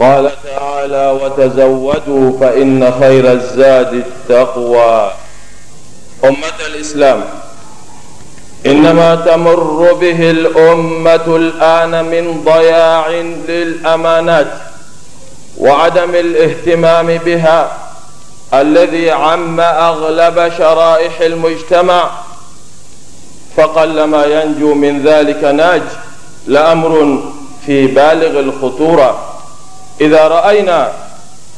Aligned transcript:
قال 0.00 0.30
تعالى 0.44 1.18
وتزودوا 1.22 2.38
فإن 2.40 2.92
خير 3.00 3.32
الزاد 3.32 3.92
التقوى. 3.92 5.10
أمة 6.24 6.66
الإسلام 6.66 7.24
إنما 8.66 9.14
تمر 9.14 9.92
به 9.92 10.30
الأمة 10.30 11.36
الآن 11.36 12.04
من 12.04 12.44
ضياع 12.44 13.08
للأمانات 13.48 14.52
وعدم 15.58 16.14
الاهتمام 16.14 17.06
بها 17.06 17.72
الذي 18.54 19.10
عم 19.10 19.60
أغلب 19.60 20.52
شرائح 20.58 21.20
المجتمع. 21.20 22.10
فقلما 23.56 24.24
ينجو 24.24 24.74
من 24.74 25.02
ذلك 25.02 25.44
ناج 25.44 25.82
لأمر 26.46 27.22
في 27.66 27.86
بالغ 27.86 28.40
الخطورة. 28.40 29.18
إذا 30.00 30.28
رأينا 30.28 30.88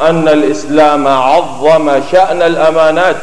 أن 0.01 0.29
الإسلام 0.29 1.09
عظم 1.09 2.01
شأن 2.13 2.43
الأمانات 2.43 3.17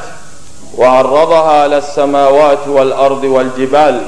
وعرضها 0.78 1.62
على 1.62 1.78
السماوات 1.78 2.68
والأرض 2.68 3.24
والجبال 3.24 4.02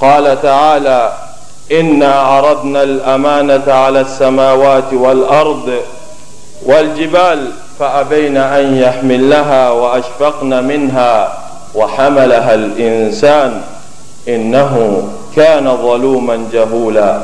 قال 0.00 0.42
تعالى 0.42 1.12
إنا 1.72 2.14
عرضنا 2.14 2.82
الأمانة 2.82 3.72
على 3.72 4.00
السماوات 4.00 4.92
والأرض 4.92 5.72
والجبال 6.66 7.50
فأبين 7.78 8.36
أن 8.36 8.76
يحملها 8.76 9.70
وأشفقن 9.70 10.64
منها 10.64 11.38
وحملها 11.74 12.54
الإنسان. 12.54 13.62
إنه 14.28 15.02
كان 15.36 15.76
ظلوما 15.76 16.48
جهولا. 16.52 17.20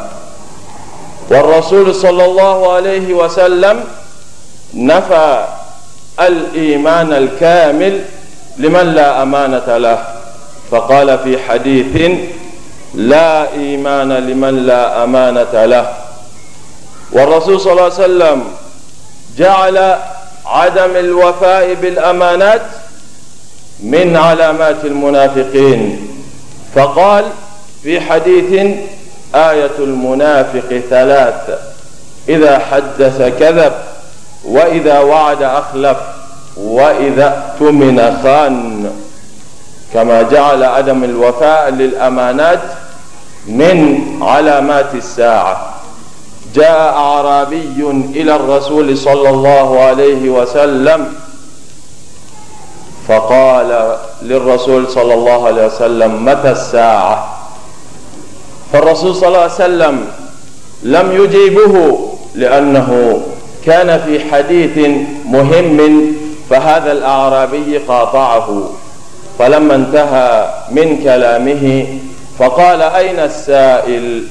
والرسول 1.31 1.95
صلى 1.95 2.25
الله 2.25 2.73
عليه 2.73 3.15
وسلم 3.15 3.85
نفى 4.75 5.47
الإيمان 6.21 7.13
الكامل 7.13 8.05
لمن 8.59 8.95
لا 8.95 9.23
أمانة 9.23 9.79
له. 9.79 10.05
فقال 10.71 11.19
في 11.19 11.39
حديث 11.39 12.13
لا 12.95 13.53
إيمان 13.53 14.13
لمن 14.13 14.67
لا 14.67 15.05
أمانة 15.05 15.65
له. 15.65 15.93
والرسول 17.13 17.61
صلى 17.61 17.73
الله 17.73 17.83
عليه 17.83 17.95
وسلم 17.95 18.45
جعل 19.39 19.99
عدم 20.47 20.97
الوفاء 20.97 21.75
بالأمانات 21.75 22.63
من 23.81 24.17
علامات 24.17 24.85
المنافقين. 24.85 26.09
فقال 26.75 27.25
في 27.83 28.01
حديث 28.01 28.77
آية 29.35 29.71
المنافق 29.79 30.83
ثلاث 30.91 31.59
إذا 32.29 32.59
حدث 32.59 33.23
كذب 33.39 33.73
وإذا 34.45 34.99
وعد 34.99 35.43
أخلف 35.43 35.97
وإذا 36.57 37.27
اؤتمن 37.27 38.19
خان. 38.23 38.91
كما 39.95 40.23
جعل 40.23 40.65
عدم 40.65 41.05
الوفاء 41.05 41.71
للأمانات 41.71 42.61
من 43.47 44.01
علامات 44.23 44.95
الساعة. 44.95 45.75
جاء 46.55 46.81
أعرابي 46.81 47.91
إلى 48.15 48.37
الرسول 48.37 48.99
صلى 48.99 49.31
الله 49.31 49.81
عليه 49.81 50.31
وسلم 50.31 51.15
فقال 53.09 53.97
للرسول 54.23 54.91
صلى 54.91 55.15
الله 55.15 55.47
عليه 55.47 55.67
وسلم 55.67 56.25
متى 56.25 56.51
الساعة؟ 56.51 57.44
فالرسول 58.75 59.15
صلى 59.15 59.29
الله 59.29 59.39
عليه 59.41 59.53
وسلم 59.55 60.07
لم 60.83 61.13
يجيبه 61.13 61.99
لأنه 62.35 63.21
كان 63.67 64.01
في 64.07 64.31
حديث 64.31 64.79
مهم 65.27 65.81
فهذا 66.51 66.93
الأعرابي 66.93 67.79
قاطعه 67.79 68.71
فلما 69.39 69.75
انتهى 69.75 70.55
من 70.71 71.01
كلامه 71.05 71.87
فقال 72.39 72.83
أين 72.83 73.19
السائل؟ 73.19 74.25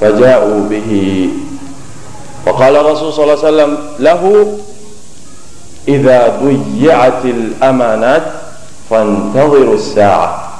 فجاءوا 0.00 0.68
به. 0.70 1.28
وقال 2.46 2.76
الرسول 2.76 3.12
صلى 3.12 3.24
الله 3.24 3.44
عليه 3.44 3.48
وسلم 3.56 3.78
له 3.98 4.52
إذا 5.88 6.40
ضيعت 6.42 7.24
الأمانات 7.24 8.22
فانتظروا 8.90 9.74
الساعة. 9.74 10.52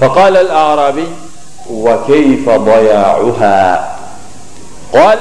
فقال 0.00 0.36
الأعرابي 0.36 1.04
وكيف 1.70 2.50
ضياعها؟ 2.50 3.94
قال 4.92 5.18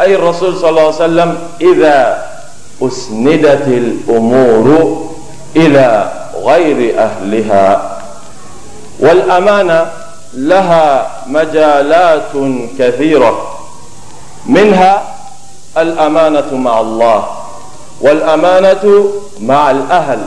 أي 0.00 0.14
الرسول 0.14 0.56
صلى 0.56 0.70
الله 0.70 0.82
عليه 0.82 0.94
وسلم 0.94 1.38
إذا 1.60 2.26
أسندت 2.82 3.66
الأمور 3.66 5.08
إلى 5.56 6.12
غير 6.44 7.00
أهلها. 7.00 7.98
والأمانة 9.00 9.86
لها 10.34 11.10
مجالات 11.26 12.32
كثيرة. 12.78 13.58
منها 14.46 15.02
الأمانة 15.78 16.54
مع 16.54 16.80
الله 16.80 17.26
والأمانة 18.00 19.04
مع 19.40 19.70
الأهل 19.70 20.18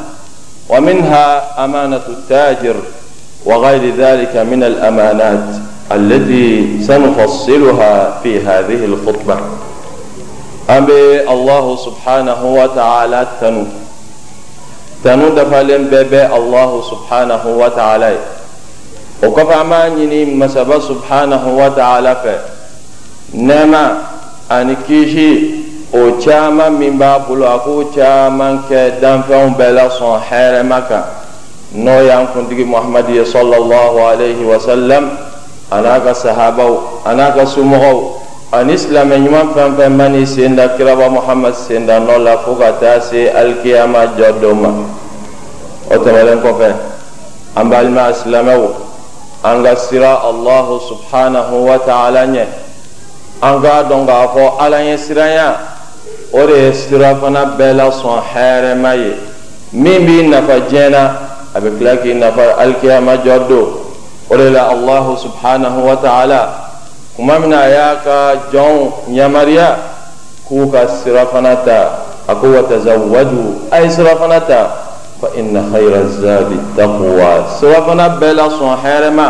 ومنها 0.70 1.64
أمانة 1.66 2.02
التاجر. 2.08 2.76
وغير 3.46 3.96
ذلك 3.98 4.36
من 4.38 4.64
الأمانات 4.64 5.44
التي 5.92 6.78
سنفصلها 6.84 8.20
في 8.24 8.40
هذه 8.40 8.86
الخطبة. 8.86 9.38
أبي 10.70 11.30
الله 11.30 11.76
سبحانه 11.86 12.46
وتعالى 12.46 13.28
تنو؟ 13.42 13.64
تنو 15.04 15.30
دفالين 15.30 15.88
بيبي 15.88 16.26
الله 16.26 16.84
سبحانه 16.92 17.42
وتعالى. 17.46 18.16
وكفى 19.24 19.64
ما 19.64 19.90
نيني 19.90 20.26
مسبا 20.26 20.80
سبحانه 20.80 21.58
وتعالى 21.58 22.16
في 22.24 22.36
نما 23.34 23.98
أني 24.52 24.76
كيشي 24.88 25.62
o 25.94 26.18
caman 26.24 26.80
min 26.80 26.98
b'a 26.98 27.20
bolo 27.28 27.46
a 27.46 27.60
k'o 27.60 27.92
caman 27.94 28.64
kɛ 28.70 29.00
danfɛnw 29.02 29.56
bɛɛ 29.58 29.72
la 29.76 29.88
hɛrɛma 30.30 30.88
kan 30.88 31.04
n'o 31.74 32.02
y'an 32.04 32.28
kuntigi 32.34 32.64
muhamadi 32.66 33.16
ye 33.16 33.26
sallallahu 33.26 33.98
alaihi 34.04 34.44
wa 34.44 34.60
sallam 34.60 35.16
a 35.72 35.82
n'a 35.82 36.00
ka 36.04 36.12
sahabaw 36.14 37.00
a 37.06 37.16
n'a 37.16 37.32
ka 37.32 37.46
somɔgɔw 37.48 37.98
ani 38.52 38.76
silamɛ 38.78 39.16
ɲuman 39.24 39.48
fɛn 39.56 39.76
fɛn 39.80 39.90
mani 39.96 40.26
sen 40.28 40.56
da 40.56 40.68
kiraba 40.76 41.08
muhamad 41.10 41.56
sen 41.56 41.86
da 41.88 42.00
nɔ 42.00 42.18
la 42.20 42.38
fo 42.44 42.56
ka 42.56 42.72
taa 42.74 43.00
se 43.00 43.30
alikiyama 43.32 44.06
jɔ 44.18 44.42
don 44.42 44.56
ma 44.62 44.70
o 45.90 45.96
tɛmɛlen 45.96 46.42
kɔfɛ 46.44 46.76
an 47.56 47.70
balima 47.70 48.12
silamɛw 48.14 48.68
an 49.44 49.64
ka 49.64 49.76
sira 49.76 50.20
allahu 50.28 50.80
subhanahu 50.90 51.66
wa 51.66 51.78
ta'ala 51.80 52.28
ɲɛ 52.28 52.46
an 53.42 53.62
k'a 53.62 53.84
dɔn 53.88 54.06
k'a 54.06 54.28
fɔ 54.36 54.60
ala 54.60 54.78
ɲɛ 54.78 54.98
siranya 54.98 55.56
o 56.34 56.46
de 56.48 56.54
ye 56.68 56.74
sira 56.74 57.16
fana 57.16 57.46
bɛɛ 57.58 57.74
lasɔn 57.80 58.20
hɛrɛma 58.34 58.96
ye 58.98 59.16
min 59.72 60.06
b'i 60.06 60.28
nafa 60.28 60.60
diɲɛ 60.68 60.90
na 60.92 61.31
a 61.54 61.60
bɛ 61.60 61.70
tila 61.78 61.98
k'i 61.98 62.14
nafa 62.14 62.56
alikiyama 62.58 63.18
jɔ 63.24 63.48
don 63.48 63.68
o 64.30 64.38
de 64.38 64.50
la 64.50 64.70
allahu 64.72 65.18
subhanahu 65.18 65.84
wa 65.86 65.96
ta'ala 65.96 66.42
kuma 67.16 67.40
min 67.40 67.50
na 67.50 67.60
a 67.62 67.70
y'a 67.70 67.96
ka 68.04 68.36
jɔnw 68.52 69.12
yamariya 69.12 69.76
k'u 70.48 70.72
ka 70.72 70.88
sira 70.88 71.26
fana 71.28 71.56
ta 71.66 72.08
a 72.28 72.36
ko 72.36 72.48
wa 72.52 72.62
tazawwaju 72.64 73.68
a 73.72 73.82
ye 73.82 73.90
sira 73.90 74.16
fana 74.16 74.40
fa 75.22 75.28
inna 75.38 75.62
khayra 75.72 76.02
zadi 76.22 76.58
taqwa 76.76 77.46
sira 77.60 77.82
fana 77.84 78.10
bɛɛ 78.20 78.48
hɛrɛma 78.84 79.28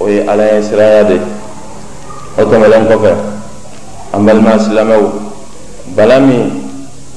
o 0.00 0.06
ye 0.08 0.20
ala 0.28 0.44
ɲɛ 0.44 0.62
siranya 0.62 1.04
de 1.08 1.20
o 2.38 2.42
tɛmɛnen 2.44 2.86
kɔfɛ 2.88 3.12
an 4.14 4.24
balima 4.26 4.58
silamɛw 4.58 5.04
bala 5.96 6.20
min 6.20 6.67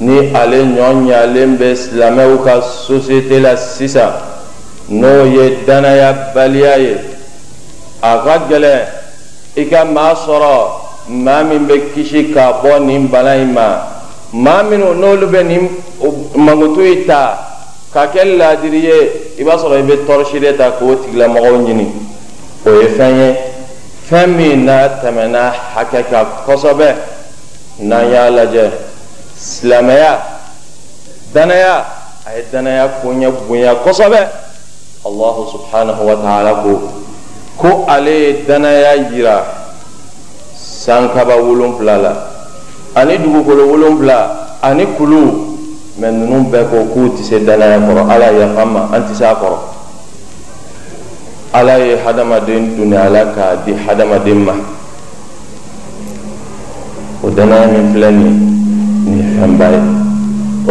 ni 0.02 0.18
ale 0.34 0.60
ɲɔ 0.76 0.88
ɲalen 1.08 1.58
bɛ 1.58 1.76
silamɛw 1.76 2.44
ka 2.44 2.62
sosiyete 2.62 3.40
la 3.40 3.56
sisan 3.56 4.12
n'o 4.90 5.26
ye 5.26 5.58
danayabaliya 5.66 6.78
ye 6.78 6.96
a 8.02 8.18
ka 8.26 8.36
gɛlɛn 8.50 8.82
i 9.56 9.66
ka 9.70 9.86
maa 9.86 10.14
sɔrɔ 10.16 10.54
maa 11.08 11.44
min 11.44 11.68
bɛ 11.68 11.94
kisi 11.94 12.34
ka 12.34 12.62
bɔ 12.64 12.80
nin 12.86 13.08
bana 13.08 13.36
in 13.36 13.54
ma 13.54 13.68
maa 14.34 14.64
minnu 14.64 14.94
n'olu 14.94 15.28
bɛ 15.28 15.44
nin 15.46 15.70
mankutu 16.36 16.82
in 16.82 17.06
ta 17.06 17.38
ka 17.94 18.08
kɛ 18.08 18.38
laadiri 18.38 18.82
ye 18.84 18.98
i 19.40 19.44
b'a 19.44 19.56
sɔrɔ 19.58 19.80
i 19.80 19.84
bɛ 19.84 19.96
tɔrɔsi 20.08 20.40
de 20.40 20.58
ta 20.58 20.72
k'o 20.72 20.96
tigilamɔgɔw 20.96 21.66
ɲini 21.66 21.88
o 22.66 22.70
ye 22.82 22.88
fɛn 22.98 23.16
ye 23.20 23.36
fɛn 24.10 24.28
min 24.36 24.66
n'a 24.66 24.90
tɛmɛna 25.02 25.54
hakɛ 25.76 26.04
kan 26.10 26.26
kosɛbɛ. 26.46 27.20
n'an 27.82 28.12
y'a 28.12 28.30
lajɛ 28.30 28.70
silamɛya 29.42 30.22
danaya 31.34 31.86
a 32.26 32.38
ye 32.38 32.46
danaya 32.52 32.88
koɲɛ 33.02 33.28
bonya 33.48 33.76
kosɛbɛ. 33.82 34.22
Allahu 35.02 35.50
subhanahu 35.50 36.06
wa 36.06 36.16
ta'ala 36.22 36.52
ko 36.62 36.72
ko 37.58 37.86
ale 37.90 38.12
ye 38.14 38.46
danaya 38.46 39.10
yira 39.10 39.42
sankaba 40.54 41.42
wolonfila 41.42 41.98
la 41.98 42.14
ani 42.96 43.18
dugukolo 43.18 43.66
wolonfila 43.66 44.18
ani 44.62 44.86
kulu. 44.98 45.50
Mɛ 46.00 46.08
ninnu 46.08 46.50
bɛɛ 46.50 46.70
ko 46.70 46.78
k'u 46.94 47.10
tɛ 47.18 47.24
se 47.24 47.40
danaya 47.44 47.80
kɔrɔ 47.80 48.02
ala 48.10 48.32
yafa 48.32 48.66
ma 48.66 48.90
an 48.94 49.02
tɛ 49.10 49.14
se 49.16 49.26
a 49.26 49.34
kɔrɔ. 49.34 49.58
Ala 51.54 51.78
ye 51.80 51.98
hadamaden 51.98 52.78
duni 52.78 52.96
ala 52.96 53.26
k'a 53.34 53.66
di 53.66 53.74
hadamaden 53.74 54.46
ma. 54.46 54.54
O 57.24 57.30
danaya 57.30 57.68
min 57.68 57.94
filɛ 57.94 58.10
nin 58.12 58.30
ye 58.38 58.61
nin 59.06 59.18
ye 59.18 59.24
fɛnba 59.40 59.66
ye 59.74 59.82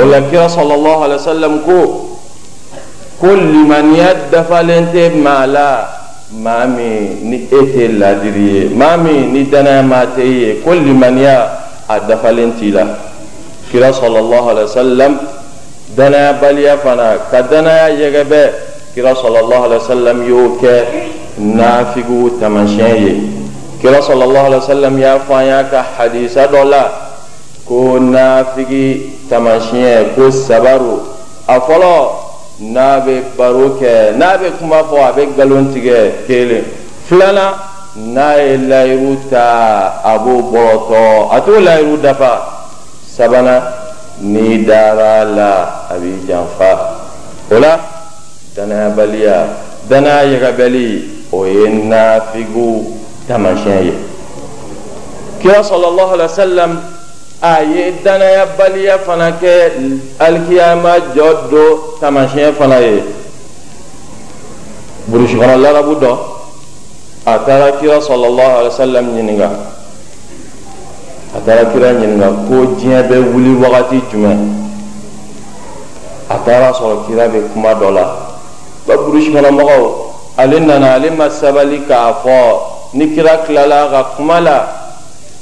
o 0.03 0.05
la 0.07 0.21
kira 0.31 0.47
sɔlɔlɔhu 0.49 1.03
alayhi 1.05 1.21
wa 1.23 1.29
sallam 1.33 1.55
ko 1.65 1.79
ko 3.21 3.27
limaniya 3.37 4.31
dafalen 4.31 4.87
tɛ 4.93 5.15
maa 5.23 5.47
la 5.47 5.89
maa 6.33 6.67
min 6.67 7.19
ni 7.31 7.37
e 7.51 7.61
tɛ 7.75 7.99
ladiri 7.99 8.45
ye 8.55 8.69
maa 8.75 8.97
min 8.97 9.33
ni 9.33 9.45
danaya 9.51 9.83
maa 9.83 10.05
tɛ 10.07 10.23
e 10.23 10.31
ye 10.41 10.61
ko 10.63 10.71
limaniya 10.75 11.51
a 11.89 12.01
dafalen 12.01 12.53
t'i 12.59 12.71
la 12.71 12.87
kira 13.71 13.93
sallallahu 13.93 14.51
alaihi 14.55 14.69
wasallam 14.71 15.13
danaya 15.97 16.33
baliya 16.41 16.79
fana 16.79 17.19
ka 17.31 17.43
danaya 17.43 17.91
yɛgɛbɛ 17.99 18.43
kira 18.95 19.15
sallallahu 19.15 19.65
alaihi 19.67 19.83
wasallam 19.83 20.19
y'o 20.29 20.57
kɛ 20.61 20.75
nafigiw 21.39 22.39
ko 27.71 28.03
nafigi 28.03 29.15
tamasiyɛn 29.31 30.19
ko 30.19 30.27
sabaru. 30.31 31.07
A 31.47 31.61
fɔlɔ 31.61 31.95
n'a 32.75 32.99
bɛ 32.99 33.15
baro 33.39 33.79
kɛ 33.79 34.19
n'a 34.19 34.37
bɛ 34.39 34.59
kuma 34.59 34.83
fɔ 34.83 34.97
a 34.99 35.13
bɛ 35.13 35.23
nkalon 35.31 35.71
tigɛ 35.73 36.27
kelen 36.27 36.65
filanan 37.07 37.55
n'a 37.95 38.43
ye 38.43 38.57
layiru 38.67 39.17
ta 39.31 40.03
a 40.03 40.19
b'o 40.19 40.51
bɔrɔtɔ 40.51 41.29
a 41.31 41.41
t'o 41.41 41.61
layiru 41.61 41.97
dafa 42.03 42.43
sabanan 43.07 43.63
n'i 44.21 44.65
dara 44.67 45.25
la 45.25 45.87
a 45.91 45.95
b'i 45.95 46.27
janfa. 46.27 46.75
O 47.53 47.59
la 47.59 47.79
danayabaliya 48.57 49.47
danaya 49.89 50.27
yɛgɛbɛli 50.27 51.31
o 51.33 51.45
ye 51.47 51.69
nafigiw 51.87 52.83
taamasiyɛn 53.29 53.85
ye 53.85 53.95
kira 55.41 55.63
sɔlɔlɔhu 55.63 56.15
alayhi 56.19 56.57
wa 56.59 57.00
a 57.43 57.63
ye 57.65 57.93
danayabaliya 58.05 58.99
fana 58.99 59.33
kɛ 59.33 59.73
alikiyama 60.19 60.93
jɔ 61.15 61.49
do 61.51 61.97
tamasiyɛn 62.01 62.53
fana 62.55 62.79
ye 62.81 63.03
burusi 65.09 65.37
kɔnɔ 65.37 65.57
larabu 65.57 65.95
dɔ 65.95 66.19
a 67.25 67.39
taara 67.39 67.73
kira 67.81 67.99
sɔlɔlɔhu 67.99 68.53
alayhi 68.53 68.69
wa 68.69 68.77
sallam 68.77 69.07
ɲininka 69.17 69.49
a 71.35 71.41
taara 71.41 71.65
kira 71.73 71.93
ɲininka 71.95 72.29
ko 72.47 72.77
diɲɛ 72.77 73.09
bɛ 73.09 73.17
wuli 73.33 73.55
wagati 73.57 74.03
jumɛn 74.13 74.39
a 76.29 76.37
taara 76.45 76.73
sɔrɔ 76.77 77.07
kira 77.07 77.29
bɛ 77.29 77.41
kuma 77.55 77.75
dɔ 77.75 77.91
la 77.95 78.05
ba 78.87 78.97
burusi 78.97 79.33
kɔnɔ 79.33 79.49
mɔgɔw 79.51 79.93
ale 80.37 80.61
nana 80.61 80.93
ale 80.93 81.11
ma 81.17 81.29
sabali 81.31 81.87
k'a 81.89 82.21
fɔ 82.23 82.61
ni 82.93 83.15
kira 83.15 83.47
tilala 83.47 83.89
ka 83.91 84.03
kuma 84.17 84.41
la 84.41 84.67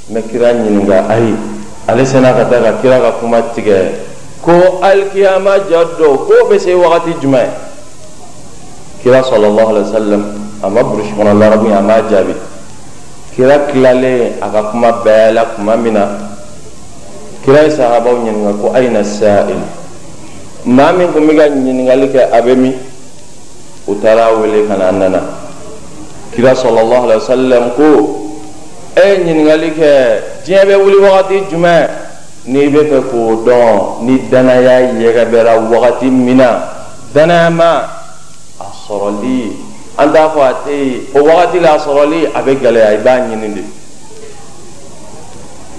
bɛ 0.09 0.21
kira 0.31 0.53
ɲininka 0.53 1.09
ayi. 1.09 1.48
Ale 1.89 2.05
sena 2.05 2.33
ka 2.37 2.45
taa 2.45 2.61
ka 2.61 2.71
kira 2.85 3.01
ka 3.01 3.11
kuma 3.17 3.41
tigɛ 3.57 4.05
ko 4.45 4.77
alikiyama 4.85 5.57
ja 5.69 5.81
dɔ 5.97 6.07
ko 6.29 6.33
bɛ 6.49 6.59
se 6.59 6.73
wagati 6.73 7.17
jumɛn 7.21 7.49
kira 9.01 9.23
sallallahu 9.23 9.69
alaihi 9.73 9.87
wasallam 9.89 10.23
a 10.61 10.69
ma 10.69 10.83
burusi 10.83 11.11
kɔnɔ 11.17 11.33
larabu 11.39 11.67
a 11.73 11.81
ma 11.81 12.01
jaabi 12.09 12.35
kira 13.35 13.59
tilalen 13.71 14.37
a 14.41 14.47
ka 14.53 14.61
kuma 14.71 14.91
bɛɛ 15.03 15.33
la 15.33 15.43
kuma 15.55 15.75
min 15.77 15.93
na 15.93 16.05
kira 17.43 17.63
ye 17.63 17.69
sahabaw 17.71 18.21
ɲininka 18.21 18.53
ko 18.61 18.71
ayina 18.75 19.03
sa'il 19.03 19.57
maa 20.65 20.91
min 20.93 21.09
kun 21.11 21.25
bɛ 21.27 21.35
ka 21.37 21.45
ɲininkali 21.49 22.07
kɛ 22.13 22.21
a 22.31 22.41
bɛ 22.41 22.55
min 22.55 22.73
u 23.87 23.95
taara 23.99 24.37
wele 24.37 24.67
ka 24.67 24.75
na 24.77 24.91
nana 24.91 25.21
kira 26.35 26.53
sallallahu 26.53 27.09
alaihi 27.09 27.21
wasallam 27.25 27.63
ko 27.73 28.18
e 28.96 29.00
ye 29.08 29.16
ɲininkali 29.24 29.70
kɛ 29.70 29.90
diɲɛ 30.44 30.64
bɛ 30.66 30.74
wuli 30.76 30.96
wagati 30.96 31.42
jumɛn 31.50 31.88
n'i 32.46 32.68
bɛ 32.68 32.80
fɛ 32.90 32.98
k'o 33.10 33.42
dɔn 33.44 34.06
ni 34.06 34.28
danaya 34.30 34.80
yɛgɛbɛra 34.92 35.58
wagati 35.70 36.06
min 36.10 36.36
na 36.36 36.48
danaya 37.14 37.50
ma 37.50 37.70
a 38.60 38.64
sɔrɔli 38.86 39.52
an 39.98 40.12
t'a 40.12 40.28
fɔ 40.28 40.40
a 40.40 40.52
tɛ 40.64 40.70
yen 40.70 41.00
o 41.14 41.22
wagati 41.24 41.60
la 41.60 41.74
a 41.74 41.78
sɔrɔli 41.78 42.26
a 42.34 42.42
bɛ 42.42 42.54
gɛlɛya 42.60 42.92
i 42.92 42.96
b'a 42.98 43.18
ɲini 43.20 43.54
de 43.54 43.62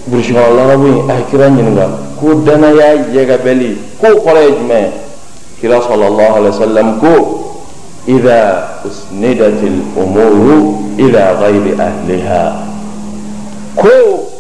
burusi 0.08 0.34
kɔnɔ 0.34 0.56
larabu 0.56 0.88
in 0.88 1.10
a 1.10 1.14
ye 1.18 1.24
kira 1.32 1.50
ɲininka 1.50 1.90
ko 2.20 2.34
danaya 2.46 2.96
yɛgɛbɛli 3.14 3.78
k'o 4.02 4.20
kɔrɔ 4.24 4.42
ye 4.42 4.52
jumɛn 4.60 4.92
kira 5.62 5.80
sɔlɔlɔhu 5.80 6.36
alayhi 6.36 6.60
wa 6.60 6.66
sallam 6.66 7.00
ko 7.00 7.42
إذا 8.08 8.70
أسندت 8.86 9.64
الأمور 9.64 10.74
إلى 11.00 11.38
غير 11.42 11.76
أهلها 11.82 12.69
ko 13.77 14.31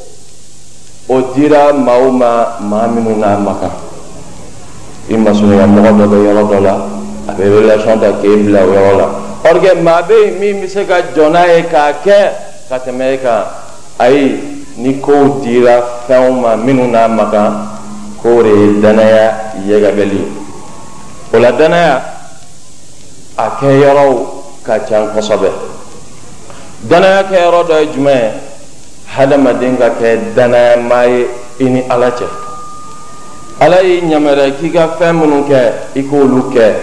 o 1.08 1.16
dira 1.34 1.72
maaw 1.72 2.10
ma 2.10 2.58
maa 2.60 2.86
minnu 2.86 3.16
n'a 3.18 3.36
ma 3.36 3.54
kan 3.60 3.74
i 5.10 5.16
masurunya 5.16 5.66
mɔgɔ 5.66 5.90
dɔ 5.98 6.04
bɛ 6.06 6.16
yɔrɔ 6.26 6.42
dɔ 6.50 6.58
la 6.62 6.74
a 7.28 7.32
bɛ 7.32 7.44
relation 7.60 7.98
ta 8.00 8.12
k'e 8.22 8.36
bila 8.44 8.62
o 8.62 8.72
yɔrɔ 8.72 8.96
la. 8.98 9.06
Or 9.44 9.58
que 9.60 9.74
maa 9.74 10.02
bɛ 10.02 10.14
yen 10.24 10.38
min 10.40 10.62
bɛ 10.62 10.68
se 10.68 10.84
ka 10.86 11.00
jɔ 11.14 11.30
n'a 11.30 11.46
ye 11.46 11.62
k'a 11.62 11.92
kɛ 12.04 12.18
ka 12.68 12.78
tɛmɛ 12.78 13.14
e 13.14 13.18
kan 13.18 13.42
ayi 13.98 14.40
ni 14.76 15.00
kow 15.00 15.40
dira 15.42 15.82
fɛnw 16.06 16.40
ma 16.40 16.56
minnu 16.56 16.86
n'a 16.90 17.08
ma 17.08 17.30
kan 17.30 17.66
de 18.22 18.48
ye 18.48 18.80
danaya 18.80 19.54
yɛgɛbɛli 19.66 20.22
o 21.32 21.38
la 21.38 21.50
danaya 21.52 22.02
a 23.36 23.50
kɛyɔrɔw 23.60 24.14
ka 24.62 24.78
ca 24.86 25.06
kosɛbɛ 25.14 25.50
danaya 26.82 27.22
kɛyɔrɔ 27.24 27.66
dɔ 27.66 27.80
ye 27.80 27.86
jumɛn 27.94 28.18
ye 28.22 28.50
hadamaden 29.16 29.76
ka 29.76 29.90
kɛ 29.98 30.34
danayama 30.36 31.04
ye 31.04 31.26
i 31.58 31.64
ni 31.64 31.82
ala 31.88 32.10
cɛ. 32.10 32.26
Ala 33.60 33.82
y'i 33.82 34.00
ɲamariya 34.00 34.54
k'i 34.58 34.70
ka 34.70 34.96
fɛn 34.98 35.12
minnu 35.18 35.44
kɛ 35.48 35.60
i 35.96 36.02
k'olu 36.02 36.50
kɛ. 36.54 36.74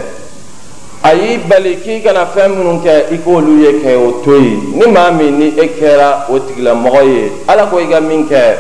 A 1.04 1.14
y'i 1.16 1.38
bali 1.48 1.78
k'i 1.78 2.02
kana 2.04 2.26
fɛn 2.26 2.52
minnu 2.52 2.84
kɛ 2.84 3.12
i 3.12 3.18
k'olu 3.18 3.62
ye 3.64 3.72
kɛ 3.82 3.96
o 3.96 4.22
to 4.24 4.36
yen 4.36 4.62
ni 4.76 4.92
maa 4.92 5.12
min 5.12 5.40
ni 5.40 5.48
e 5.56 5.68
kɛra 5.80 6.30
o 6.30 6.40
tigilamɔgɔ 6.40 7.02
ye 7.06 7.32
ala 7.48 7.68
ko 7.68 7.80
i 7.80 7.88
ka 7.88 8.00
min 8.02 8.28
kɛ 8.28 8.56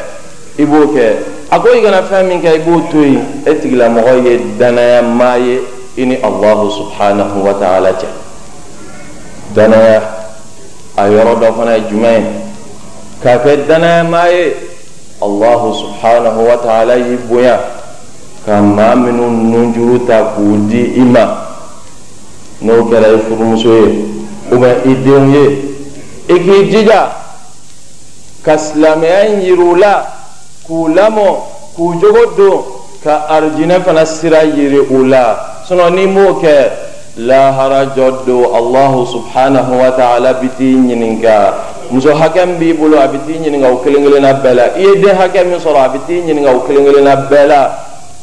i 0.59 0.65
b'o 0.65 0.87
kɛ. 0.87 1.15
A 1.51 1.59
ko 1.59 1.67
i 1.69 1.81
kana 1.81 2.01
fɛn 2.01 2.27
min 2.27 2.41
kɛ 2.41 2.55
i 2.55 2.59
b'o 2.59 2.89
to 2.89 3.01
yen 3.03 3.43
e 3.45 3.53
tigilamɔgɔ 3.53 4.23
ye 4.23 4.39
danayama 4.57 5.37
ye 5.37 5.59
i 5.97 6.05
ni 6.05 6.15
allahu 6.23 6.71
subhanahu 6.71 7.43
wa 7.43 7.53
ta'ala 7.53 7.91
cɛ. 7.91 8.07
Danaya 9.53 10.01
a 10.95 11.03
yɔrɔ 11.03 11.39
dɔ 11.39 11.53
fana 11.53 11.75
ye 11.75 11.83
jumɛn 11.91 12.21
ye 12.21 12.46
كفدنا 13.23 14.03
ما 14.03 14.25
الله 15.23 15.61
سبحانه 15.81 16.35
وتعالى 16.49 16.95
يبويا. 17.13 17.59
كما 18.47 18.95
من 18.95 19.17
النجر 19.29 19.89
تقودي 20.07 21.01
إما. 21.01 21.25
نو 22.61 22.89
كلا 22.89 23.07
يفرمسوه 23.07 23.93
وما 24.51 24.71
إدهم 24.85 25.35
يه 25.35 25.49
إكي 26.29 26.63
جيجا. 26.63 27.01
كسلاميان 28.45 29.41
يرولا. 29.41 30.05
كولامو. 30.67 31.37
كوجوغو 31.77 32.25
دو 32.37 32.51
كأرجنا 33.05 33.79
فنسرا 33.79 34.41
يرئولا 34.41 35.25
سنو 35.69 35.89
نيمو 35.89 36.41
لا 37.17 37.49
هرجو 37.49 38.57
الله 38.59 38.93
سبحانه 39.13 39.67
وتعالى 39.83 40.33
بتي 40.41 40.71
نينكا. 40.87 41.53
Muso 41.91 42.13
hakɛ 42.13 42.45
min 42.45 42.57
b'i 42.57 42.73
bolo 42.73 42.97
a 42.99 43.07
bɛ 43.07 43.17
t'i 43.25 43.33
ɲininka 43.39 43.67
o 43.71 43.77
kelen 43.77 44.03
kelenna 44.03 44.33
bɛɛ 44.33 44.53
la 44.53 44.63
i 44.75 44.81
ye 44.81 44.95
den 44.99 45.15
hakɛ 45.15 45.43
min 45.45 45.59
sɔrɔ 45.59 45.77
a 45.77 45.89
bɛ 45.89 45.99
t'i 46.05 46.21
ɲininka 46.21 46.49
o 46.55 46.59
kelen 46.67 46.85
kelenna 46.85 47.15
bɛɛ 47.29 47.47
la 47.47 47.71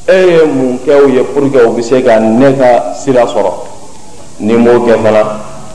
e 0.06 0.26
ye 0.26 0.44
mun 0.44 0.78
kɛ 0.84 0.92
ye 1.14 1.22
pour 1.22 1.50
que 1.50 1.58
bɛ 1.58 2.20
ne 2.20 2.56
ka 2.56 2.94
sira 2.94 3.24
sɔrɔ 3.24 3.52
ni 4.40 4.54
m'o 4.54 4.86
kɛ 4.86 4.98
fana 5.02 5.22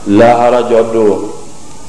lahara 0.06 0.62
don 0.62 1.28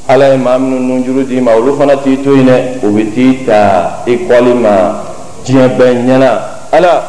ala 0.08 0.29
ye 0.31 0.38
maa 0.38 0.58
minnu 0.58 0.79
nunjuru 0.79 1.24
d'i 1.24 1.39
ma 1.39 1.53
olu 1.55 1.77
fana 1.77 1.96
t'i 1.98 2.17
to 2.24 2.36
yen 2.36 2.79
dɛ 2.81 3.46
ta 3.46 4.01
kɔli 4.05 4.53
ma 4.53 5.03
diɲɛ 5.46 6.39
ala 6.72 7.03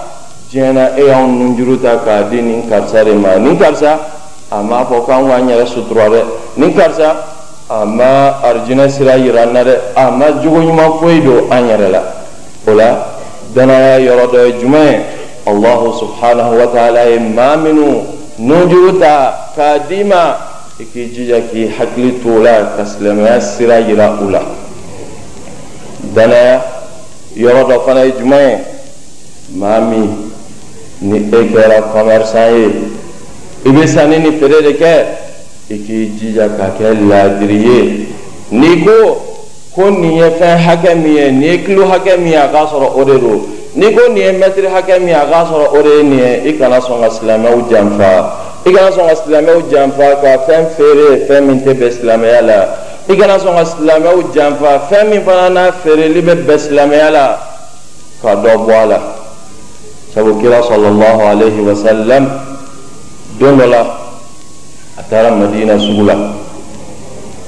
diɲɛ 0.51 0.73
na 0.73 0.89
e 0.99 1.07
y'anw 1.07 1.27
nunjuru 1.29 1.81
ta 1.81 1.97
k'a 2.05 2.29
di 2.29 2.43
nin 2.43 2.69
karisa 2.69 3.05
de 3.05 3.15
ma 3.15 3.37
nin 3.39 3.57
karisa 3.57 3.99
a 4.51 4.63
m'a 4.63 4.85
fɔ 4.85 5.07
k'an 5.07 5.27
k'an 5.29 5.49
yɛrɛ 5.49 5.67
sutura 5.67 6.09
dɛ 6.11 6.23
a 7.73 7.85
ma 7.87 8.39
arijinɛ 8.43 8.89
sira 8.89 9.17
yira 9.17 9.43
an 9.43 9.53
na 9.53 9.63
dɛ 9.65 9.75
a 9.97 10.11
ma 10.11 10.27
jogo 10.43 10.61
ɲuman 10.61 10.99
foyi 11.01 11.23
don 11.23 11.51
an 11.51 11.69
yɛrɛ 11.69 11.91
la 11.91 12.03
o 12.67 12.75
la 12.75 13.07
danaya 13.55 13.99
yɔrɔ 13.99 14.31
dɔ 14.31 14.47
ye 14.47 14.53
jumɛn 14.61 14.93
ye 14.93 15.01
allahu 15.47 15.93
subhanahu 15.99 16.59
wa 16.59 16.67
ta'ala 16.67 17.09
ye 17.09 17.19
maa 17.19 17.57
minnu 17.57 18.05
nunjuru 18.39 18.99
ta 19.01 19.53
k'a 19.57 19.79
d'i 19.89 20.05
ma 20.05 20.37
i 20.79 20.85
k'i 20.85 21.13
jija 21.15 21.41
k'i 21.51 21.69
hakili 21.69 22.21
to 22.23 22.29
o 22.37 22.43
la 22.43 22.77
ka 22.77 22.85
silamɛya 22.85 23.41
sira 23.41 23.81
yira 23.81 24.19
u 24.21 24.29
la 24.31 24.43
danaya 26.15 26.63
yɔrɔ 27.35 27.69
dɔ 27.69 27.85
fana 27.87 28.05
ye 28.05 28.13
jumɛn 28.13 28.49
ye 28.51 28.59
maa 29.57 29.81
min 29.81 30.31
ni 31.01 31.17
e 31.17 31.49
kɛra 31.49 31.91
commerçant 31.91 32.53
ye 32.53 32.67
i 33.65 33.71
bɛ 33.71 33.87
sanni 33.87 34.19
ni 34.19 34.39
feere 34.39 34.61
de 34.63 34.73
kɛ 34.77 35.22
i 35.71 35.79
k'i 35.79 36.11
jija 36.19 36.49
ka 36.57 36.75
kɛ 36.79 36.95
laadiri 37.09 38.09
n'i 38.51 38.85
ko 38.85 39.33
ko 39.75 39.91
nin 39.91 40.13
ye 40.13 40.31
fɛn 40.39 40.59
hakɛ 40.59 40.95
min 40.95 41.15
ye 41.15 41.31
nin 41.31 41.43
ye 41.43 41.63
kilo 41.65 41.87
hakɛ 41.87 42.19
min 42.19 42.33
ye 42.33 42.37
a 42.37 42.49
k'a 42.49 42.67
sɔrɔ 42.67 42.89
o 42.95 43.05
de 43.05 43.19
don 43.19 43.41
n'i 43.75 43.95
ko 43.95 44.09
nin 44.09 44.17
ye 44.17 44.33
mɛtiri 44.33 44.69
hakɛ 44.69 44.99
min 44.99 45.09
ye 45.09 45.15
a 45.15 45.25
k'a 45.25 45.47
sɔrɔ 45.47 45.67
o 45.73 45.83
de 45.83 45.89
ye 45.89 46.03
nin 46.03 46.19
ye 46.19 46.49
i 46.51 46.59
kana 46.59 46.81
sɔn 46.81 47.01
ka 47.01 47.09
silamɛw 47.11 47.71
janfa 47.71 48.13
i 48.67 48.73
kana 48.73 48.91
sɔn 48.91 49.07
ka 49.09 49.15
silamɛw 49.23 49.63
janfa 49.71 50.21
ka 50.21 50.39
fɛn 50.47 50.67
feere 50.77 51.27
fɛn 51.27 51.47
min 51.47 51.61
tɛ 51.65 51.73
bɛn 51.75 51.91
silamɛya 51.91 52.43
la 52.43 52.59
i 53.09 53.17
kana 53.17 53.39
sɔn 53.39 53.55
ka 53.57 53.65
silamɛw 53.65 54.35
janfa 54.35 54.81
fɛn 54.91 55.09
min 55.11 55.23
fana 55.23 55.49
n'a 55.49 55.73
feereli 55.73 56.21
bɛ 56.23 56.35
bɛn 56.45 56.59
silamɛya 56.59 57.11
la 57.11 57.39
ka 58.21 58.35
dɔ 58.35 58.67
bɔ 58.67 58.73
a 58.83 58.87
la 58.87 59.01
sabu 60.13 60.35
kira 60.43 60.61
sɔlɔlɔhu 60.61 61.23
alayhi 61.33 61.61
wa 61.65 61.75
sallam 61.75 62.29
don 63.39 63.57
dɔ 63.57 63.67
la 63.71 64.02
a 65.03 65.11
taara 65.11 65.31
madina 65.37 65.79
sugu 65.79 66.05
la 66.07 66.15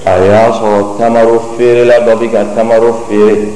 a 0.07 0.19
y'a 0.19 0.51
sɔrɔ 0.53 0.99
tamaro 0.99 1.41
feerela 1.57 2.01
dɔ 2.01 2.15
bɛ 2.21 2.31
ka 2.33 2.45
tamaro 2.55 2.93
feere 3.09 3.49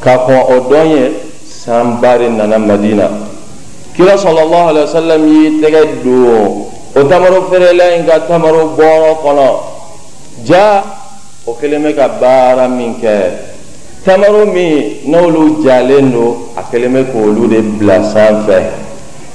ka 0.00 0.18
kɔn 0.26 0.40
o 0.50 0.60
dɔn 0.68 0.86
ye 0.90 1.12
sanba 1.46 2.18
de 2.18 2.28
nana 2.28 2.58
madina 2.58 3.08
kira 3.94 4.16
sɔlɔlɔhu 4.16 4.68
alayhi 4.68 4.86
wa 4.86 5.00
sallam 5.00 5.22
y'i 5.28 5.60
tɛgɛ 5.60 6.02
don 6.04 6.66
o 6.94 7.04
tamaro 7.08 7.48
feerela 7.50 7.96
in 7.96 8.06
ka 8.06 8.18
tamaro 8.26 8.74
bɔrɔ 8.76 9.10
kɔnɔ 9.22 9.48
ja 10.44 10.84
o 11.46 11.52
kɛlen 11.54 11.82
bɛ 11.84 11.94
ka 11.96 12.08
baara 12.20 12.68
min 12.68 12.94
kɛ 13.00 13.32
tamaro 14.04 14.46
min 14.52 15.00
n'olu 15.06 15.62
jalen 15.64 16.10
don 16.12 16.36
a 16.56 16.62
kɛlen 16.62 16.92
bɛ 16.92 17.04
k'olu 17.12 17.48
de 17.48 17.60
bila 17.62 18.02
sanfɛ 18.02 18.62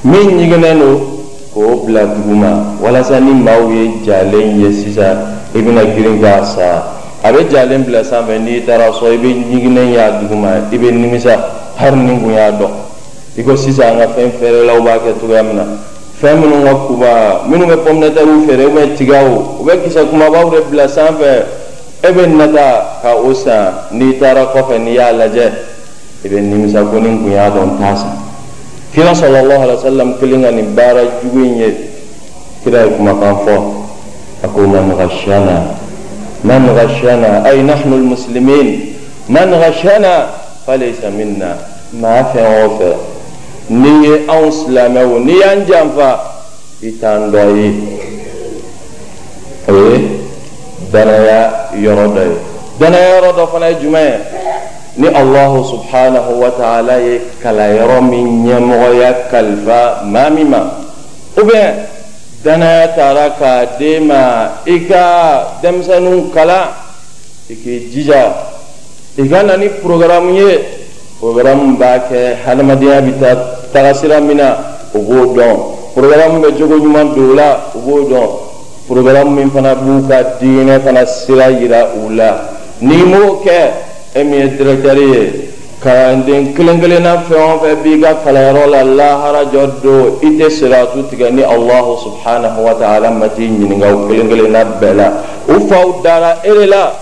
min 0.03 0.37
ɲiginnen 0.37 0.79
don 0.79 1.12
k'o 1.53 1.85
bila 1.85 2.05
duguma 2.09 2.73
walasa 2.81 3.19
ni 3.21 3.31
maaw 3.31 3.69
ye 3.69 4.01
jalen 4.01 4.57
ye 4.57 4.73
sisan 4.73 5.37
i 5.53 5.61
bɛna 5.61 5.85
girin 5.93 6.17
k'a 6.19 6.43
san. 6.43 6.81
A 7.23 7.31
bɛ 7.31 7.47
jalen 7.49 7.85
bila 7.85 8.03
sanfɛ 8.03 8.39
n'i 8.41 8.65
taara 8.65 8.91
so 8.91 9.05
i 9.05 9.17
bɛ 9.17 9.29
ɲiginnen 9.45 9.93
ye 9.93 9.97
a 9.97 10.11
duguma 10.19 10.65
i 10.71 10.77
bɛ 10.77 10.91
nimisa 10.91 11.37
hali 11.77 11.97
ni 11.97 12.19
kun 12.19 12.33
y'a 12.33 12.51
dɔn. 12.51 12.71
I 13.37 13.43
ko 13.43 13.55
sisan 13.55 13.93
an 13.93 13.97
ka 13.99 14.13
fɛn 14.17 14.31
feerelaw 14.39 14.81
b'a 14.81 14.97
kɛ 14.97 15.13
cogoya 15.21 15.43
min 15.43 15.55
na. 15.57 15.63
Fɛn 16.19 16.41
minnu 16.41 16.63
ka 16.65 16.73
kuba 16.87 17.41
minnu 17.47 17.65
bɛ 17.69 17.75
pɔmnɛtɛriw 17.85 18.47
feere 18.47 18.65
ubiyɛn 18.65 18.95
tigaw 18.97 19.27
u 19.61 19.63
bɛ 19.63 19.83
kisɛ 19.85 20.09
kumabaw 20.09 20.49
de 20.49 20.61
bila 20.71 20.87
sanfɛ 20.87 21.45
e 22.01 22.07
bɛ 22.11 22.27
nata 22.33 22.99
ka 23.03 23.15
o 23.15 23.31
san. 23.33 23.73
N'i 23.91 24.17
taara 24.17 24.49
kɔfɛ 24.49 24.79
n'i 24.81 24.93
y'a 24.95 25.13
lajɛ 25.13 25.51
i 26.25 26.27
bɛ 26.29 26.41
nimisa 26.41 26.81
ko 26.89 26.97
ni 26.97 27.09
kun 27.21 27.31
y'a 27.31 27.51
dɔn 27.51 27.77
t'a 27.77 27.95
san 27.95 28.22
kira 28.93 29.11
sɔlɔlɔhu 29.15 29.61
alayhi 29.65 29.77
wa 29.81 29.89
sallam 29.89 30.09
kelen 30.19 30.43
ka 30.43 30.51
nin 30.51 30.75
baara 30.75 31.01
jugu 31.21 31.43
in 31.43 31.57
ye 31.57 31.69
kira 32.63 32.85
ye 32.85 32.89
kumakan 32.93 33.35
fɔ 33.41 33.55
a 34.43 34.47
ko 34.47 34.67
man 34.67 34.93
ghashana 34.93 35.73
man 36.43 36.63
ghashana 36.67 37.41
ay 37.45 37.63
nahnu 37.63 37.95
almuslimin 37.97 38.93
man 39.29 39.49
ghashana 39.49 40.29
falaysa 40.65 41.09
minna 41.09 41.57
maa 41.93 42.21
fɛn 42.29 42.45
o 42.45 42.69
fɛn 42.77 42.95
n'i 43.69 43.93
ye 44.05 44.13
anw 44.27 44.51
silamɛw 44.51 45.19
n'i 45.25 45.39
y'an 45.41 45.65
janfa 45.65 46.09
i 46.83 46.91
t'an 46.99 47.31
dɔ 47.31 47.43
ye 47.57 47.69
o 49.67 49.73
ye 49.73 49.97
danaya 50.91 51.71
yɔrɔ 51.73 52.05
dɔ 52.13 52.21
ye 52.29 52.37
danaya 52.79 53.09
yɔrɔ 53.17 53.31
dɔ 53.37 53.43
fana 53.51 53.69
ye 53.69 53.75
jumɛn 53.81 54.05
ye 54.05 54.17
ni 54.97 55.07
allahu 55.09 55.65
subhanahu 55.65 56.37
wa 56.37 56.51
ta'ala 56.53 57.01
ye 57.01 57.21
kalanyɔrɔ 57.41 57.97
min 58.01 58.45
ɲɛmɔgɔya 58.45 59.09
kalifa 59.31 60.05
maa 60.05 60.29
min 60.29 60.49
ma 60.49 60.61
ubiyɛn 61.37 61.73
danaya 62.43 62.87
taara 62.93 63.33
k'a 63.39 63.65
d'e 63.79 63.99
ma 63.99 64.61
i 64.67 64.85
ka 64.85 65.57
denmisɛnninw 65.63 66.29
kalan 66.33 66.69
i 67.49 67.55
k'i 67.55 67.89
jija 67.89 68.21
i 69.17 69.27
ka 69.27 69.41
na 69.41 69.57
ni 69.57 69.69
programme 69.81 70.29
ye 70.35 70.61
programme 71.19 71.75
b'a 71.77 71.97
kɛ 72.09 72.37
hadamadenya 72.45 73.01
bɛ 73.01 73.11
taa 73.19 73.35
taga 73.73 73.93
sira 73.97 74.21
min 74.21 74.37
na 74.37 74.77
o 74.93 74.99
b'o 74.99 75.33
dɔn 75.33 75.55
programme 75.95 76.37
bɛ 76.43 76.57
jogo 76.57 76.77
ɲuman 76.77 77.15
don 77.15 77.31
o 77.31 77.33
la 77.33 77.49
o 77.73 77.79
b'o 77.79 78.09
dɔn 78.11 78.29
programme 78.87 79.33
min 79.35 79.49
fana 79.49 79.73
b'u 79.73 80.05
ka 80.07 80.37
diinɛ 80.39 80.79
fana 80.85 81.05
sira 81.07 81.49
yira 81.49 81.95
u 81.97 82.09
la 82.13 82.29
n'i 82.81 83.01
m'o 83.09 83.41
kɛ 83.41 83.57
e 84.15 84.23
min 84.23 84.39
ye. 84.39 84.47
Directeur 84.57 84.97
ye 84.97 85.53
kalanden 85.83 86.53
kelen 86.55 86.79
kelenna 86.79 87.17
fɛn 87.27 87.41
o 87.41 87.59
fɛn 87.61 87.75
b'i 87.83 87.99
ka 88.01 88.11
kalanyɔrɔ 88.23 88.63
la 88.69 88.83
lahara 88.83 89.43
jɔ 89.51 89.63
don 89.83 90.19
i 90.21 90.29
tɛ 90.37 90.49
siratu 90.49 91.03
tigɛ 91.09 91.31
ni 91.31 91.43
allahu 91.43 91.97
subhanahu 92.05 92.63
wa 92.63 92.73
ta'ala 92.73 93.11
ma 93.11 93.27
t'i 93.27 93.49
ɲininka 93.49 93.87
o 93.91 94.07
kelen 94.07 94.29
kelenna 94.29 94.63
bɛɛ 94.79 94.95
la 94.95 95.07
u 95.49 95.59
faw 95.67 96.01
dara 96.01 96.39
e 96.45 96.51
de 96.53 96.65
la 96.67 96.93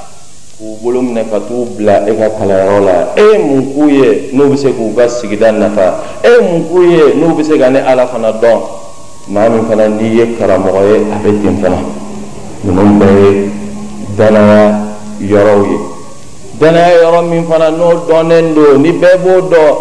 k'u 0.58 0.78
bolo 0.82 1.02
minɛ 1.02 1.30
ka 1.30 1.40
t'u 1.40 1.66
bila 1.78 2.02
e 2.10 2.16
ka 2.18 2.28
kalanyɔrɔ 2.38 2.80
la. 2.86 2.96
E 3.16 3.22
ye 3.22 3.38
mun 3.38 3.62
k'u 3.74 3.90
ye 3.90 4.30
n'u 4.34 4.50
bɛ 4.50 4.58
se 4.58 4.70
k'u 4.74 4.96
ka 4.96 5.08
sigida 5.08 5.52
nafa. 5.52 6.02
E 6.24 6.30
ye 6.30 6.40
mun 6.42 6.66
k'u 6.66 6.82
ye 6.90 7.14
n'u 7.20 7.36
bɛ 7.38 7.44
se 7.44 7.58
ka 7.60 7.70
ne 7.70 7.80
ala 7.86 8.08
fana 8.08 8.32
dɔn 8.32 8.60
maa 9.28 9.50
min 9.50 9.66
fana 9.70 9.88
n'i 9.88 10.08
ye 10.18 10.26
karamɔgɔ 10.40 10.82
ye 10.90 10.98
a 11.14 11.18
bɛ 11.22 11.30
ten 11.44 11.56
fana. 11.62 11.80
Ninnu 12.66 13.00
bɛɛ 13.00 13.14
ye 13.22 13.50
danaya 14.18 14.80
yɔrɔw 15.22 15.62
ye 15.70 15.91
danaya 16.62 17.02
yɔrɔ 17.02 17.22
min 17.26 17.44
fana 17.50 17.70
n'o 17.74 18.06
dɔnnen 18.08 18.54
don 18.54 18.82
ni 18.82 18.92
bɛɛ 18.92 19.18
b'o 19.24 19.42
dɔn 19.50 19.74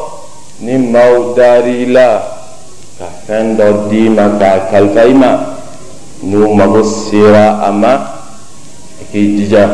ni 0.65 0.79
maaw 0.93 1.35
dar'i 1.37 1.85
la 1.93 2.23
ka 2.99 3.05
fɛn 3.29 3.57
dɔ 3.57 3.67
d'i 3.91 4.09
ma 4.09 4.25
k'a 4.41 4.71
kalifa 4.73 5.05
i 5.05 5.13
ma 5.15 5.31
n'u 6.25 6.55
mago 6.57 6.83
sera 6.83 7.61
a 7.69 7.71
ma 7.71 7.93
i 9.01 9.05
k'i 9.13 9.37
jija 9.37 9.69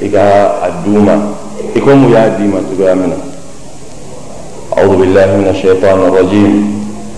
i 0.00 0.08
ka 0.08 0.24
a 0.64 0.68
d'u 0.82 0.96
ma 1.00 1.14
i 1.76 1.80
komi 1.80 2.06
u 2.06 2.10
y'a 2.16 2.28
d'i 2.38 2.48
ma 2.48 2.58
cogoya 2.68 2.94
min 2.96 3.10
na 3.12 3.16
أعوذ 4.74 4.96
بالله 4.96 5.26
من 5.38 5.48
الشيطان 5.54 5.98
الرجيم 6.08 6.52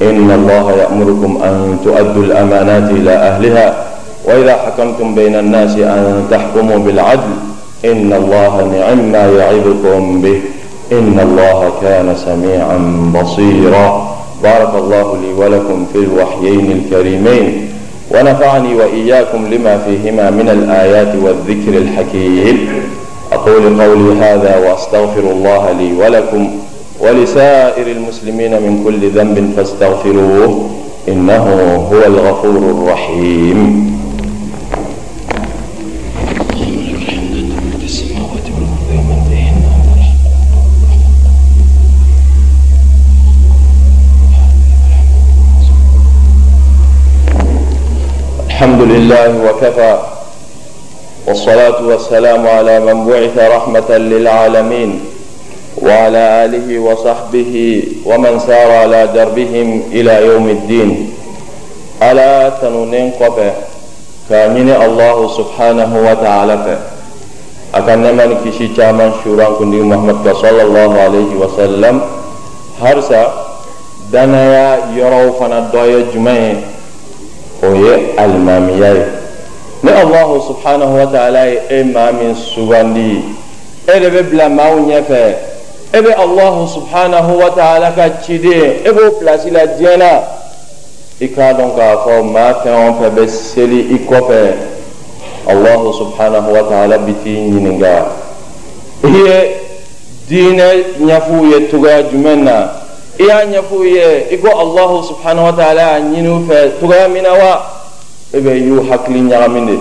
إن 0.03 0.29
الله 0.31 0.65
يأمركم 0.77 1.33
أن 1.43 1.79
تؤدوا 1.85 2.23
الأمانات 2.29 2.91
إلى 2.91 3.11
أهلها 3.17 3.67
وإذا 4.29 4.55
حكمتم 4.57 5.15
بين 5.15 5.35
الناس 5.41 5.77
أن 5.81 6.27
تحكموا 6.31 6.79
بالعدل 6.85 7.33
إن 7.85 8.13
الله 8.13 8.71
نعم 8.79 9.13
ما 9.13 9.27
يعظكم 9.27 10.23
به. 10.23 10.41
إن 10.93 11.21
الله 11.21 11.73
كان 11.83 12.15
سميعا 12.17 13.11
بصيرا. 13.15 14.17
بارك 14.43 14.75
الله 14.75 15.17
لي 15.23 15.33
ولكم 15.33 15.87
في 15.93 15.99
الوحيين 15.99 16.73
الكريمين. 16.73 17.69
ونفعني 18.11 18.75
وإياكم 18.75 19.47
لما 19.47 19.79
فيهما 19.79 20.31
من 20.31 20.49
الآيات 20.49 21.15
والذكر 21.23 21.79
الحكيم. 21.79 22.69
أقول 23.33 23.83
قولي 23.83 24.21
هذا 24.21 24.57
وأستغفر 24.57 25.31
الله 25.31 25.73
لي 25.73 25.93
ولكم 25.93 26.51
ولسائر 27.01 27.87
المسلمين 27.87 28.51
من 28.51 28.85
كل 28.85 29.11
ذنب 29.11 29.53
فاستغفروه. 29.57 30.71
إنه 31.09 31.45
هو 31.93 32.07
الغفور 32.07 32.59
الرحيم. 32.59 33.96
الحمد 48.57 48.83
لله 48.83 49.29
وكفى. 49.47 49.95
والصلاة 51.29 51.79
والسلام 51.85 52.49
على 52.49 52.81
من 52.81 53.05
بعث 53.05 53.37
رحمة 53.37 53.91
للعالمين 53.91 54.91
وعلى 55.83 56.23
آله 56.45 56.69
وصحبه 56.79 57.53
ومن 58.09 58.39
سار 58.39 58.71
على 58.73 59.01
دربهم 59.13 59.83
إلى 59.93 60.15
يوم 60.27 60.49
الدين. 60.49 60.91
ألا 62.03 62.49
تنونين 62.49 63.21
قبه 63.21 63.53
كامين 64.31 64.73
الله 64.73 65.17
سبحانه 65.37 65.93
وتعالى. 66.09 66.57
akan 67.77 67.99
neman 68.09 68.41
kisi 68.41 68.73
caman 68.73 69.21
syurang 69.21 69.61
kundi 69.61 69.85
Muhammad 69.85 70.25
صلى 70.33 70.63
الله 70.65 70.91
عليه 70.97 71.31
وسلم. 71.45 71.95
harsa 72.81 73.53
danaya 74.09 74.97
yɔrɔw 74.97 75.37
fana 75.37 75.69
ye 75.93 76.76
o 77.63 77.75
ye 77.75 78.17
alimamiya 78.17 78.95
ye 78.95 79.05
ni 79.83 79.91
allahu 79.93 80.41
subhanahu 80.43 80.99
wa 80.99 81.07
ta'ala 81.07 81.47
ye 81.47 81.61
e 81.71 81.83
maa 81.85 82.13
min 82.13 82.35
sugandi 82.35 83.23
e 83.87 84.01
de 84.01 84.09
bɛ 84.11 84.23
bila 84.31 84.49
maaw 84.49 84.77
ɲɛfɛ 84.89 85.35
e 85.93 85.99
bɛ 86.01 86.13
allahu 86.19 86.67
subhanahu 86.69 87.39
wa 87.39 87.51
ta'ala 87.51 87.93
ka 87.93 88.09
ciden 88.25 88.85
e 88.85 88.91
b'o 88.93 89.11
pilasi 89.19 89.51
la 89.51 89.67
diɲɛ 89.67 89.97
na 89.99 90.13
i 91.21 91.29
k'a 91.29 91.53
dɔn 91.55 91.71
k'a 91.77 91.97
fɔ 92.05 92.23
maa 92.25 92.53
fɛn 92.63 92.75
o 92.75 92.93
fɛn 93.01 93.11
bɛ 93.17 93.29
seli 93.29 93.81
i 93.95 93.99
kɔfɛ 94.09 94.41
allahu 95.49 95.93
subhanahu 95.93 96.53
wa 96.53 96.63
ta'ala 96.69 96.99
bi 96.99 97.13
t'i 97.23 97.37
ɲininka 97.37 97.95
i 99.05 99.09
ye 99.09 99.57
diinɛ 100.29 100.99
ɲɛf'u 101.01 101.51
ye 101.53 101.69
togoya 101.69 102.03
jumɛn 102.11 102.45
na 102.45 102.86
i 103.19 103.25
y'a 103.25 103.45
ɲɛf'u 103.47 103.85
ye 103.85 104.27
i 104.31 104.39
ko 104.39 104.49
allahu 104.49 105.03
subhanahu 105.03 105.47
wa 105.47 105.53
ta'ala 105.53 105.81
y'a 105.81 106.01
ɲini 106.01 106.29
u 106.29 106.45
fɛ 106.49 106.79
togoya 106.81 107.09
min 107.09 107.23
na 107.23 107.33
wa. 107.33 107.63
E 108.35 108.41
bɛ 108.41 108.53
y'u 108.59 108.83
hakili 108.91 109.21
ɲagami 109.21 109.67
de 109.67 109.79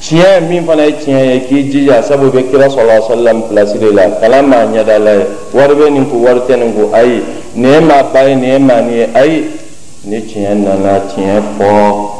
tiɲɛ 0.00 0.48
min 0.48 0.64
fana 0.64 0.84
ye 0.86 0.92
tiɲɛ 0.92 1.24
ye 1.24 1.40
k'i 1.46 1.70
jija 1.70 2.02
sabu 2.02 2.26
i 2.26 2.30
bɛ 2.30 2.50
kira 2.50 2.66
sɔrɔ 2.68 3.06
sallam 3.06 3.42
pilasi 3.42 3.78
de 3.78 3.92
la. 3.92 4.10
Kalan 4.20 4.46
maa 4.48 4.66
ɲɛda 4.66 4.98
la 4.98 5.12
ye. 5.12 5.26
Wari 5.52 5.74
bɛ 5.74 5.90
nin 5.92 6.06
kun 6.10 6.22
wari 6.22 6.40
tɛ 6.40 6.58
nin 6.58 6.72
kun 6.74 6.90
ayi. 6.94 7.22
Nin 7.54 7.72
ye 7.72 7.80
maa 7.80 8.02
ba 8.02 8.22
ye 8.28 8.34
nin 8.34 8.50
ye 8.50 8.58
maa 8.58 8.80
nin 8.80 8.96
ye 8.96 9.06
ayi. 9.14 9.44
Ni 10.04 10.20
tiɲɛ 10.22 10.54
nana 10.54 11.00
tiɲɛ 11.14 11.42
fɔ 11.58 12.10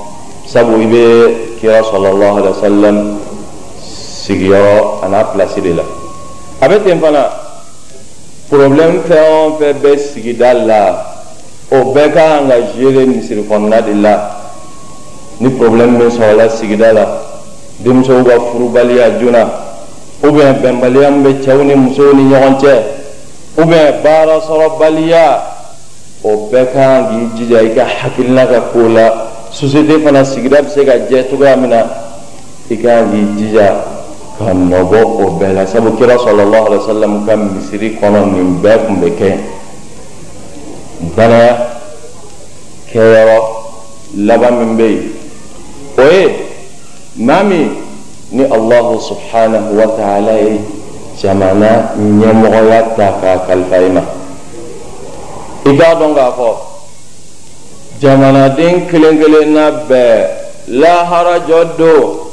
sabu 0.47 0.81
i 0.81 0.87
bɛ 0.87 1.35
kira 1.61 1.83
sɔlɔlɔhu 1.83 2.37
alayhi 2.39 2.55
wa 2.55 2.61
sallam 2.61 3.19
sigiyɔrɔ 3.81 5.03
a 5.03 5.09
n'a 5.09 5.25
pilasi 5.25 5.61
de 5.61 5.75
la. 5.75 5.83
A 6.61 6.69
bɛ 6.69 6.85
ten 6.85 7.01
fana 7.01 7.50
problème 8.51 9.01
fɛn 9.07 9.25
o 9.33 9.59
fɛn 9.59 9.75
bɛ 9.83 9.99
sigida 9.99 10.53
la. 10.55 11.07
O 11.71 11.93
bɛɛ 11.95 12.13
ka 12.13 12.21
kan 12.21 12.49
ka 12.49 12.57
gérer 12.77 13.07
misiri 13.07 13.43
kɔnɔna 13.49 13.81
de 13.83 13.95
la. 13.95 14.31
Ni 15.41 15.51
problème 15.51 15.97
min 15.99 16.11
sɔrɔla 16.11 16.51
sigida 16.51 16.93
la. 16.93 17.07
Denmusow 17.79 18.25
ka 18.25 18.41
furubaliya 18.51 19.21
joona. 19.21 19.49
Ou 20.25 20.33
bien 20.33 20.55
bɛnbaliya 20.55 21.11
min 21.11 21.23
bɛ 21.23 21.45
cɛw 21.45 21.65
ni 21.65 21.75
musow 21.75 22.13
ni 22.13 22.25
ɲɔgɔn 22.25 22.59
cɛ. 22.61 22.83
Ou 23.59 23.65
bien 23.65 23.95
baara 24.03 24.41
sɔrɔbaliya 24.41 25.41
o 26.25 26.51
bɛɛ 26.51 26.67
ka 26.67 26.73
kan 26.73 27.07
k'i 27.09 27.39
jija 27.39 27.63
i 27.63 27.75
ka 27.75 27.85
hakilina 27.85 28.47
ka 28.47 28.61
ko 28.73 28.89
la. 28.89 29.27
Société 29.53 30.03
fana 30.03 30.25
sigida 30.25 30.61
bɛ 30.61 30.69
se 30.69 30.85
ka 30.85 30.93
jɛ 31.09 31.31
cogoya 31.31 31.57
min 31.57 31.71
na. 31.71 31.87
I 32.69 32.77
ka 32.77 32.83
kan 32.83 33.13
k'i 33.13 33.27
jija 33.39 34.00
ka 34.41 34.55
nɔbɔ 34.55 34.99
o 35.23 35.25
bɛɛ 35.39 35.53
la 35.53 35.67
sabu 35.67 35.93
kira 35.99 36.17
sɔlɔlɔhu 36.17 36.65
alayhi 36.67 36.81
wa 36.81 36.93
sallam 36.93 37.27
ka 37.27 37.37
misiri 37.37 37.99
kɔnɔ 38.01 38.21
nin 38.33 38.61
bɛɛ 38.63 38.77
tun 38.87 38.97
bɛ 39.01 39.09
kɛ 39.19 39.29
danaya 41.17 41.55
kɛyɔrɔ 42.91 43.39
laban 44.17 44.55
min 44.59 44.77
bɛ 44.79 44.87
yen 44.89 45.13
o 45.99 46.03
ye 46.09 46.25
maa 47.17 47.43
min 47.43 47.69
ni 48.33 48.45
allahu 48.45 48.97
subhanahu 49.01 49.77
wa 49.77 49.87
ta'ala 49.97 50.33
ye 50.41 50.61
jamana 51.21 51.93
ɲɛmɔgɔya 51.99 52.97
ta 52.97 53.13
k'a 53.21 53.45
kalifa 53.47 53.77
i 53.77 53.89
ma 53.93 54.01
i 55.67 55.77
k'a 55.77 55.95
dɔn 56.01 56.15
k'a 56.17 56.33
fɔ 56.33 56.51
jamanaden 58.01 58.89
kelen 58.89 59.21
kelenna 59.21 59.85
bɛɛ 59.85 60.27
lahara 60.69 61.41
jɔ 61.47 61.77
don 61.77 62.30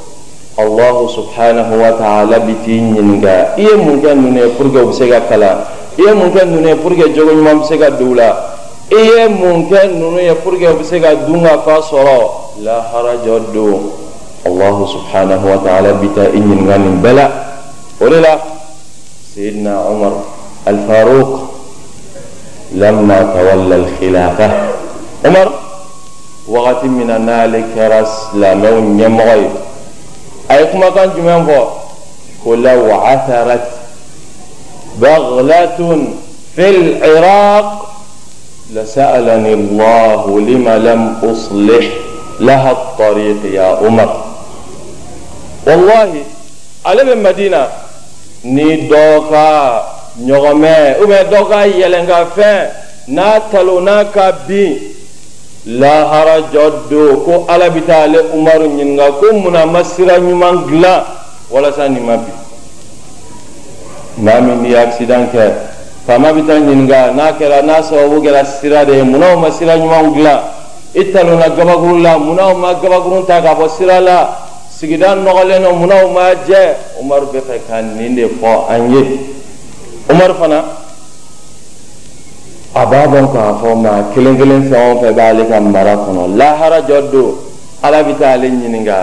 allahu 0.58 1.06
subhanahu 1.14 1.78
wa 1.78 1.94
ta'ala 1.94 2.42
bi 2.42 2.54
t'i 2.66 2.82
ɲininka 2.82 3.54
i 3.54 3.62
ye 3.62 3.74
mun 3.78 4.02
kɛ 4.02 4.10
ninnu 4.14 4.38
ye 4.42 4.48
pour 4.58 4.66
que 4.72 4.78
u 4.82 4.90
bɛ 4.90 4.92
se 4.92 5.06
ka 5.06 5.20
kalan 5.30 5.62
i 5.96 6.02
ye 6.02 6.12
mun 6.12 6.34
kɛ 6.34 6.42
ninnu 6.50 6.66
ye 6.66 6.74
pour 6.74 6.90
que 6.98 7.14
jogo 7.14 7.30
ɲuman 7.30 7.62
bɛ 7.62 7.64
se 7.64 7.78
ka 7.78 7.90
don 7.90 8.10
u 8.10 8.14
la 8.14 8.28
i 8.90 8.98
ye 8.98 9.28
mun 9.30 9.70
kɛ 9.70 9.86
ninnu 9.86 10.18
ye 10.18 10.34
pour 10.42 10.58
que 10.58 10.66
u 10.66 10.74
bɛ 10.74 10.82
se 10.84 10.98
ka 10.98 11.14
dun 11.14 11.44
ka 11.46 11.62
fa 11.62 11.78
sɔrɔ 11.78 12.18
laharajɔ 12.58 13.54
don 13.54 13.78
allahu 14.46 14.82
subhanahu 14.98 15.46
wa 15.46 15.58
ta'ala 15.62 15.92
bi 15.94 16.08
taa 16.10 16.26
i 16.26 16.40
ɲininka 16.42 16.76
nin 16.78 16.98
bɛɛ 17.02 17.14
la 17.14 17.26
o 18.00 18.08
de 18.10 18.18
la 18.20 18.34
sayidina 19.30 19.78
umar 19.94 20.12
alfaruq 20.66 21.30
lamma 22.74 23.30
tawalla 23.30 23.74
alkhilafa 23.78 24.46
umar 25.22 25.48
wagati 26.50 26.88
min 26.90 27.06
na 27.06 27.18
n'ale 27.18 27.62
kɛra 27.74 28.02
silamɛw 28.02 28.98
ɲɛmɔgɔ 28.98 29.36
ye 29.38 29.67
أي 30.50 30.64
كما 30.66 30.90
كان 30.90 31.10
جمعان 31.16 31.46
فو 31.46 31.64
ولو 32.50 32.92
عثرت 32.92 33.68
بغلة 34.98 36.06
في 36.56 36.70
العراق 36.70 37.90
لسألني 38.74 39.54
الله 39.54 40.40
لما 40.40 40.78
لم 40.78 41.16
أصلح 41.32 41.86
لها 42.40 42.70
الطريق 42.70 43.36
يا 43.52 43.78
عمر. 43.82 44.24
والله 45.66 46.22
على 46.86 47.04
من 47.04 47.22
مدينة. 47.22 47.68
yɛlɛn 51.80 52.06
ka 52.06 52.24
fɛn 52.36 52.68
n'a 53.08 53.40
talo 53.50 53.80
n'a 53.80 54.04
ka 54.04 54.32
bin 54.46 54.78
lahara 55.68 56.40
jɔ 56.52 56.88
don 56.90 57.24
ko 57.24 57.44
ala 57.48 57.68
bɛ 57.70 57.80
taa 57.86 58.02
ale 58.02 58.18
umaru 58.34 58.68
ɲininka 58.68 59.12
ko 59.20 59.32
munna 59.34 59.66
ma 59.66 59.82
sira 59.84 60.18
ɲuman 60.18 60.66
dilan 60.66 61.04
walasa 61.50 61.88
nin 61.88 62.04
ma 62.04 62.16
bi 62.16 62.32
maa 64.18 64.40
min 64.40 64.62
ni 64.62 64.74
accident 64.74 65.30
kɛ 65.32 65.52
faama 66.06 66.32
bɛ 66.32 66.46
taa 66.46 66.58
ɲininka 66.58 67.14
n'a 67.14 67.32
kɛra 67.38 67.62
n'a 67.62 67.82
sababu 67.82 68.20
kɛra 68.20 68.44
sira 68.44 68.84
de 68.84 68.92
ye 68.96 69.02
munna 69.02 69.34
o 69.34 69.38
ma 69.38 69.50
sira 69.50 69.76
ɲuman 69.76 70.12
dilan 70.14 70.40
i 70.94 71.04
talonna 71.12 71.48
gabakuru 71.50 72.02
la 72.02 72.18
munna 72.18 72.48
o 72.48 72.54
ma 72.54 72.74
gabakuru 72.74 73.26
ta 73.26 73.40
k'a 73.42 73.54
bɔ 73.54 73.68
sira 73.68 74.00
la. 74.00 74.48
Sigida 74.78 75.14
nɔgɔlen 75.16 75.62
don 75.62 75.74
munna 75.76 76.04
o 76.04 76.08
ma 76.14 76.30
jɛ 76.46 76.76
umaru 77.00 77.26
bɛ 77.32 77.40
fɛ 77.40 77.58
ka 77.66 77.80
nin 77.82 78.14
de 78.14 78.28
fɔ 78.28 78.68
an 78.70 78.92
ye 78.94 79.20
umaru 80.08 80.34
fana 80.38 80.64
a 82.78 82.86
b'a 82.86 83.06
dɔn 83.08 83.26
k'a 83.32 83.54
fɔ 83.60 83.74
maa 83.74 84.02
kelen 84.14 84.36
kelen 84.38 84.62
fɛn 84.70 84.82
o 84.92 85.00
fɛn 85.00 85.12
b'ale 85.14 85.48
ka 85.48 85.60
mara 85.60 85.96
kɔnɔ 85.96 86.36
lahara 86.36 86.80
jɔ 86.86 87.10
don 87.10 87.34
ala 87.82 88.02
bɛ 88.04 88.18
taa 88.20 88.32
ale 88.34 88.48
ɲininka 88.48 88.94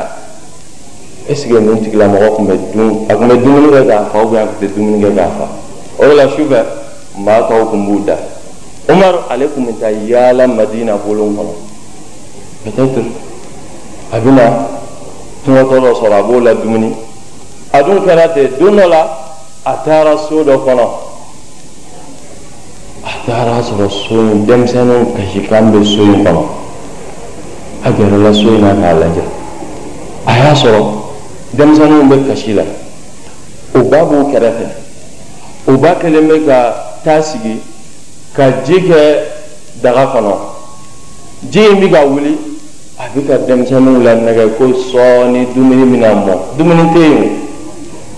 que 1.28 1.60
nin 1.60 1.84
tigilamɔgɔ 1.84 2.36
tun 2.36 2.46
bɛ 2.48 2.56
dun 2.74 3.06
a 3.10 3.14
tun 3.16 3.28
bɛ 3.28 3.36
dumuni 3.44 3.68
kɛ 3.76 3.86
k'a 3.88 4.06
fa 4.12 4.18
ubiyɛn 4.24 4.44
a 4.44 4.48
tun 4.48 4.58
tɛ 4.62 4.68
dumuni 4.76 5.04
kɛ 5.04 5.16
k'a 5.16 5.28
fa. 5.38 5.48
O 6.00 6.08
de 6.08 6.14
la 6.16 6.24
sufɛ 6.28 6.66
maa 7.18 7.42
tɔw 7.50 7.70
tun 7.72 7.86
b'u 7.86 8.06
da 8.06 8.16
umaru 8.88 9.18
ale 9.30 9.46
tun 9.54 9.66
bɛ 9.66 9.74
taa 9.82 9.90
yaala 9.92 10.48
madina 10.48 10.96
bolon 10.96 11.36
kɔnɔ 11.36 11.54
peut-être 12.64 13.04
a 14.14 14.20
bɛna 14.20 14.44
tɔgɔtɔ 15.46 15.76
dɔ 15.84 15.94
sɔrɔ 16.00 16.14
a 16.20 16.24
b'o 16.24 16.40
la 16.40 16.54
dumuni 16.54 16.96
a 17.74 17.84
dun 17.84 18.00
kɛra 18.06 18.34
ten 18.34 18.50
don 18.58 18.78
dɔ 18.78 18.88
la 18.88 19.02
a 19.66 19.74
taara 19.84 20.18
so 20.30 20.44
dɔ 20.46 20.64
kɔnɔ 20.64 21.05
a 23.06 23.12
taara 23.26 23.62
sɔrɔ 23.62 23.90
so 23.90 24.16
in 24.20 24.46
denmisɛnninw 24.46 25.14
kasikan 25.16 25.72
bɛ 25.72 25.86
so 25.86 26.02
in 26.04 26.24
kɔnɔ 26.24 26.44
a 28.30 28.34
so 28.34 28.48
in 28.56 28.62
na 28.62 28.74
k'a 28.74 28.94
lajɛ 29.00 29.24
a 30.26 30.32
y'a 30.38 30.54
sɔrɔ 30.56 30.82
denmisɛnninw 31.56 32.10
bɛ 32.10 32.28
kasi 32.28 32.54
la 32.54 32.64
o 33.76 33.84
ba 33.84 33.98
b'u 34.06 34.32
kɛrɛfɛ 34.32 34.66
o 35.68 35.78
ba 35.78 35.96
kelen 36.02 36.28
bɛ 36.28 36.46
ka 36.46 36.74
taa 37.04 37.22
sigi 37.22 37.62
ka 38.34 38.50
ji 38.66 38.82
kɛ 38.82 39.00
daga 39.84 40.06
kɔnɔ 40.14 40.34
ji 41.52 41.60
in 41.60 41.76
bɛ 41.92 42.06
wuli 42.10 42.38
a 42.98 43.04
bɛ 43.14 43.28
ka 43.28 43.38
denmisɛnninw 43.46 44.04
la 44.04 44.16
nɛgɛ 44.16 44.58
ko 44.58 44.66
sɔɔni 44.74 45.48
dumuni 45.54 45.86
bɛna 45.92 46.26
mɔ 46.26 46.34
dumuni 46.58 46.84
tɛ 46.94 47.00
yen 47.00 47.32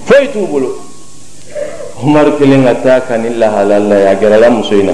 foyi 0.06 0.28
t'u 0.32 0.87
umaru 2.04 2.38
kelen 2.38 2.64
ka 2.64 2.74
taa 2.84 3.00
ka 3.02 3.18
ni 3.18 3.30
lahala 3.34 3.80
la 3.80 3.96
ye 3.98 4.08
a 4.08 4.16
gɛrɛla 4.16 4.50
muso 4.50 4.76
in 4.76 4.86
na 4.86 4.94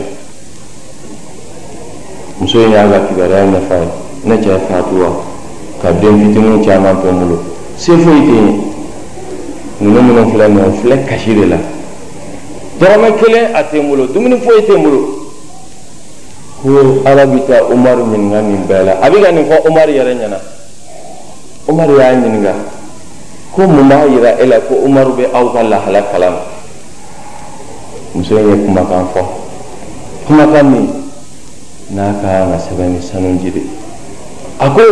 muso 2.39 2.59
in 2.63 2.71
y'a 2.71 2.87
ka 2.87 2.99
kibaruya 3.07 3.43
ɲɛf'a 3.43 3.75
ye 3.75 3.87
ne 4.23 4.35
cɛ 4.39 4.59
fatura 4.69 5.09
ka 5.81 5.91
den 5.91 6.15
fitininw 6.19 6.63
caman 6.63 7.01
to 7.01 7.07
n 7.11 7.19
bolo 7.19 7.43
se 7.75 7.91
foyi 7.91 8.21
tɛ 8.23 8.33
yen 8.33 8.61
ninnu 9.81 10.01
minnu 10.01 10.31
filɛ 10.31 10.47
nin 10.47 10.57
ye 10.57 10.63
o 10.63 10.71
filɛ 10.81 11.03
kasi 11.05 11.33
de 11.35 11.45
la 11.45 11.57
dɔrɔmɛ 12.79 13.15
kelen 13.19 13.45
a 13.53 13.63
tɛ 13.63 13.77
n 13.83 13.87
bolo 13.89 14.07
dumuni 14.07 14.37
foyi 14.39 14.61
tɛ 14.63 14.73
n 14.77 14.83
bolo 14.83 14.99
ko 16.63 16.69
ala 17.05 17.25
bɛ 17.25 17.39
taa 17.45 17.63
umaru 17.67 18.03
ɲininka 18.07 18.41
nin 18.41 18.63
bɛɛ 18.65 18.83
la 18.85 18.93
a 19.01 19.09
bɛ 19.09 19.21
ka 19.21 19.31
nin 19.31 19.45
fɔ 19.45 19.55
umaru 19.67 19.91
yɛrɛ 19.91 20.13
ɲɛna 20.15 20.39
umaru 21.67 21.97
y'a 21.99 22.13
ɲininka 22.15 22.53
ko 23.51 23.67
mun 23.67 23.87
b'a 23.89 24.07
yira 24.07 24.39
e 24.39 24.45
la 24.47 24.59
ko 24.61 24.73
umaru 24.85 25.11
bɛ 25.19 25.25
aw 25.33 25.51
ka 25.51 25.61
lahala 25.63 26.01
kalama 26.09 26.53
muso 28.13 28.37
in 28.37 28.45
ye 28.49 28.55
kumakan 28.65 29.05
fɔ 29.09 29.21
kumakan 30.29 30.65
min 30.69 30.85
n'a 31.97 32.13
ka 32.21 32.45
ka 32.45 32.57
sɛbɛn 32.61 32.93
ni 32.93 32.99
sanunji 33.01 33.49
de 33.51 33.61
a 34.61 34.69
ko 34.69 34.85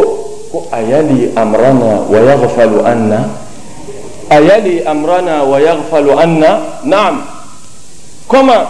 ko 0.51 0.57
ayali 0.73 1.29
amrana 1.37 2.01
wa 2.09 2.17
yaghfalu 2.17 2.81
anna 2.81 3.29
ayali 4.29 4.81
amrana 4.83 5.45
wa 5.45 5.57
yaghfalu 5.61 6.17
anna 6.17 6.81
naam 6.83 7.21
koma 8.27 8.65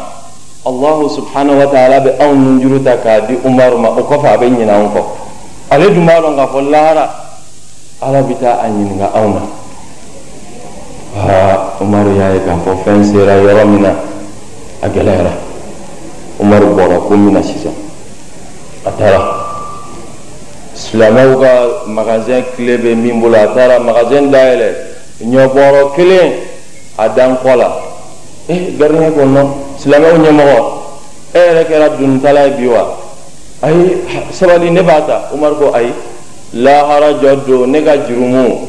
allahu 0.68 1.08
subhanahu 1.10 1.58
wa 1.64 1.68
ta'ala 1.72 2.04
bɛ 2.04 2.12
anw 2.20 2.36
ni 2.36 2.62
juru 2.62 2.84
ta 2.84 3.00
k'a 3.00 3.24
di 3.26 3.40
umaru 3.48 3.80
ma 3.80 3.90
o 3.96 4.04
kɔfɛ 4.04 4.28
a 4.36 4.38
bɛ 4.38 4.46
ɲinɛ 4.52 4.74
anw 4.76 4.88
kɔ 4.92 5.02
ale 5.72 5.86
dun 5.96 6.06
b'a 6.06 6.20
dɔn 6.22 6.36
k'a 6.36 6.48
fɔ 6.52 6.60
lahara 6.70 7.06
ala 8.04 8.20
bɛ 8.22 8.34
taa 8.36 8.60
a 8.62 8.68
ɲininka 8.68 9.08
anw 9.16 9.28
na 9.32 9.42
aa 11.24 11.56
umaru 11.80 12.12
y'a 12.20 12.34
ye 12.36 12.40
k'a 12.44 12.56
fɔ 12.68 12.72
fɛn 12.84 13.00
sera 13.04 13.40
yɔrɔ 13.40 13.64
min 13.66 13.82
na 13.82 14.11
a 14.82 14.88
gɛlɛyara 14.89 15.32
umaru 16.39 16.76
bɔra 16.76 16.98
ko 17.08 17.15
min 17.15 17.34
na 17.34 17.41
sisan 17.44 17.74
a 18.86 18.91
taara 18.91 19.22
silamɛw 20.74 21.39
ka 21.39 21.52
magasin 21.88 22.44
tile 22.56 22.78
bɛ 22.78 22.96
min 22.96 23.20
bolo 23.22 23.36
a 23.38 23.48
taara 23.54 23.80
magasin 23.80 24.32
dayɛlɛ 24.32 24.67
ɲɔbɔrɔ 25.24 25.94
kelen 25.96 26.32
a 26.98 27.10
dan 27.10 27.38
kɔ 27.38 27.56
la 27.56 27.70
eh 28.50 28.74
garne 28.78 29.12
ko 29.13 29.26
no 29.26 29.56
silamɛw 29.78 30.17
ɲɛmɔgɔ 30.17 30.58
e 31.34 31.39
yɛrɛ 31.39 31.63
kɛra 31.70 31.89
dunnitala 31.98 32.46
ye 32.48 32.52
bi 32.58 32.67
wa. 32.67 32.84
Ayi 33.63 34.02
sabali 34.32 34.72
ne 34.72 34.82
b'a 34.82 35.02
ta 35.06 35.30
umaru 35.34 35.56
ko 35.60 35.72
ayi 35.76 35.94
lahara 36.54 37.13
jɔ 37.22 37.46
don 37.48 37.67
ne 37.72 37.84
ka 37.84 37.96
jurumu 38.08 38.67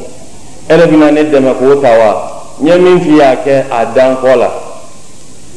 e 0.69 0.73
yɛrɛ 0.73 0.85
bɛna 0.87 1.11
ne 1.11 1.23
dɛmɛ 1.23 1.51
k'o 1.57 1.81
ta 1.81 1.97
wa. 1.97 2.29
N 2.61 2.67
ye 2.67 2.77
min 2.77 2.99
f'i 3.01 3.17
y'a 3.17 3.35
kɛ 3.35 3.65
a 3.71 3.85
dan 3.95 4.15
kɔ 4.17 4.37
la 4.37 4.49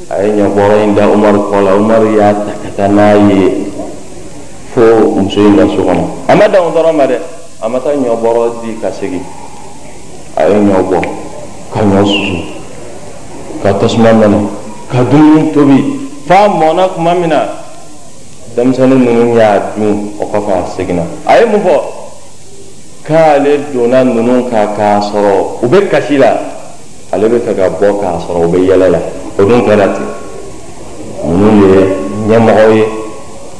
a 0.08 0.22
ye 0.22 0.30
ɲɛkɔrɔ 0.32 0.84
in 0.84 0.94
da 0.94 1.08
umaru 1.08 1.50
kɔ 1.50 1.60
la 1.64 1.98
y'a 2.16 2.32
ta 2.32 2.52
ka 2.62 2.68
taa 2.76 2.88
n'a 2.88 3.14
ye 3.28 3.66
fo 4.72 4.80
muso 5.16 5.40
in 5.40 5.56
ka 5.56 5.66
so 5.66 5.82
kɔnɔ 5.82 6.04
a 6.28 6.36
ma 6.36 6.46
dan 6.48 6.62
o 6.62 6.70
dɔrɔn 6.70 6.94
ma 6.96 7.06
dɛ 7.06 7.18
a 7.60 7.68
ma 7.68 7.78
taa 7.80 7.90
ɲɔbɔrɔ 7.92 8.62
di 8.62 8.78
ka 8.80 8.88
segin 8.92 9.22
a 10.36 10.46
ye 10.48 10.54
ɲɔ 10.54 10.82
bɔ 10.90 11.00
ka 11.72 11.80
ɲɔ 11.80 12.04
susu 12.06 12.36
ka 13.62 13.72
tasuma 13.80 14.12
nɔnɔ 14.12 14.38
ka 14.88 14.98
dumuni 15.10 15.52
tobi 15.52 15.98
f'a 16.28 16.48
mɔna 16.48 16.88
tuma 16.94 17.14
min 17.14 17.28
na 17.30 17.48
denmisɛnnin 18.54 19.02
ninnu 19.02 19.34
y'a 19.36 19.72
dun 19.74 20.12
o 20.20 20.24
kɔfɛ 20.24 20.52
a 20.54 20.66
seginna 20.76 21.02
a 21.26 21.38
ye 21.40 21.46
mun 21.46 21.60
fɔ 21.60 21.82
k'ale 23.04 23.58
donna 23.72 24.04
ninnu 24.04 24.48
kan 24.50 24.68
k'a 24.76 25.00
sɔrɔ 25.00 25.62
u 25.62 25.66
bɛ 25.66 25.88
kasi 25.90 26.16
la 26.16 26.38
ale 27.10 27.28
bɛ 27.28 27.40
fɛ 27.40 27.54
ka 27.56 27.68
bɔ 27.70 27.98
k'a 28.00 28.20
sɔrɔ 28.22 28.44
u 28.44 28.48
bɛ 28.52 28.58
yɛlɛ 28.70 28.88
la 28.90 28.98
o 29.38 29.44
dun 29.44 29.62
kɛra 29.62 29.86
ten 29.94 30.08
ninnu 31.24 31.66
ye 31.68 31.80
ɲɛmɔgɔ 32.28 32.74
ye. 32.76 32.84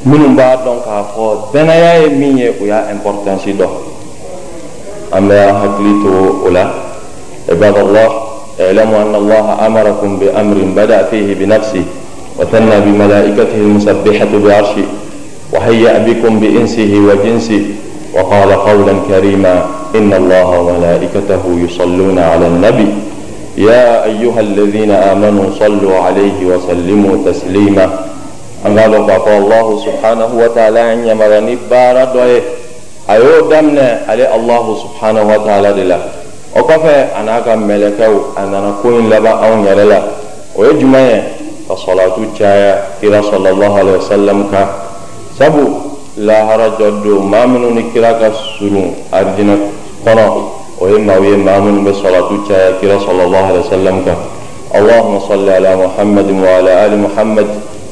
Minnu 0.05 0.35
b'a 0.35 0.55
dɔn 0.63 0.79
k'a 0.85 1.03
fɔ 1.13 1.53
danaya 1.53 2.01
ye 2.01 2.09
min 2.09 2.37
ye 2.37 2.49
o 2.61 2.65
y'a 2.65 2.91
importance 2.91 3.45
dɔn 3.45 3.69
an 5.11 5.27
bɛ 5.27 5.35
hakili 5.51 5.93
to 6.03 6.45
o 6.45 6.49
la. 6.49 6.87
اعلموا 8.59 9.01
أن 9.01 9.15
الله 9.15 9.65
أمركم 9.65 10.19
بأمر 10.19 10.57
بدأ 10.75 11.03
فيه 11.03 11.35
بنفسه 11.35 11.83
وثنى 12.39 12.79
بملائكته 12.85 13.55
المسبحة 13.55 14.27
بعرشه 14.45 14.87
وهيأ 15.53 15.97
بكم 15.97 16.39
بإنسه 16.39 16.93
وجنسه 17.07 17.61
وقال 18.13 18.51
قولا 18.53 18.93
كريما 19.07 19.65
إن 19.95 20.13
الله 20.13 20.59
وملائكته 20.59 21.43
يصلون 21.65 22.19
على 22.19 22.47
النبي 22.47 22.87
يا 23.57 24.03
أيها 24.03 24.39
الذين 24.39 24.91
آمنوا 24.91 25.45
صلوا 25.59 25.97
عليه 25.99 26.45
وسلموا 26.45 27.15
تسليما. 27.25 27.99
أما 28.65 28.87
لقد 28.87 29.27
الله 29.27 29.79
سبحانه 29.85 30.29
وتعالى 30.33 30.93
أن 30.93 31.07
يمرني 31.07 31.57
بارا 31.69 32.03
دوي 32.05 32.41
أيو 33.09 33.49
دمنا 33.49 34.01
على 34.07 34.35
الله 34.35 34.65
سبحانه 34.83 35.21
وتعالى 35.33 35.73
دلا. 35.73 35.99
وكفى 36.55 36.97
أنا 37.19 37.55
ملكو 37.55 38.13
أنا 38.37 38.57
نكون 38.69 39.09
لبا 39.09 39.29
أو 39.29 39.65
يرلا 39.65 40.01
ويجمع 40.55 41.21
caya 42.37 42.95
kira 43.03 43.19
sallallahu 43.19 43.75
alaihi 43.75 43.97
wasallam 43.99 44.47
ka 44.47 44.87
sabu 45.37 45.97
lahara 46.17 46.69
jɔdo 46.79 47.19
maa 47.21 47.43
minnu 47.47 47.75
ni 47.75 47.83
kira 47.91 48.13
ka 48.19 48.31
surun 48.57 48.95
arijinɛ 49.11 49.55
kɔnɔ 50.05 50.25
minnu 50.81 51.81
bɛ 51.85 51.93
salatu 52.01 52.45
caya 52.47 52.77
kira 52.79 52.99
sallallahu 52.99 53.45
alaihi 53.49 53.65
wasallam 53.65 54.05
kan 54.05 54.17
اللهم 54.75 55.19
صل 55.19 55.49
على 55.49 55.75
محمد 55.75 56.31
وعلى 56.43 56.85
آل 56.85 56.93
محمد 56.99 57.47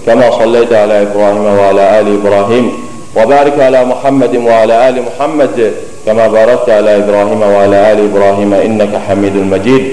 كما 0.05 0.31
صليت 0.39 0.73
على 0.73 1.01
إبراهيم 1.01 1.45
وعلى 1.45 1.99
آل 1.99 2.07
إبراهيم 2.19 2.71
وبارك 3.17 3.59
على 3.59 3.85
محمد 3.85 4.35
وعلى 4.35 4.89
آل 4.89 4.95
محمد 5.07 5.73
كما 6.05 6.27
باركت 6.27 6.69
على 6.69 6.97
إبراهيم 6.97 7.41
وعلى 7.41 7.91
آل 7.91 7.99
إبراهيم 8.11 8.53
إنك 8.53 8.91
حميد 9.07 9.35
مجيد. 9.35 9.83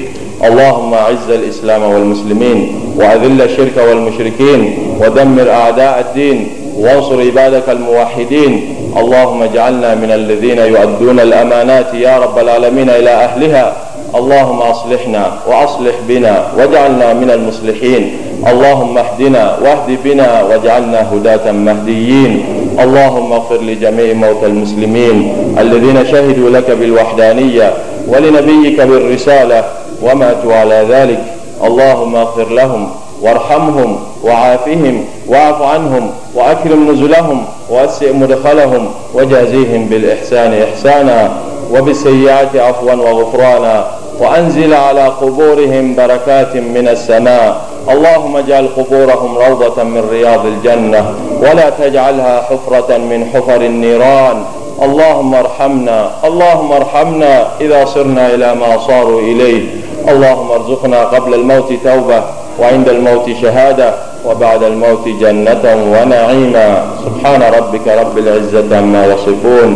اللهم 0.45 0.95
أعز 0.95 1.31
الإسلام 1.31 1.83
والمسلمين 1.83 2.59
وأذل 2.97 3.43
الشرك 3.43 3.77
والمشركين 3.89 4.79
ودمر 5.01 5.51
أعداء 5.51 6.01
الدين 6.01 6.49
وانصر 6.77 7.21
عبادك 7.21 7.69
الموحدين 7.69 8.75
اللهم 8.97 9.43
اجعلنا 9.43 9.95
من 9.95 10.11
الذين 10.11 10.59
يؤدون 10.59 11.21
الأمانات 11.21 11.95
يا 11.95 12.19
رب 12.19 12.39
العالمين 12.39 12.91
إلى 12.91 13.11
أهلها. 13.11 13.77
اللهم 14.15 14.59
أصلحنا 14.63 15.33
وأصلح 15.47 15.95
بنا 16.09 16.47
واجعلنا 16.59 17.13
من 17.13 17.31
المصلحين. 17.31 18.17
اللهم 18.47 18.99
اهدنا 18.99 19.59
واهد 19.65 19.99
بنا 20.05 20.43
واجعلنا 20.43 21.13
هداة 21.13 21.53
مهديين. 21.53 22.45
اللهم 22.81 23.33
اغفر 23.33 23.61
لجميع 23.63 24.13
موتى 24.15 24.47
المسلمين 24.47 25.17
الذين 25.59 26.07
شهدوا 26.07 26.51
لك 26.51 26.71
بالوحدانية 26.71 27.73
ولنبيك 28.09 28.81
بالرسالة 28.81 29.65
وماتوا 30.03 30.55
على 30.55 30.87
ذلك. 30.91 31.23
اللهم 31.65 32.17
اغفر 32.17 32.49
لهم 32.49 32.91
وارحمهم 33.23 33.99
وعافهم 34.25 35.05
واعف 35.29 35.63
عنهم 35.63 36.11
وأكرم 36.35 36.91
نزلهم 36.93 37.45
وأسع 37.71 38.13
مدخلهم 38.13 38.89
وجازيهم 39.15 39.87
بالإحسان 39.87 40.63
إحسانا 40.63 41.33
وبالسيئات 41.73 42.57
عفوا 42.57 42.95
وغفرانا 42.95 43.87
وأنزل 44.21 44.75
على 44.75 45.07
قبورهم 45.07 45.95
بركات 45.95 46.57
من 46.57 46.89
السماء. 46.89 47.61
اللهم 47.91 48.37
اجعل 48.37 48.69
قبورهم 48.77 49.39
روضة 49.39 49.83
من 49.83 50.09
رياض 50.11 50.47
الجنة 50.47 51.15
ولا 51.41 51.71
تجعلها 51.71 52.43
حفرة 52.43 52.97
من 52.97 53.31
حفر 53.35 53.61
النيران. 53.61 54.45
اللهم 54.83 55.35
ارحمنا 55.35 56.11
اللهم 56.25 56.73
ارحمنا 56.73 57.49
إذا 57.61 57.85
صرنا 57.85 58.35
إلى 58.35 58.55
ما 58.55 58.79
صاروا 58.79 59.21
إليه. 59.21 59.63
اللهم 60.09 60.51
ارزقنا 60.51 61.01
قبل 61.05 61.35
الموت 61.35 61.73
توبة 61.85 62.23
وعند 62.61 62.89
الموت 62.89 63.31
شهادة 63.43 63.95
وبعد 64.27 64.63
الموت 64.63 65.09
جنة 65.09 65.65
ونعيما. 65.93 66.69
سبحان 67.05 67.43
ربك 67.43 67.87
رب 67.89 68.19
العزة 68.19 68.77
عما 68.79 69.07
يصفون 69.07 69.71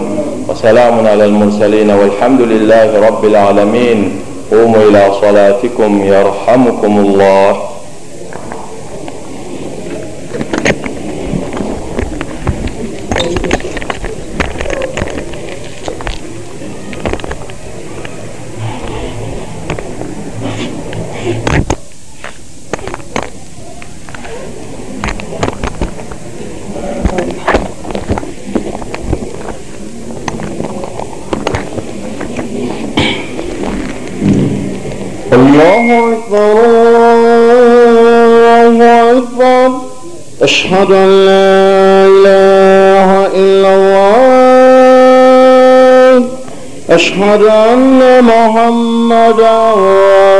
وسلام 0.48 1.06
على 1.06 1.24
المرسلين 1.24 1.90
والحمد 1.90 2.40
لله 2.40 3.06
رب 3.08 3.24
العالمين. 3.24 4.22
قوموا 4.52 4.82
إلى 4.88 5.02
صلاتكم 5.20 6.04
يرحمكم 6.04 6.98
الله. 6.98 7.75
أكبر. 35.90 36.52
الله 38.66 39.18
أكبر 39.18 39.70
أشهد 40.42 40.90
أن 40.90 41.26
لا 41.26 42.06
إله 42.06 43.26
إلا 43.34 43.74
الله. 43.74 44.16
أشهد 46.90 47.42
أن 47.42 48.24
محمدا 48.24 49.74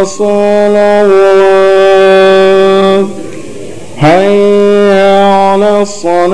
رسول 0.01 0.77
الله. 0.77 2.17
هيا 3.99 5.25
على 5.25 5.83
الصلاة 5.83 6.27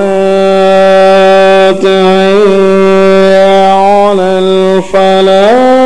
هيا 1.83 3.73
على 3.73 4.23
الفلاح. 4.39 5.82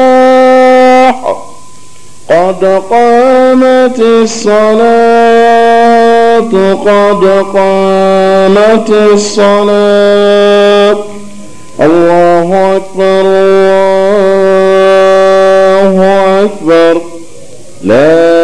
قد 2.29 2.81
قامت 2.89 3.99
الصلاة 3.99 4.77
قد 6.73 7.23
قامت 7.53 8.89
الصلاة. 9.13 9.77
الله 11.79 12.75
أكبر 12.75 13.21
الله 15.83 16.45
أكبر. 16.45 17.01
لا 17.83 18.36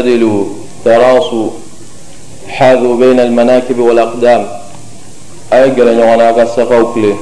تعتدلوا 0.00 0.44
تراصوا 0.84 1.50
حاذوا 2.48 2.96
بين 2.96 3.20
المناكب 3.20 3.78
والأقدام. 3.78 4.48
أجل 5.52 5.88
أن 5.88 5.98
يوانا 5.98 6.30
قصفوك 6.30 6.98
لي 6.98 7.14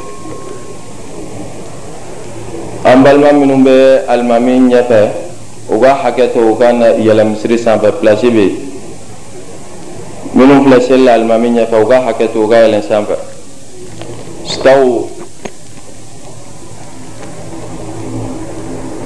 أم 2.87 3.03
بالمامن 3.03 3.65
بالمامن 3.65 4.71
يفا 4.71 5.15
وغا 5.69 5.95
حكته 5.95 6.41
وكان 6.41 6.83
يلا 6.83 7.25
مصري 7.25 7.59
سنفا 7.59 7.91
بلاسي 8.03 8.31
بي. 8.31 8.55
منهم 10.35 10.65
بلاسي 10.65 10.95
اللي 10.95 11.15
المامن 11.15 11.57
يفا 11.57 11.77
وغا 11.77 11.99
حكته 12.07 12.41
وغا 12.41 12.57
يلا 12.57 12.81
سنفا 12.81 13.17
استو. 14.47 15.05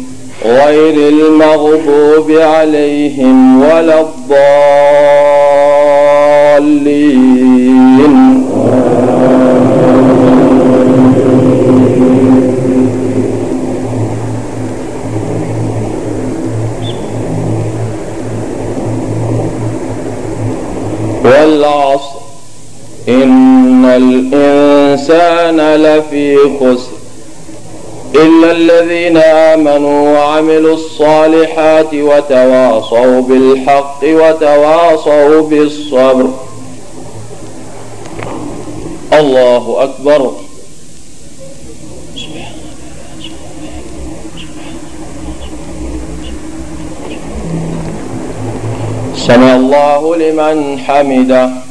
غير 0.45 1.09
المغضوب 1.09 2.31
عليهم 2.31 3.61
ولا 3.61 4.01
الضالين. 4.01 5.21
والعصر. 21.25 22.21
إن 23.09 23.85
الإنسان 23.85 25.75
لفي 25.75 26.37
خسر. 26.59 26.90
إلا 28.15 28.51
الذين 28.51 29.17
آمنوا 29.17 30.17
وعملوا 30.17 30.73
الصالحات 30.73 31.93
وتواصوا 31.93 33.21
بالحق 33.21 33.99
وتواصوا 34.03 35.41
بالصبر. 35.41 36.29
الله 39.13 39.83
أكبر. 39.83 40.31
سمع 49.15 49.55
الله 49.55 50.15
لمن 50.15 50.79
حمده. 50.79 51.70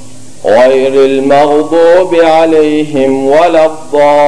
غير 0.45 1.05
المغضوب 1.05 2.15
عليهم 2.15 3.25
ولا 3.25 3.65
الضالين. 3.65 4.21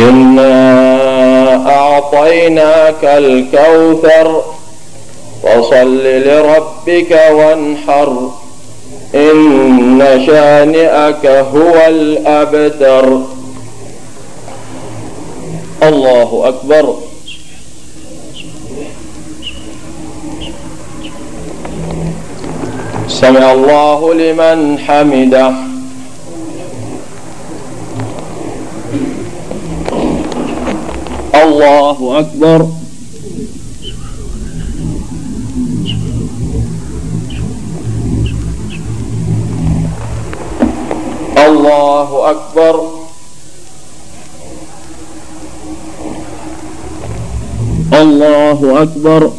إنا 0.00 0.68
أعطيناك 1.70 3.04
الكوثر 3.04 4.42
فصل 5.42 6.04
لربك 6.04 7.20
وانحر 7.32 8.30
إن 9.14 10.22
شانئك 10.26 11.26
هو 11.26 11.74
الأبتر 11.88 13.20
الله 15.82 16.42
أكبر 16.48 16.94
سمع 23.08 23.52
الله 23.52 24.14
لمن 24.14 24.78
حمده 24.78 25.52
الله 31.34 32.18
أكبر 32.18 32.66
الله 41.98 42.30
أكبر. 42.30 42.90
الله 47.92 48.82
أكبر. 48.82 49.30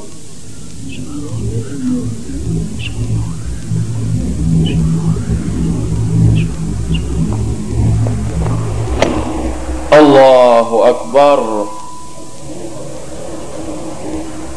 الله 9.93 10.89
أكبر. 10.89 11.65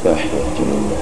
تحية 0.05 0.59
لله 0.59 1.02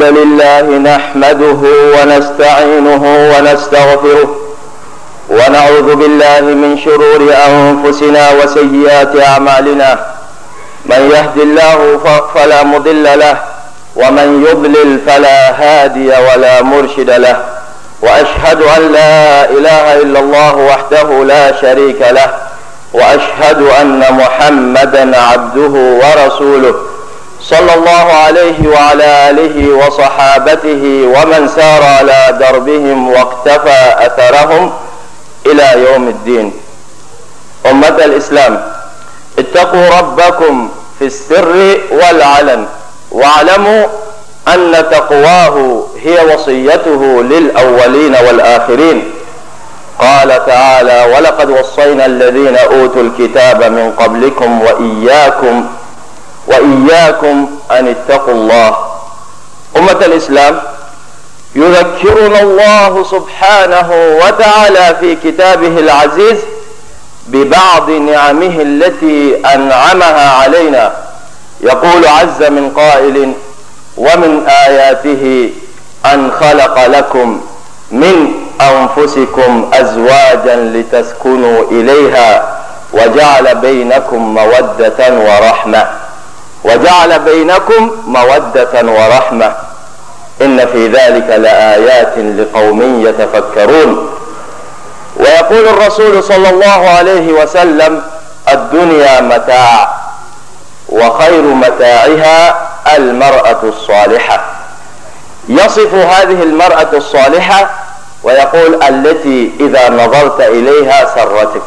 الحمد 0.00 0.18
لله 0.18 0.78
نحمده 0.78 1.60
ونستعينه 1.94 3.02
ونستغفره 3.32 4.36
ونعوذ 5.30 5.94
بالله 5.94 6.40
من 6.40 6.78
شرور 6.84 7.20
أنفسنا 7.48 8.30
وسيئات 8.32 9.20
أعمالنا 9.22 9.98
من 10.86 11.10
يهد 11.14 11.38
الله 11.38 12.00
فلا 12.34 12.62
مضل 12.64 13.04
له 13.18 13.36
ومن 13.96 14.46
يضلل 14.48 14.98
فلا 15.06 15.50
هادي 15.60 16.08
ولا 16.08 16.62
مرشد 16.62 17.10
له 17.10 17.36
وأشهد 18.02 18.62
أن 18.76 18.92
لا 18.92 19.44
إله 19.50 19.94
إلا 20.02 20.18
الله 20.20 20.56
وحده 20.56 21.24
لا 21.24 21.60
شريك 21.60 22.00
له 22.10 22.30
وأشهد 22.92 23.62
أن 23.80 24.04
محمدا 24.10 25.16
عبده 25.20 25.74
ورسوله 26.02 26.89
صلى 27.42 27.74
الله 27.74 28.12
عليه 28.12 28.68
وعلى 28.68 29.30
آله 29.30 29.74
وصحابته 29.74 30.82
ومن 31.16 31.48
سار 31.48 31.82
على 31.82 32.36
دربهم 32.40 33.08
واقتفى 33.08 33.94
أثرهم 34.06 34.72
إلى 35.46 35.86
يوم 35.90 36.08
الدين. 36.08 36.52
أمة 37.70 37.88
الإسلام 37.88 38.72
اتقوا 39.38 39.98
ربكم 39.98 40.68
في 40.98 41.04
السر 41.04 41.78
والعلن 41.90 42.66
واعلموا 43.10 43.86
أن 44.48 44.84
تقواه 44.90 45.82
هي 46.02 46.34
وصيته 46.34 47.22
للأولين 47.22 48.16
والآخرين. 48.26 49.10
قال 49.98 50.46
تعالى 50.46 51.14
ولقد 51.16 51.50
وصينا 51.50 52.06
الذين 52.06 52.56
أوتوا 52.56 53.02
الكتاب 53.02 53.64
من 53.64 53.92
قبلكم 53.98 54.60
وإياكم 54.62 55.66
وإياكم 56.50 57.50
أن 57.70 57.88
اتقوا 57.88 58.34
الله. 58.34 58.76
أمة 59.76 59.92
الإسلام 59.92 60.60
يذكرنا 61.54 62.40
الله 62.40 63.04
سبحانه 63.04 64.18
وتعالى 64.24 64.96
في 65.00 65.16
كتابه 65.16 65.78
العزيز 65.78 66.38
ببعض 67.26 67.90
نعمه 67.90 68.62
التي 68.62 69.42
أنعمها 69.54 70.30
علينا. 70.30 70.92
يقول 71.60 72.06
عز 72.06 72.42
من 72.42 72.70
قائل 72.76 73.32
ومن 73.96 74.46
آياته 74.48 75.50
أن 76.06 76.30
خلق 76.40 76.86
لكم 76.86 77.40
من 77.90 78.32
أنفسكم 78.60 79.70
أزواجا 79.74 80.56
لتسكنوا 80.56 81.64
إليها 81.70 82.58
وجعل 82.92 83.54
بينكم 83.54 84.34
مودة 84.34 84.98
ورحمة. 85.10 85.99
وجعل 86.64 87.18
بينكم 87.18 87.90
مودة 88.06 88.68
ورحمة. 88.74 89.54
إن 90.42 90.66
في 90.66 90.88
ذلك 90.88 91.28
لآيات 91.28 92.18
لقوم 92.18 93.06
يتفكرون. 93.06 94.10
ويقول 95.16 95.68
الرسول 95.68 96.24
صلى 96.24 96.50
الله 96.50 96.88
عليه 96.88 97.32
وسلم 97.32 98.02
الدنيا 98.52 99.20
متاع 99.20 99.94
وخير 100.88 101.42
متاعها 101.42 102.68
المرأة 102.96 103.60
الصالحة. 103.62 104.44
يصف 105.48 105.94
هذه 105.94 106.42
المرأة 106.42 106.88
الصالحة 106.92 107.70
ويقول 108.22 108.82
التي 108.82 109.52
إذا 109.60 109.90
نظرت 109.90 110.40
إليها 110.40 111.14
سرتك 111.14 111.62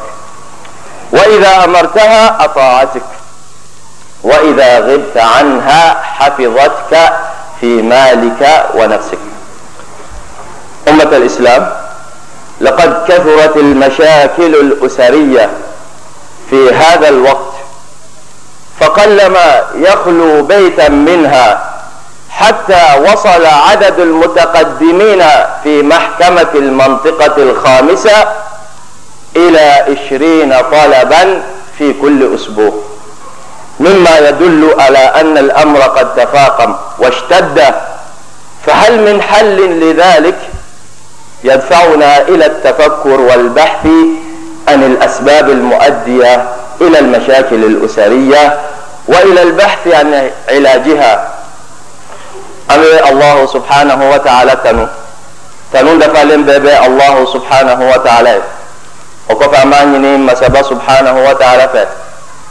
وإذا 1.11 1.63
أمرتها 1.63 2.45
أطاعتك. 2.45 3.01
وإذا 4.23 4.79
غبت 4.79 5.17
عنها 5.17 6.01
حفظتك 6.03 7.13
في 7.61 7.81
مالك 7.81 8.65
ونفسك. 8.75 9.17
أمة 10.87 11.03
الإسلام 11.17 11.69
لقد 12.61 13.03
كثرت 13.07 13.57
المشاكل 13.57 14.55
الأسرية 14.55 15.49
في 16.49 16.73
هذا 16.73 17.09
الوقت 17.09 17.53
فقلما 18.79 19.63
يخلو 19.75 20.43
بيتا 20.43 20.89
منها 20.89 21.73
حتى 22.29 22.81
وصل 23.11 23.45
عدد 23.45 23.99
المتقدمين 23.99 25.23
في 25.63 25.83
محكمة 25.83 26.47
المنطقة 26.55 27.43
الخامسة 27.43 28.27
إلى 29.35 29.59
عشرين 29.89 30.53
طلبا 30.71 31.43
في 31.77 31.93
كل 31.93 32.35
أسبوع. 32.35 32.73
مما 33.79 34.17
يدل 34.17 34.75
على 34.79 34.97
أن 34.97 35.37
الأمر 35.37 35.79
قد 35.81 36.15
تفاقم 36.15 36.75
واشتد. 36.99 37.73
فهل 38.65 38.99
من 39.01 39.21
حل 39.21 39.79
لذلك 39.79 40.37
يدفعنا 41.43 42.21
إلى 42.21 42.45
التفكر 42.45 43.21
والبحث 43.21 43.85
عن 44.67 44.83
الأسباب 44.83 45.49
المؤدية 45.49 46.45
إلى 46.81 46.99
المشاكل 46.99 47.63
الأسرية 47.63 48.59
وإلى 49.07 49.41
البحث 49.41 49.87
عن 49.87 50.31
علاجها؟ 50.49 51.27
أمي 52.71 53.09
الله 53.09 53.45
سبحانه 53.45 54.11
وتعالى 54.11 54.57
تنو. 54.63 54.87
تنو 55.73 55.97
دفالين 55.97 56.45
بيبي 56.45 56.79
الله 56.85 57.33
سبحانه 57.33 57.89
وتعالى. 57.91 58.41
وكفى 59.29 59.67
مانيني 59.67 60.17
مسبا 60.17 60.61
سبحانه 60.61 61.25
وتعالى 61.29 61.69
فيه. 61.73 61.87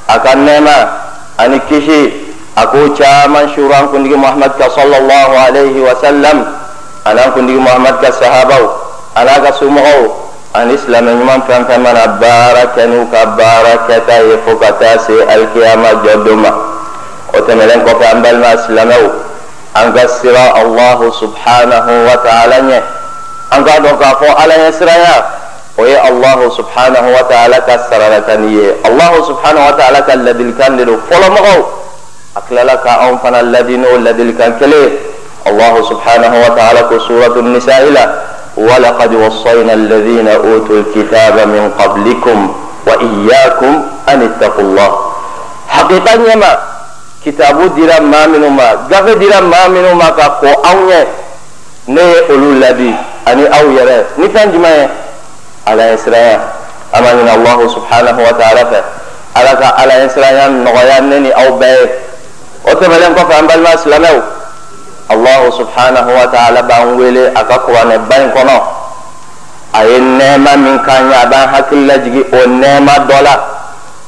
akan 0.08 0.38
nema 0.44 0.78
ani 1.42 1.58
kisi 1.66 2.14
aku 2.54 2.94
caman 2.94 3.50
syuran 3.58 3.90
kundigi 3.90 4.14
Muhammad 4.14 4.54
ka 4.54 4.70
sallallahu 4.70 5.34
alaihi 5.34 5.82
wasallam. 5.82 6.46
Anan 7.02 7.34
kundigi 7.34 7.58
Muhammad 7.58 7.98
ka 7.98 8.14
sahabau. 8.14 8.78
Anaga 9.18 9.50
sumau 9.58 10.22
an 10.54 10.68
islam 10.70 11.08
nyuman 11.08 11.42
fam 11.48 11.64
fam 11.64 11.80
mana 11.82 12.20
barakanu 12.20 13.08
ka 13.10 13.34
barakata 13.36 14.20
yefukata 14.30 15.00
si 15.04 15.16
alqiyama 15.24 16.04
joduma 16.04 16.52
o 17.32 17.40
temelen 17.48 17.80
ko 17.88 17.96
fa 17.96 18.12
ambal 18.12 18.36
ma 18.36 18.52
ka 19.96 20.04
sira 20.20 20.52
allahu 20.60 21.08
subhanahu 21.16 21.92
wa 22.04 22.16
ta'ala 22.20 22.60
ɲɛ 22.68 22.78
an 23.56 23.64
k'a 23.64 23.80
k'a 23.80 24.10
fɔ 24.20 24.28
ala 24.36 24.54
ɲɛ 24.60 24.70
siranya 24.76 25.16
o 25.78 25.84
ye 25.86 25.96
allahu 25.96 26.50
subhanahu 26.52 27.08
wa 27.12 27.22
ta'ala 27.28 27.60
ka 27.64 27.78
sararatani 27.88 28.52
ye 28.56 28.68
allahu 28.84 29.24
subhanahu 29.26 29.64
wa 29.70 29.74
ta'ala 29.76 30.02
ka 30.02 30.14
ladilikan 30.16 30.76
de 30.76 30.84
don 30.84 31.00
fɔlɔmɔgɔw 31.08 31.60
a 32.36 32.40
tilala 32.48 32.76
ka 32.82 33.08
anw 33.08 33.18
fana 33.22 33.42
ladi 33.42 33.76
n'o 33.76 33.96
ladilikan 33.98 34.58
kelen 34.58 34.92
allahu 35.46 35.84
subhanahu 35.88 36.36
wa 36.42 36.50
ta'ala 36.56 36.88
ko 36.88 36.98
suratu 37.08 37.42
nisa'i 37.42 37.90
la 37.92 38.06
ولقد 38.56 39.14
وصينا 39.14 39.72
الذين 39.72 40.28
أوتوا 40.28 40.76
الكتاب 40.76 41.36
من 41.48 41.72
قبلكم 41.78 42.54
وإياكم 42.86 43.72
أن 44.08 44.18
اتقوا 44.28 44.60
الله 44.64 44.90
حقيقة 45.68 46.34
ما 46.36 46.52
kitabu 47.24 47.68
dira 47.78 48.00
maa 48.00 48.26
minnu 48.26 48.50
ma 48.50 48.76
gafe 48.90 49.14
dira 49.14 49.40
maa 49.40 49.68
minnu 49.70 49.94
ma 49.94 50.10
ka 50.10 50.42
kɔ 50.42 50.50
aw 50.70 50.78
ɲɛ 50.90 51.00
ne 51.94 52.02
ye 52.02 52.18
olu 52.34 52.58
ladi 52.58 52.90
ani 53.26 53.44
aw 53.46 53.64
yɛrɛ 53.76 53.96
ni 54.18 54.26
fɛn 54.28 54.50
jumɛn 54.52 54.74
ye 54.78 54.88
ala 55.65 55.83
ye 55.91 55.97
siranya 55.97 56.39
an 56.93 57.03
b'a 57.03 57.11
ɲini 57.13 57.29
allahu 57.29 57.69
subhanahu 57.69 58.19
wa 58.23 58.33
ta'ala 58.33 58.61
fɛ 58.71 58.79
ala 59.35 59.51
ka 59.59 59.67
ala 59.77 59.93
ye 60.01 60.07
siranya 60.09 60.47
nɔgɔya 60.49 61.01
ne 61.09 61.19
ni 61.19 61.31
aw 61.31 61.49
bɛɛ 61.59 61.75
ye 61.75 61.89
o 62.65 62.71
tɛmɛnen 62.75 63.15
kɔfɛ 63.15 63.33
an 63.39 63.47
balima 63.47 63.77
silamɛw 63.77 64.17
allahu 65.09 65.51
subhanahu 65.59 66.09
wa 66.15 66.27
ta'ala 66.27 66.63
b'an 66.63 66.97
wele 66.97 67.27
a 67.35 67.43
ka 67.43 67.57
kuranɛ 67.59 67.97
ba 68.09 68.15
in 68.21 68.29
kɔnɔ 68.31 68.57
a 69.73 69.85
ye 69.85 69.99
nɛɛma 69.99 70.51
min 70.57 70.79
k'an 70.83 71.09
ye 71.09 71.15
a 71.15 71.25
b'an 71.27 71.47
hakili 71.53 71.87
lajigi 71.87 72.23
o 72.33 72.47
nɛɛma 72.47 73.07
dɔ 73.07 73.21
la 73.23 73.35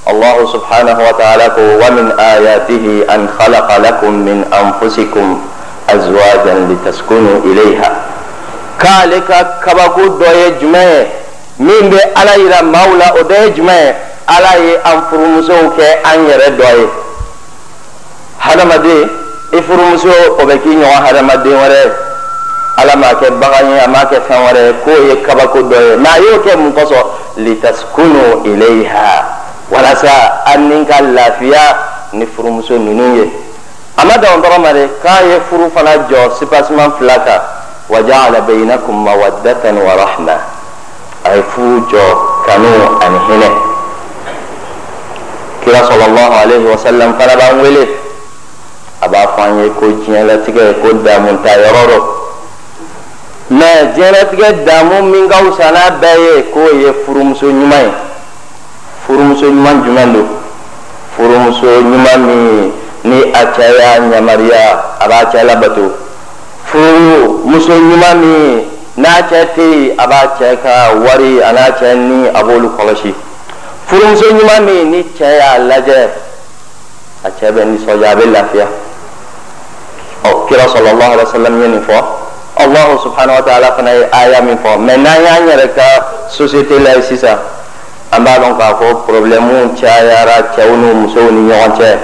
الله 0.10 0.38
سبحانه 0.54 0.98
وتعالى 1.10 1.46
ومن 1.86 2.20
آياته 2.20 3.06
أن 3.16 3.30
خلق 3.40 3.78
لكم 3.78 4.12
من 4.12 4.46
أنفسكم 4.54 5.42
أزواجا 5.90 6.54
لتسكنوا 6.70 7.40
إليها 7.46 7.92
كالك 8.80 9.48
كبكو 9.66 10.02
min 11.65 11.89
bɛ 11.91 11.99
ala 12.15 12.37
yira 12.37 12.63
maaw 12.63 12.91
la 13.01 13.09
o 13.19 13.23
dɔ 13.25 13.35
ye 13.45 13.51
jumɛn 13.57 13.81
ye 13.85 13.95
ala 14.27 14.51
ye 14.65 14.77
an 14.85 14.99
furumusow 15.09 15.73
kɛ 15.77 15.87
an 16.05 16.27
yɛrɛ 16.29 16.49
dɔ 16.61 16.69
ye 16.79 16.87
hadamaden 18.39 19.09
i 19.53 19.63
furumuso 19.63 20.13
o 20.41 20.45
bɛ 20.45 20.55
k'i 20.63 20.75
ɲɔgɔn 20.77 21.01
hadamaden 21.07 21.57
wɛrɛ 21.63 21.81
ye 21.85 21.93
ala 22.77 22.97
m'a 22.97 23.15
kɛ 23.15 23.31
bagan 23.41 23.71
ye 23.71 23.79
a 23.79 23.89
m'a 23.89 24.05
kɛ 24.05 24.17
fɛn 24.29 24.41
wɛrɛ 24.47 24.61
ye 24.67 24.73
k'o 24.85 25.09
ye 25.09 25.17
kabako 25.25 25.59
dɔ 25.71 25.79
ye 25.89 25.97
mɛ 25.97 26.09
a 26.09 26.19
y'o 26.21 26.39
kɛ 26.45 26.57
mun 26.59 26.73
kosɔn 26.73 27.05
litaskunu 27.37 28.45
ilayha 28.45 29.25
walasa 29.71 30.45
an 30.47 30.69
ni 30.69 30.85
ka 30.85 31.01
lafiya 31.01 31.77
ni 32.13 32.27
furumuso 32.27 32.77
ninnu 32.77 33.17
ye 33.17 33.33
a 33.97 34.05
ma 34.05 34.19
dan 34.19 34.43
dɔrɔn 34.43 34.61
ma 34.61 34.73
dɛ 34.73 34.89
k'a 35.03 35.23
ye 35.29 35.41
furu 35.49 35.71
fana 35.71 35.97
jɔ 36.11 36.37
sipasiman 36.39 36.93
fila 36.99 37.19
kan 37.25 37.41
waja'ala 37.89 38.41
bainakum 38.47 39.05
mawaddatan 39.05 39.77
wa 39.81 39.95
rahma 39.97 40.54
a 41.25 41.35
ye 41.37 41.43
furu 41.43 41.81
jɔ 41.91 42.05
kanu 42.47 42.69
ani 43.01 43.19
hinɛ 43.29 43.49
kira 45.65 45.79
sallallahu 45.89 46.33
alaihi 46.43 46.65
wa 46.69 46.77
sallam 46.77 47.15
fana 47.19 47.37
b'an 47.37 47.61
wele 47.63 47.89
a 49.01 49.09
b'a 49.09 49.27
fɔ 49.37 49.41
an 49.49 49.59
ye 49.65 49.71
ko 49.71 49.87
diɲɛlatigɛ 49.87 50.81
ko 50.83 50.93
damu 51.03 51.39
ta 51.43 51.51
yɔrɔ 51.57 51.83
dɔ 51.89 51.99
mɛ 53.51 53.69
diɲɛlatigɛ 53.95 54.65
damu 54.65 55.03
min 55.11 55.29
ka 55.29 55.37
wusa 55.43 55.71
n'a 55.73 55.91
bɛɛ 56.01 56.19
ye 56.21 56.43
k'o 56.53 56.69
ye 56.81 56.93
furumuso 57.07 57.47
ɲuman 57.47 57.85
ye 57.85 57.93
furumuso 59.07 59.47
ɲuman 59.47 59.85
jumɛn 59.85 60.13
don 60.13 60.29
furumuso 61.17 61.67
ɲuman 61.81 62.19
min 62.27 62.73
ni 63.05 63.23
a 63.33 63.45
cɛ 63.47 63.65
y'a 63.79 64.13
yamaruya 64.13 64.85
a 65.01 65.09
b'a 65.09 65.25
cɛ 65.33 65.43
labato 65.45 65.91
furumuso 66.67 67.73
ɲuman 67.73 68.21
min 68.21 68.74
n'a 68.97 69.23
cɛ 69.29 69.55
tɛ 69.55 69.63
yen 69.63 69.99
a 69.99 70.07
b'a 70.07 70.37
cɛ 70.39 70.63
ka 70.63 70.95
wari 70.95 71.41
a 71.41 71.53
n'a 71.53 71.71
cɛ 71.79 71.95
ni 71.97 72.29
a 72.29 72.43
b'olu 72.43 72.69
kɔlɔsi 72.77 73.15
furumuso 73.87 74.25
ɲuman 74.33 74.65
min 74.65 74.91
ni 74.91 75.03
cɛ 75.19 75.37
y'a 75.39 75.59
lajɛ 75.59 76.09
a 77.25 77.31
cɛ 77.31 77.51
bɛ 77.53 77.65
nisɔndiya 77.65 78.11
a 78.11 78.17
bɛ 78.17 78.25
lafiya. 78.33 78.67
Ɔ 80.25 80.47
kira 80.49 80.65
sɔlɔlɔhu 80.69 81.13
alayhi 81.13 81.25
wa 81.25 81.33
sallam 81.33 81.61
ye 81.63 81.69
nin 81.69 81.81
fɔ. 81.81 82.05
Subhanahu 83.03 83.37
wa 83.37 83.43
ta'ala 83.43 83.73
fana 83.77 83.91
ye 83.95 84.09
aya 84.13 84.43
min 84.43 84.57
fɔ. 84.59 84.79
Mɛ 84.79 84.97
n'an 84.97 85.23
y'an 85.23 85.49
yɛrɛ 85.49 85.75
ka 85.75 85.83
société 86.31 86.79
la 86.83 86.95
ye 86.97 87.03
sisan 87.03 87.39
an 88.13 88.25
b'a 88.25 88.39
dɔn 88.39 88.57
k'a 88.59 88.75
fɔ 88.79 89.05
porobilɛmu 89.07 89.75
cayara 89.77 90.55
cɛw 90.55 90.77
ni 90.77 90.93
musow 90.95 91.31
ni 91.31 91.51
ɲɔgɔn 91.53 91.77
cɛ. 91.79 91.99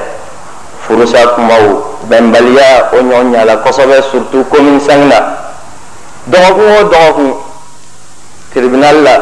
Furusa 0.86 1.26
kumaw 1.34 1.82
bɛnbaliya 2.08 2.92
o 2.92 2.96
ɲɔgɔn 2.96 3.32
ɲala 3.32 3.56
kosɛbɛ 3.62 4.02
surtout 4.10 4.44
commune 4.50 4.80
cinq 4.80 5.08
na 5.08 5.39
dɔgɔkun 6.26 6.68
o 6.78 6.84
dɔgɔkun 6.90 7.34
tribunal 8.52 9.02
la 9.02 9.16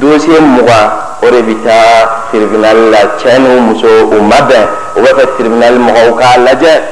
dossier 0.00 0.40
mugan 0.40 0.90
o 1.22 1.30
de 1.30 1.42
bɛ 1.42 1.54
taa 1.64 2.28
tribunal 2.30 2.90
la. 2.90 2.98
Cɛ 3.18 3.38
ni 3.38 3.60
muso 3.60 3.86
u 3.86 4.20
ma 4.22 4.36
bɛn 4.36 4.66
u 4.96 5.00
bɛ 5.00 5.14
fɛ 5.14 5.36
tribunal 5.36 5.78
mɔgɔw 5.78 6.18
k'a 6.18 6.38
lajɛ. 6.38 6.82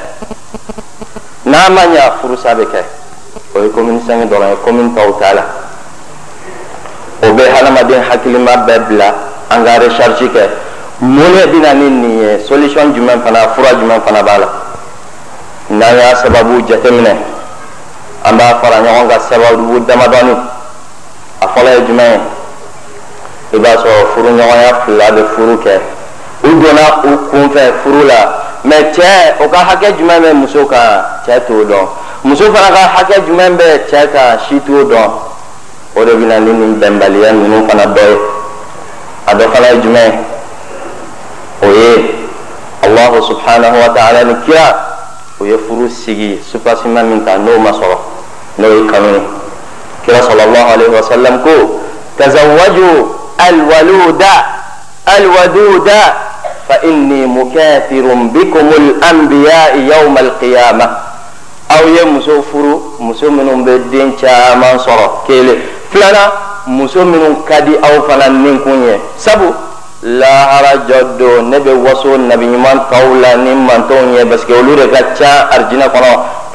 N'a 1.45 1.71
ma 1.71 1.83
ɲa 1.87 2.13
furusa 2.21 2.55
bɛ 2.55 2.65
kɛ 2.65 2.83
o 3.55 3.63
ye 3.63 3.71
commune 3.71 4.01
cinq 4.07 4.31
dɔrɔn 4.31 4.51
ye 4.51 4.57
commune 4.65 4.95
tɔw 4.95 5.19
t'a 5.19 5.35
la. 5.35 5.43
o 7.23 7.33
bɛ 7.33 7.43
hadamaden 7.55 8.03
hakilima 8.03 8.57
bɛɛ 8.67 8.89
bila 8.89 9.15
an 9.51 9.65
ka 9.65 9.79
recherche 9.79 10.29
kɛ. 10.33 10.49
Mun 11.01 11.33
de 11.33 11.47
bɛ 11.47 11.61
na 11.61 11.73
ni 11.75 11.91
nin 11.91 12.19
ye? 12.21 12.45
Solution 12.47 12.95
jumɛn 12.95 13.23
fana 13.23 13.49
fura 13.55 13.75
jumɛn 13.75 14.01
fana 14.03 14.23
b'a 14.23 14.39
la? 14.39 14.49
N'an 15.71 15.97
y'a 15.97 16.15
sababu 16.17 16.63
jateminɛ 16.67 17.36
an 18.27 18.37
b'a 18.37 18.59
fara 18.61 18.83
ɲɔgɔn 18.83 19.09
kan 19.09 19.21
sababu 19.21 19.81
damadɔni 19.87 20.35
a 21.41 21.47
fɔlɔ 21.47 21.71
ye 21.75 21.81
jumɛn 21.87 22.21
ye 23.53 23.59
i 23.59 23.59
b'a 23.59 23.77
sɔrɔ 23.77 24.07
furuɲɔgɔnya 24.15 24.75
fila 24.85 25.11
bɛ 25.11 25.23
furu 25.35 25.57
kɛ 25.63 25.81
u 26.45 26.51
donna 26.61 26.85
u 27.05 27.17
kunfɛ 27.31 27.73
furu 27.83 28.05
la 28.07 28.21
mɛ 28.65 28.93
cɛ 28.93 29.41
o 29.45 29.49
ka 29.49 29.59
hakɛ 29.59 29.93
jumɛn 29.99 30.23
bɛ 30.23 30.33
muso 30.35 30.67
kan 30.67 31.05
cɛ 31.27 31.41
t'o 31.47 31.65
dɔn 31.65 31.89
muso 32.25 32.53
fana 32.53 32.75
ka 32.75 32.89
hakɛ 32.97 33.21
jumɛn 33.27 33.57
bɛ 33.57 33.87
cɛ 33.91 34.13
kan 34.13 34.39
si 34.49 34.61
t'o 34.61 34.85
dɔn. 34.85 35.11
o 35.95 36.05
de 36.05 36.13
bɛna 36.13 36.41
ni 36.41 36.53
nin 36.53 36.81
bɛnbaliya 36.81 37.33
ninnu 37.33 37.69
fana 37.69 37.87
dɔ 37.87 38.03
ye 38.11 38.19
a 39.27 39.35
dɔ 39.35 39.53
fana 39.53 39.71
ye 39.73 39.81
jumɛn 39.81 40.13
o 41.63 41.67
ye. 41.73 42.27
Allahu 42.87 43.19
subhanahu 43.19 43.77
wa 43.83 43.91
ta'ala 43.91 44.23
ni 44.25 44.35
kira. 44.47 44.67
O 45.41 45.45
ye 45.45 45.59
furu 45.59 45.91
sigi. 45.91 46.39
Supasima 46.39 47.03
min 47.03 47.25
kan 47.25 47.43
n'o 47.43 47.59
ma 47.59 47.73
sɔrɔ 47.75 48.16
kanu 48.57 49.09
ye 49.15 49.21
kira 50.05 50.23
sallallahu 50.23 50.69
alaihi 50.73 50.93
alwaluda 53.39 54.45
alwaduda 55.07 56.15
fa 56.69 56.77
inni 56.83 57.27
mukathirun 57.27 58.31
bikum 58.33 58.69
al-anbiya 58.73 59.77
yawm 59.87 60.17
al-qiyamah 60.17 60.91
aw 61.69 61.85
ye 61.89 62.05
muso 62.05 62.43
furu 62.43 62.97
muso 62.99 63.31
minnu 63.31 63.65
bɛ 63.65 63.79
den 63.91 64.17
caman 64.17 64.79
sɔrɔ 64.79 65.27
kelen 65.27 65.59
filanan 65.93 66.31
muso 66.67 67.05
minnu 67.05 67.45
ka 67.45 67.61
di 67.61 67.77
aw 67.77 68.03
fana 68.09 68.29
ninkun 68.29 68.83
ye 68.87 69.01
sabu 69.17 69.55
lahara 70.03 70.87
jɔ 70.89 71.19
don 71.19 71.51
ne 71.51 71.59
bɛ 71.59 71.73
waso 71.85 72.17
nabiɲuman 72.17 72.81
tɔw 72.91 73.21
la 73.21 73.37
ni 73.37 73.55
mantonw 73.55 74.17
ye 74.17 74.25
parce 74.25 74.45
que 74.45 74.53
olu 74.53 74.75
de 74.77 74.89
ka 74.89 74.99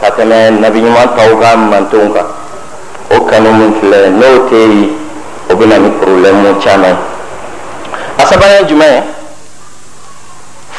ka 0.02 0.10
tɛmɛ 0.18 0.50
nabiɲuman 0.62 1.08
tɔw 1.16 1.32
ka 1.42 1.56
mantonw 1.56 2.10
kan 2.14 2.26
o 3.16 3.26
kanu 3.30 3.52
min 3.54 3.74
filɛ 3.80 4.10
n'o 4.10 4.50
tɛ 4.50 4.58
yen 4.58 4.90
o 5.50 5.56
bɛ 5.56 5.66
na 5.68 5.78
ni 5.78 5.90
problème 6.02 6.58
caman 6.64 6.90
ye 6.90 6.98
a 8.18 8.26
sabanan 8.26 8.58
ye 8.62 8.68
jumɛn 8.70 8.94
ye 8.96 9.02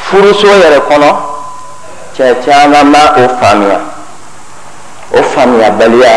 furuso 0.05 0.47
yɛrɛ 0.47 0.79
kɔnɔ 0.89 1.09
cɛ 2.17 2.35
caman 2.45 2.87
ma 2.91 2.99
o 3.15 3.23
faamuya 3.39 3.79
o 5.13 5.23
faamuyabaliya 5.23 6.13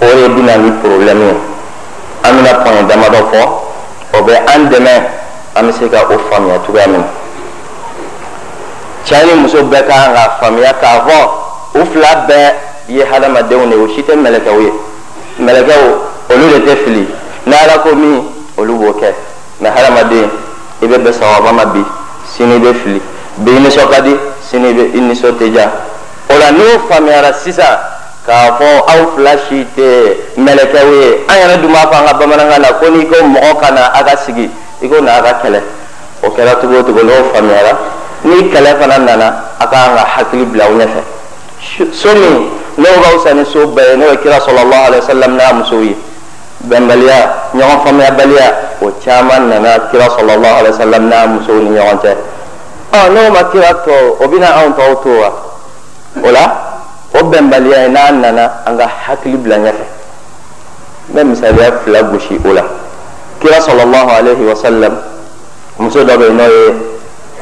o 0.00 0.06
de 0.06 0.28
bɛna 0.34 0.56
ni 0.64 0.70
problème 0.82 1.20
ye 1.28 1.34
an 2.24 2.32
bɛna 2.36 2.52
pɔn 2.64 2.88
damadɔ 2.88 3.20
fɔ 3.32 3.40
o 4.14 4.22
bɛ 4.22 4.34
an 4.54 4.70
dɛmɛ 4.70 4.94
an 5.56 5.66
bɛ 5.68 5.72
se 5.78 5.88
ka 5.90 6.06
o 6.08 6.16
faamuya 6.30 6.58
cogoya 6.66 6.86
min 6.88 7.00
na 7.00 7.06
cɛ 9.04 9.26
ni 9.26 9.42
muso 9.42 9.62
bɛɛ 9.62 9.86
kan 9.86 10.14
ka 10.14 10.38
faamuya 10.40 10.72
k'a 10.80 11.04
fɔ 11.06 11.41
u 11.74 11.84
fila 11.86 12.26
bɛɛ 12.28 12.54
ye 12.88 13.04
hadamadenw 13.04 13.68
de 13.68 13.76
ye 13.76 13.82
o 13.82 13.88
si 13.94 14.02
tɛ 14.02 14.14
mɛlɛkɛw 14.16 14.60
ye. 14.60 14.72
Mɛlɛkɛw 15.40 15.82
olu 16.30 16.48
de 16.52 16.58
tɛ 16.66 16.76
fili. 16.84 17.08
Ni 17.46 17.54
ala 17.54 17.78
ko 17.82 17.94
min 17.94 18.22
olu 18.58 18.74
b'o 18.78 18.92
kɛ. 19.00 19.14
Mɛ 19.60 19.68
hadamaden 19.70 20.30
i 20.82 20.86
bɛ 20.86 20.96
bɛn 20.98 21.12
sababa 21.12 21.52
ma 21.52 21.64
bi 21.64 21.84
sini 22.26 22.56
i 22.56 22.58
bɛ 22.58 22.74
fili. 22.82 23.00
Bi 23.38 23.50
i 23.52 23.60
nisɔn 23.60 23.88
ka 23.90 24.00
di 24.00 24.16
sini 24.50 24.68
i 24.68 25.00
nisɔn 25.00 25.38
tɛ 25.38 25.50
diya 25.50 25.70
o 26.28 26.38
la 26.38 26.50
n'o 26.50 26.78
faamuyara 26.88 27.32
sisan 27.32 27.78
k'a 28.26 28.58
fɔ 28.58 28.64
aw 28.88 29.16
fila 29.16 29.32
si 29.48 29.66
tɛ 29.76 30.16
mɛlɛkɛw 30.36 30.92
ye. 30.92 31.24
An 31.28 31.36
yɛrɛ 31.36 31.60
dun 31.62 31.72
b'a 31.72 31.86
fɔ 31.88 31.94
an 31.94 32.06
ka 32.06 32.14
bamanankan 32.18 32.60
na 32.60 32.72
ko 32.72 32.90
n'i 32.90 33.06
ko 33.06 33.16
mɔgɔ 33.24 33.60
ka 33.60 33.70
na 33.70 33.86
a 33.94 34.04
ka 34.04 34.16
sigi 34.16 34.50
i 34.82 34.88
ko 34.88 35.00
na 35.00 35.18
a 35.18 35.22
ka 35.22 35.40
kɛlɛ. 35.42 35.60
O 36.24 36.28
kɛra 36.28 36.60
cogo 36.60 36.80
o 36.80 36.84
cogo 36.84 37.02
n'o 37.02 37.32
faamuyara. 37.32 37.78
Ni 38.24 38.50
kɛlɛ 38.50 38.78
fana 38.78 38.98
nana 38.98 39.34
a 39.58 39.66
kan 39.66 39.96
ka 39.96 40.04
hakili 40.04 40.44
bila 40.44 40.64
aw 40.64 40.76
ɲɛfɛ 40.76 41.21
سني 42.02 42.32
لو 42.78 42.92
غاو 43.04 43.24
سني 43.24 43.44
سو 43.44 43.66
بينه 43.66 44.06
وكرا 44.06 44.38
صلى 44.38 44.62
الله 44.62 44.76
عليه 44.76 44.98
وسلم 44.98 45.36
نعم 45.36 45.64
سوي. 45.64 45.94
بنبليا 46.62 47.34
نيون 47.54 47.78
فام 47.84 48.00
يا 48.00 48.10
بليا 48.10 48.48
و 48.82 48.90
تشامان 49.02 49.48
نانا 49.50 49.90
كرا 49.90 50.08
صلى 50.08 50.34
الله 50.34 50.48
عليه 50.48 50.70
وسلم 50.70 51.02
نعم 51.10 51.42
سو 51.46 51.58
ني 51.58 51.70
نيون 51.74 51.98
تي 52.02 52.14
آه 52.94 53.08
نو 53.08 53.30
ما 53.34 53.42
كرا 53.42 53.72
تو 53.82 54.22
أو 54.22 54.26
بينا 54.30 54.46
اون 54.46 54.76
تو 54.76 54.94
تو 55.02 55.30
ولا؟ 56.22 56.44
أو 57.16 57.22
بنبليا 57.30 57.88
نان 57.88 58.20
نانا 58.22 58.44
أنغا 58.68 58.86
حكلي 58.86 59.36
بلا 59.42 59.56
نيا 59.56 59.74
من 61.14 61.26
مثاليا 61.34 61.82
فلا 61.86 62.00
غوشي 62.00 62.38
أولا. 62.46 62.64
كرا 63.42 63.60
صلى 63.60 63.82
الله 63.82 64.06
عليه 64.12 64.40
وسلم 64.50 65.02
مسودا 65.82 66.16
بينه 66.16 66.48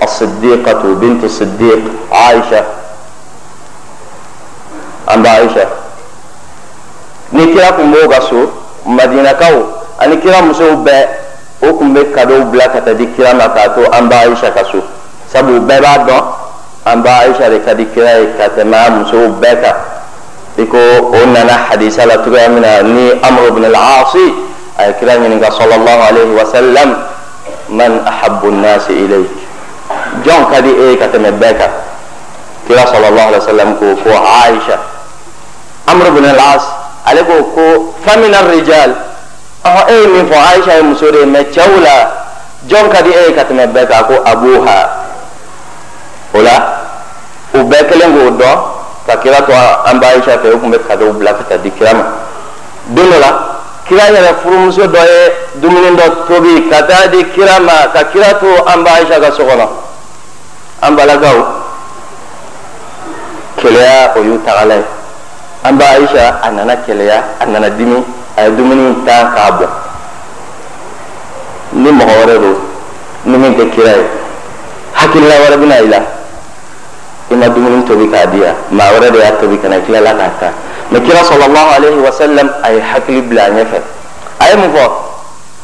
الصديقة 0.02 0.82
بنت 1.00 1.24
الصديق 1.24 1.82
عائشة. 2.12 2.64
An 5.09 5.22
ba 5.22 5.30
aisha. 5.40 5.68
Ni 7.32 7.46
kira 7.53 7.72
kun 7.72 7.92
b'o 7.92 8.09
ka 8.09 8.20
so 8.20 8.51
madinakaw 8.86 9.57
ani 10.01 10.16
kira 10.20 10.42
musow 10.42 10.76
bɛɛ 10.84 11.07
o 11.62 11.74
kun 11.76 11.92
bɛ 11.94 12.12
kadow 12.14 12.44
bila 12.51 12.68
ka 12.72 12.80
taa 12.80 12.94
di 12.94 13.07
kira 13.16 13.34
ma 13.34 13.48
k'a 13.53 13.74
to 13.74 13.84
an 13.92 14.09
ba 14.09 14.24
aisha 14.24 14.51
ka 14.55 14.64
so 14.72 14.82
sabu 15.28 15.61
bɛɛ 15.61 15.80
b'a 15.80 15.98
dɔn 16.09 16.22
an 16.86 17.03
ba 17.03 17.11
aisha 17.24 17.51
de 17.51 17.61
ka 17.61 17.74
di 17.74 17.84
kira 17.94 18.18
ye 18.20 18.26
ka 18.38 18.48
tɛmɛ 18.48 18.74
a 18.86 18.90
musow 18.90 19.28
bɛɛ 19.40 19.61
kan 19.62 19.76
i 20.59 20.64
ko 20.66 20.78
o 21.12 21.24
nana 21.26 21.53
hadisa 21.70 22.07
la 22.07 22.16
cogoya 22.24 22.48
min 22.48 22.62
na 22.62 22.82
ni 22.82 23.12
amru 23.22 23.46
ibn 23.48 23.64
al-aasi 23.64 24.34
a 24.78 24.86
ye 24.88 24.92
kira 24.98 25.16
ɲininka 25.20 25.51
sallallahu 25.53 26.01
alayhi 26.09 26.32
wa 26.34 26.44
sallam 26.44 26.88
man 27.68 28.01
ahabbu 28.05 28.51
nnaasi 28.51 28.92
ilayk. 29.07 29.30
Jɔn 30.24 30.51
ka 30.51 30.61
di 30.61 30.70
e 30.70 30.90
ye 30.90 30.96
ka 30.96 31.07
tɛmɛ 31.07 31.30
bɛɛ 31.38 31.59
kan 31.59 31.70
kira 32.70 32.86
sallallahu 32.86 33.28
alayhi 33.34 33.42
wa 33.42 33.50
sallam 33.50 33.70
ko 33.82 33.86
ko 33.98 34.10
aisha. 34.14 34.78
Amr 35.90 36.14
bin 36.14 36.22
al-as 36.22 36.62
ale 37.02 37.26
ko 37.26 37.34
ko 37.50 37.64
famina 38.06 38.46
rijal 38.46 38.94
ɔhɔ 39.66 39.82
e 39.90 40.06
min 40.06 40.24
fɔ 40.30 40.36
aisha 40.38 40.76
ye 40.78 40.82
muso 40.82 41.10
de 41.10 41.18
ye 41.18 41.26
mɛ 41.26 41.50
cɛw 41.50 41.72
la 41.82 41.94
jɔn 42.70 42.88
ka 42.92 43.02
di 43.02 43.10
e 43.10 43.20
ye 43.26 43.34
ka 43.34 43.42
tɛmɛ 43.44 43.66
bɛɛ 43.74 43.86
kan 43.88 44.04
ko 44.06 44.14
abuha 44.24 44.78
o 46.34 46.38
la 46.40 46.56
u 47.54 47.58
bɛɛ 47.66 47.88
kelen 47.90 48.14
k'o 48.14 48.30
dɔn 48.38 48.56
ka 49.06 49.16
kira 49.16 49.42
to 49.42 49.52
an 49.90 49.98
ba 49.98 50.06
aisha 50.14 50.38
fɛ 50.38 50.54
o 50.54 50.58
tun 50.58 50.70
bɛ 50.70 50.78
kadow 50.86 51.12
bila 51.12 51.34
ka 51.34 51.44
taa 51.48 51.58
di 51.58 51.70
kira 51.70 51.92
ma 51.94 52.04
don 52.94 53.10
dɔ 53.10 53.18
la 53.18 53.30
kira 53.84 54.04
yɛrɛ 54.14 54.30
furumuso 54.42 54.86
dɔ 54.86 55.00
ye 55.10 55.32
dumuni 55.60 55.96
dɔ 55.96 56.06
tobi 56.28 56.68
ka 56.70 56.86
taa 56.86 57.60
ma 57.60 57.90
ka 57.92 58.04
kira 58.12 58.38
to 58.38 58.48
an 58.70 58.84
ba 58.84 58.90
aisha 58.90 59.20
ka 59.20 59.34
so 59.34 59.44
keleya 63.61 64.12
o 64.16 64.20
y'u 64.24 64.40
tagala 64.44 64.74
ye 64.74 64.84
an 65.64 65.76
ba 65.76 65.84
aisha 65.96 66.40
a 66.42 66.50
nana 66.50 66.76
keleya 66.86 67.22
a 67.38 67.46
nana 67.46 67.70
dimi 67.70 68.02
a 68.36 68.42
ye 68.44 68.50
dumuni 68.56 69.04
tan 69.04 69.32
k'a 69.34 69.50
bɔ 69.58 69.66
ni 71.72 71.90
mɔgɔ 71.90 72.12
wɛrɛ 72.20 72.38
don 72.40 72.56
ni 73.24 73.36
min 73.38 73.54
tɛ 73.54 73.70
kira 73.74 73.90
ye 73.96 74.04
hakilila 74.94 75.34
wɛrɛ 75.44 75.56
bɛna 75.56 75.74
i 75.84 75.86
la 75.88 75.98
i 77.30 77.34
ma 77.36 77.46
dumuni 77.48 77.84
tobi 77.86 78.08
k'a 78.08 78.26
di 78.30 78.38
yan 78.38 78.54
maa 78.70 78.90
wɛrɛ 78.92 79.11
de 79.12 79.18
y'a 79.18 79.32
tobi 79.40 79.58
ka 79.61 79.68
na 79.68 79.76
i 79.76 79.80
tilala 79.82 80.14
k'a 80.14 80.30
ta 80.40 80.48
mɛ 80.90 81.00
kira 81.04 81.20
sɔlɔlɔhu 81.20 81.70
alayhi 81.76 82.00
wa 82.02 82.11
sallam 82.12 82.50
a 82.64 82.72
ye 82.72 82.80
hakili 82.80 83.20
bila 83.28 83.44
a 83.44 83.50
ɲɛfɛ 83.50 83.78
a 84.40 84.44
ye 84.50 84.56
mun 84.56 84.72
fɔ 84.72 84.90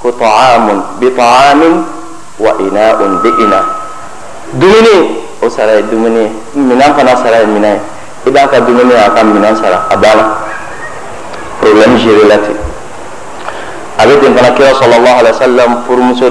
ko 0.03 0.13
ta'amun 0.13 0.83
bi 1.01 1.11
ta'amin 1.17 1.85
wa 2.39 2.53
ina'un 2.61 3.21
bi 3.23 3.31
ina 3.43 3.61
dumuni 4.53 5.26
o 5.47 5.51
sara 5.51 5.75
ye 5.77 5.83
dumuni 5.83 6.21
ye 6.23 6.31
minan 6.55 6.95
fana 6.95 7.17
sara 7.17 7.39
ye 7.39 7.47
minan 7.47 7.75
ye 7.75 7.81
i 8.27 8.31
b'a 8.31 8.49
ka 8.49 8.61
dumuni 8.61 8.93
a 8.95 9.11
ka 9.15 9.23
minan 9.23 9.55
sara 9.55 9.87
a 9.89 9.97
banna 9.97 10.35
problème 11.61 11.97
géré 11.99 12.27
la 12.27 12.39
ten 12.39 12.57
a 13.99 14.07
bɛ 14.07 14.21
ten 14.21 14.35
kira 14.55 14.73
sɔlɔlɔhu 14.75 15.19
alayhi 15.21 15.33
wa 15.33 15.39
sallam 15.39 15.85
furumuso 15.87 16.31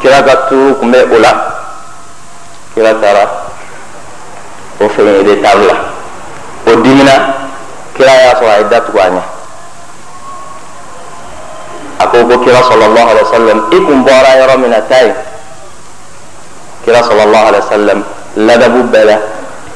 kira 0.00 0.22
ka 0.22 0.48
tuuru 0.48 0.74
kun 0.80 0.90
bɛ 0.92 0.98
kira 2.74 2.94
taara 3.00 3.30
o 4.80 4.88
fɛn 4.88 5.42
table 5.42 5.66
la 5.66 5.76
o 6.72 6.76
dimina 6.80 7.12
kira 7.94 8.12
y'a 8.12 8.34
sɔrɔ 8.40 8.48
a 8.48 8.58
ye 8.58 8.64
datugu 8.70 8.98
a 8.98 9.10
ɲɛ 12.06 12.44
kira 12.44 12.60
sɔlɔlɔhu 12.62 13.08
alayhi 13.10 13.24
wa 13.24 13.32
sallam 13.32 13.58
i 13.70 13.76
kun 13.76 14.04
bɔra 14.04 14.30
yɔrɔ 14.40 14.56
min 14.58 14.72
taa 14.88 15.02
yen 15.04 15.14
kira 16.84 17.00
sɔlɔlɔhu 17.02 17.46
alayhi 17.48 17.64
wa 17.64 17.70
sallam 17.70 18.15
ladabu 18.36 18.82
bɛɛ 18.92 19.04
la 19.04 19.18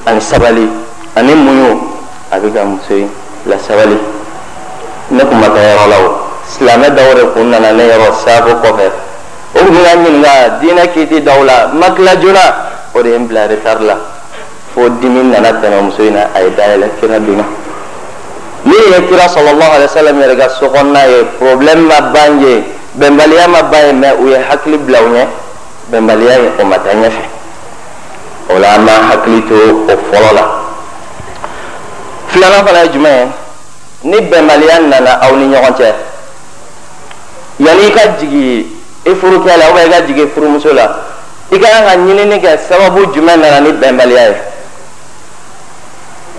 ani 0.07 0.21
sabali 0.21 0.69
ani 1.17 1.35
muɲu 1.35 1.81
a 2.31 2.39
bɛ 2.39 2.53
ka 2.53 2.65
muso 2.65 2.95
in 2.95 3.09
la 3.47 3.57
sabali 3.59 3.97
ne 5.11 5.23
kun 5.25 5.39
ma 5.39 5.49
taa 5.49 5.63
yɔrɔ 5.63 5.87
la 5.89 5.97
o 6.07 6.17
silamɛ 6.47 6.89
dɔw 6.91 7.15
de 7.15 7.23
kun 7.33 7.51
nana 7.51 7.73
ne 7.73 7.85
yɔrɔ 7.85 8.13
saako 8.25 8.51
kɔfɛ 8.63 8.87
o 9.55 9.59
kun 9.65 9.83
ka 9.83 9.97
ɲininka 9.97 10.61
diinɛ 10.61 10.93
kiiti 10.93 11.21
dɔw 11.23 11.45
la 11.45 11.67
ma 11.73 11.91
tila 11.91 12.17
joona 12.21 12.55
o 12.95 13.03
de 13.03 13.09
ye 13.09 13.17
n 13.19 13.27
bila 13.27 13.47
retard 13.49 13.81
la 13.83 13.97
fo 14.75 14.89
dimi 15.01 15.23
nana 15.25 15.53
tɛmɛ 15.53 15.83
muso 15.83 16.03
in 16.03 16.15
na 16.15 16.29
a 16.35 16.43
ye 16.43 16.51
dayɛlɛ 16.51 16.89
kira 17.01 17.19
donna 17.19 17.45
min 18.65 18.75
ye 18.93 19.07
kira 19.09 19.25
sɔlɔlɔhu 19.27 19.73
alayhi 19.73 19.89
wa 19.89 19.95
sallam 19.95 20.21
yɛrɛ 20.21 20.37
ka 20.39 20.49
so 20.51 20.69
kɔnɔna 20.69 21.09
ye 21.09 21.25
problème 21.39 21.87
ma 21.89 22.01
ban 22.13 22.41
ye 22.41 22.65
bɛnbaliya 22.99 23.49
ma 23.49 23.63
ban 23.63 23.87
ye 23.87 23.93
mɛ 23.93 24.09
u 24.21 24.29
ye 24.29 24.37
hakili 24.37 24.77
bila 24.79 25.01
u 25.01 25.09
ɲɛ 25.15 25.27
bɛnbaliya 25.91 26.35
ye 26.43 26.51
o 26.61 26.65
ma 26.65 26.77
taa 26.77 26.93
ɲɛfɛ 26.93 27.40
o 28.55 28.59
la 28.59 28.75
an 28.75 28.85
b'an 28.85 29.03
hakili 29.11 29.43
to 29.49 29.55
o 29.55 29.97
fɔlɔ 30.11 30.33
la 30.35 30.45
filanan 32.29 32.67
fana 32.67 32.83
ye 32.85 32.89
jumɛn 32.93 33.17
ye? 33.19 33.29
Ni 34.03 34.21
bɛnbaliya 34.21 34.79
nana 34.89 35.19
aw 35.23 35.37
ni 35.37 35.55
ɲɔgɔn 35.55 35.75
cɛ. 35.77 35.95
Yanni 37.59 37.87
i 37.87 37.91
ka 37.93 38.01
jigin 38.19 38.67
i 39.05 39.15
furukɛ 39.15 39.57
la 39.57 39.83
i 39.85 39.91
ka 39.91 40.01
jigin 40.07 40.29
furumuso 40.35 40.73
la 40.73 40.89
i 41.53 41.59
ka 41.59 41.69
kan 41.69 41.85
ka 41.85 41.97
ɲinini 41.97 42.41
kɛ 42.41 42.59
sababu 42.69 43.13
jumɛn 43.13 43.41
nana 43.41 43.61
ni 43.61 43.73
bɛnbaliya 43.73 44.29
ye? 44.29 44.37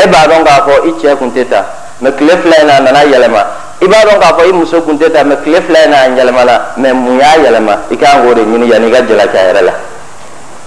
E 0.03 0.07
b'a 0.07 0.27
dɔn 0.27 0.43
k'a 0.43 0.65
fɔ 0.65 0.87
i 0.87 0.91
cɛ 1.01 1.17
kun 1.17 1.31
tɛ 1.31 1.47
ta 1.49 1.65
mɛ 2.01 2.15
tile 2.17 2.37
fila 2.37 2.55
in 2.61 2.67
na 2.67 2.77
a 2.77 2.81
nana 2.81 3.03
yɛlɛma. 3.03 3.45
I 3.81 3.87
b'a 3.87 4.05
dɔn 4.05 4.19
k'a 4.19 4.33
fɔ 4.37 4.49
i 4.49 4.51
muso 4.53 4.81
kun 4.81 4.97
tɛ 4.97 5.11
ta 5.11 5.23
mɛ 5.23 5.43
tile 5.43 5.61
fila 5.61 5.83
in 5.83 5.91
na 5.91 5.97
a 5.97 6.09
yɛlɛmana 6.09 6.61
mɛ 6.77 6.93
mun 6.93 7.19
y'a 7.19 7.37
yɛlɛma 7.37 7.77
i 7.91 7.95
kan 7.97 8.23
k'o 8.25 8.33
de 8.33 8.41
ɲini 8.41 8.67
yanni 8.71 8.87
i 8.87 8.91
ka 8.91 9.01
jalaki 9.01 9.37
a 9.37 9.53
yɛrɛ 9.53 9.61
la. 9.65 9.73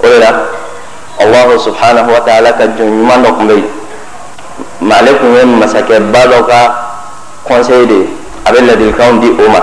O 0.02 0.08
de 0.08 0.18
la 0.18 0.63
allahu 1.20 1.58
subhanahu 1.58 2.10
wa 2.10 2.20
ta'ala 2.20 2.52
ka 2.58 2.64
jɔn 2.74 2.90
ɲuman 2.98 3.22
dɔ 3.22 3.30
tun 3.38 3.46
bɛ 3.46 3.54
yen 3.54 3.70
mɛ 4.82 4.94
ale 4.98 5.10
tun 5.18 5.34
ye 5.34 5.44
masakɛba 5.44 6.20
dɔ 6.26 6.46
ka 6.46 6.58
conseil 7.46 7.86
de 7.86 7.94
ye 7.94 8.08
a 8.46 8.52
bɛ 8.52 8.58
ladilikanw 8.66 9.20
di 9.20 9.28
o 9.30 9.48
ma 9.48 9.60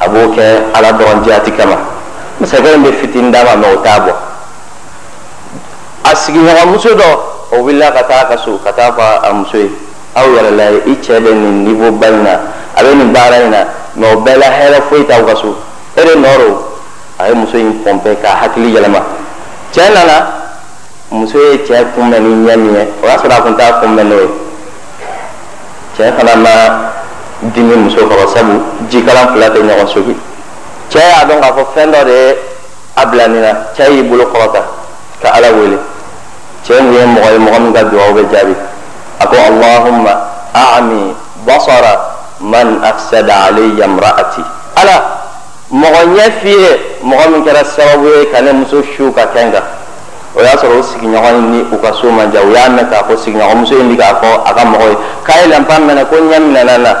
a 0.00 0.08
b'o 0.08 0.34
kɛ 0.36 0.44
ala 0.74 0.92
dɔrɔn 0.92 1.24
jati 1.24 1.50
kama 1.56 1.76
masakɛ 2.40 2.74
in 2.74 2.82
bɛ 2.84 2.92
fitini 3.00 3.30
d'a 3.32 3.44
ma 3.44 3.56
mɛ 3.56 3.66
o 3.72 3.76
t'a 3.82 4.00
bɔ 4.00 4.12
a 6.04 6.14
sigiɲɔgɔnmuso 6.14 6.94
dɔ 6.94 7.08
o 7.52 7.56
wulila 7.62 7.92
ka 7.92 8.02
taa 8.04 8.28
ka 8.28 8.36
so 8.36 8.58
ka 8.58 8.72
taa 8.72 8.90
fɔ 8.92 9.30
a 9.30 9.32
muso 9.32 9.56
ye 9.58 9.70
aw 10.14 10.26
yɛrɛ 10.26 10.50
la 10.56 10.64
i 10.84 10.94
cɛ 11.00 11.20
bɛ 11.20 11.32
nin 11.32 11.64
niveau 11.64 11.92
ba 11.98 12.08
in 12.08 12.22
na 12.24 12.32
a 12.76 12.82
bɛ 12.82 12.94
nin 12.94 13.12
baara 13.12 13.36
in 13.42 13.50
na 13.50 13.64
mɛ 13.96 14.04
o 14.12 14.16
bɛɛ 14.20 14.36
la 14.36 14.46
hɛrɛ 14.46 14.82
foyi 14.88 15.04
t'aw 15.06 15.24
ka 15.26 15.34
so 15.34 15.56
e 15.96 16.04
de 16.04 16.14
nɔ 16.14 16.36
do 16.38 16.58
a 17.18 17.28
ye 17.28 17.34
muso 17.34 17.56
in 17.56 17.72
pɔnpɛ 17.82 18.20
k'a 18.20 18.36
hakili 18.42 18.72
yɛlɛma 18.76 19.15
cɛ 19.72 19.90
nana 19.94 20.26
muso 21.10 21.38
ye 21.38 21.58
cɛ 21.66 21.84
kunbɛn 21.94 22.22
ni 22.22 22.46
ɲɛ 22.48 22.56
min 22.56 22.74
ye 22.74 22.88
o 23.02 23.06
y'a 23.06 23.16
sɔrɔ 23.18 23.32
a 23.38 23.42
kun 23.42 23.56
t'a 23.56 23.80
kunbɛn 23.80 24.08
n'o 24.08 24.16
ye. 24.20 24.28
Cɛ 25.96 26.12
fana 26.16 26.36
ma 26.36 26.50
dimi 27.54 27.76
muso 27.76 28.06
kɔrɔ 28.06 28.28
sabu 28.34 28.62
jikalan 28.90 29.28
fila 29.32 29.50
tɛ 29.50 29.60
ɲɔgɔn 29.62 29.88
soki 29.88 30.16
cɛ 30.90 30.98
y'a 30.98 31.24
dɔn 31.28 31.40
k'a 31.40 31.52
fɔ 31.52 31.62
fɛn 31.74 31.92
dɔ 31.92 32.04
de 32.04 32.10
ye 32.12 32.36
a 32.96 33.06
bila 33.06 33.28
nin 33.28 33.42
na 33.42 33.52
cɛ 33.76 33.90
y'i 33.90 34.02
bolo 34.02 34.24
kɔrɔta 34.24 34.60
ka 35.22 35.28
ala 35.34 35.52
wele. 35.52 35.78
Cɛ 36.66 36.80
mun 36.82 36.92
ye 36.92 37.06
mɔgɔ 37.06 37.32
ye 37.32 37.38
mɔgɔ 37.38 37.60
min 37.60 37.72
ka 37.72 37.82
duwawu 37.84 38.14
bɛ 38.14 38.22
jaabi. 38.32 38.54
A 39.20 39.26
ko 39.26 39.36
allahumma 39.36 40.12
a'mi 40.54 41.14
basara 41.46 42.00
man 42.40 42.80
afsada 42.82 43.48
alayya 43.48 43.86
imra'ati. 43.86 44.42
Ala 44.76 45.25
mɔgɔ 45.72 46.00
ɲɛ 46.14 46.30
f'i 46.40 46.50
ye 46.50 46.70
mɔgɔ 47.02 47.30
min 47.30 47.44
kɛra 47.44 47.64
sababu 47.64 48.06
ye 48.06 48.30
ka 48.30 48.40
ne 48.40 48.52
muso 48.52 48.82
su 48.96 49.12
ka 49.12 49.26
kɛn 49.34 49.52
kan 49.52 49.62
o 50.34 50.42
y'a 50.42 50.56
sɔrɔ 50.56 50.78
o 50.78 50.82
sigiɲɔgɔn 50.82 51.50
ni 51.50 51.60
u 51.72 51.80
ka 51.80 51.92
so 51.92 52.10
man 52.10 52.30
jan 52.32 52.48
u 52.48 52.52
y'a 52.52 52.68
mɛn 52.68 52.88
k'a 52.88 53.04
fɔ 53.04 53.16
sigiɲɔgɔnmuso 53.16 53.80
in 53.80 53.96
bɛ 53.96 53.96
k'a 53.96 54.14
fɔ 54.20 54.28
a 54.44 54.54
ka 54.54 54.64
mɔgɔ 54.64 54.88
ye 54.90 54.96
k'a 55.24 55.42
ye 55.42 55.48
lanpan 55.52 55.82
mɛnɛ 55.86 56.04
ko 56.08 56.16
ɲɛ 56.16 56.38
minɛna 56.40 56.78
na 56.78 56.94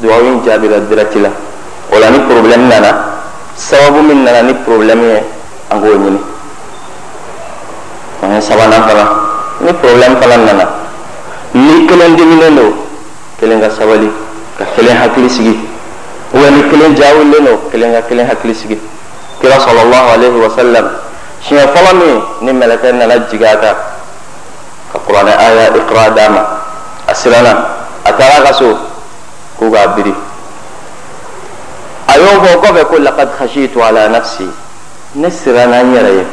duwawu 0.00 0.26
in 0.26 0.44
jaabira 0.44 0.80
direct 0.88 1.14
la 1.16 1.28
o 1.92 1.98
la 1.98 2.10
ni 2.10 2.18
problème 2.20 2.68
nana 2.68 2.90
sababu 3.56 4.02
min 4.02 4.24
nana 4.24 4.42
ni 4.42 4.54
problème 4.54 5.02
ye 5.02 5.22
an 5.70 5.80
k'o 5.80 5.94
ɲini 5.94 6.20
an 8.22 8.34
ye 8.34 8.40
sabanan 8.40 8.82
fana 8.82 9.04
ni 9.60 9.72
problème 9.72 10.16
fana 10.20 10.36
nana. 10.36 10.78
Ni 11.54 11.86
kelen 11.88 12.16
diminen 12.16 12.56
don 12.56 12.72
kelen 13.40 13.60
ka 13.60 13.70
sabali 13.72 14.10
ka 14.58 14.64
kelen 14.76 14.96
hakili 14.96 15.30
sigi 15.30 15.56
ubiyɛn 16.34 16.54
ni 16.54 16.62
kelen 16.70 16.94
jaawilen 16.96 17.44
don 17.44 17.58
kelen 17.70 17.92
ka 17.92 18.02
kelen 18.08 18.26
hakili 18.26 18.54
sigi 18.54 18.78
kira 19.40 19.56
sɔlɔlɔhu 19.56 20.08
alayhi 20.14 20.38
wa 20.40 20.50
sallam. 20.50 20.86
Siɲɛ 21.42 21.66
fɔlɔ 21.74 21.92
min 21.94 22.22
ni 22.42 22.52
mɛlɛkɛ 22.52 22.92
nana 22.92 23.18
jigin 23.30 23.46
a 23.46 23.56
kan 23.56 23.76
ka 24.92 24.98
kuranɛ 25.06 25.32
aya 25.38 25.70
iqra 25.76 26.10
d'a 26.14 26.28
ma 26.30 26.42
a 27.06 27.14
siranna 27.14 27.66
a 28.04 28.12
taara 28.12 28.44
ka 28.44 28.52
so 28.52 28.76
k'u 29.58 29.70
k'a 29.70 29.88
biri. 29.94 30.14
A 32.08 32.18
y'o 32.18 32.40
fɔ 32.42 32.60
kɔfɛ 32.62 32.84
ko 32.88 32.96
laqad 32.98 33.28
khashitu 33.38 33.80
ala 33.82 34.08
nafsi. 34.08 34.48
Ne 35.14 35.28
siranna 35.30 35.82
n 35.82 35.94
yɛrɛ 35.94 36.12
ye. 36.18 36.26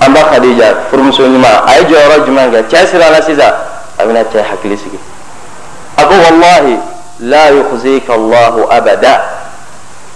An 0.00 0.12
ba 0.12 0.20
khadija 0.24 0.88
furumuso 0.90 1.22
ɲuman 1.22 1.62
a 1.66 1.78
ye 1.78 1.84
jɔyɔrɔ 1.84 2.26
jumɛn 2.26 2.50
kɛ 2.50 2.62
cɛ 2.68 2.86
siranna 2.86 3.22
sisan 3.22 3.52
a 3.98 4.04
bɛna 4.04 4.24
cɛ 4.24 4.42
hakili 4.42 4.76
sigi 4.76 4.98
a 5.98 6.02
ko 6.04 6.14
wallahi 6.14 6.78
la 7.20 7.50
yukhzika 7.50 8.14
allahu 8.14 8.66
abada. 8.70 9.20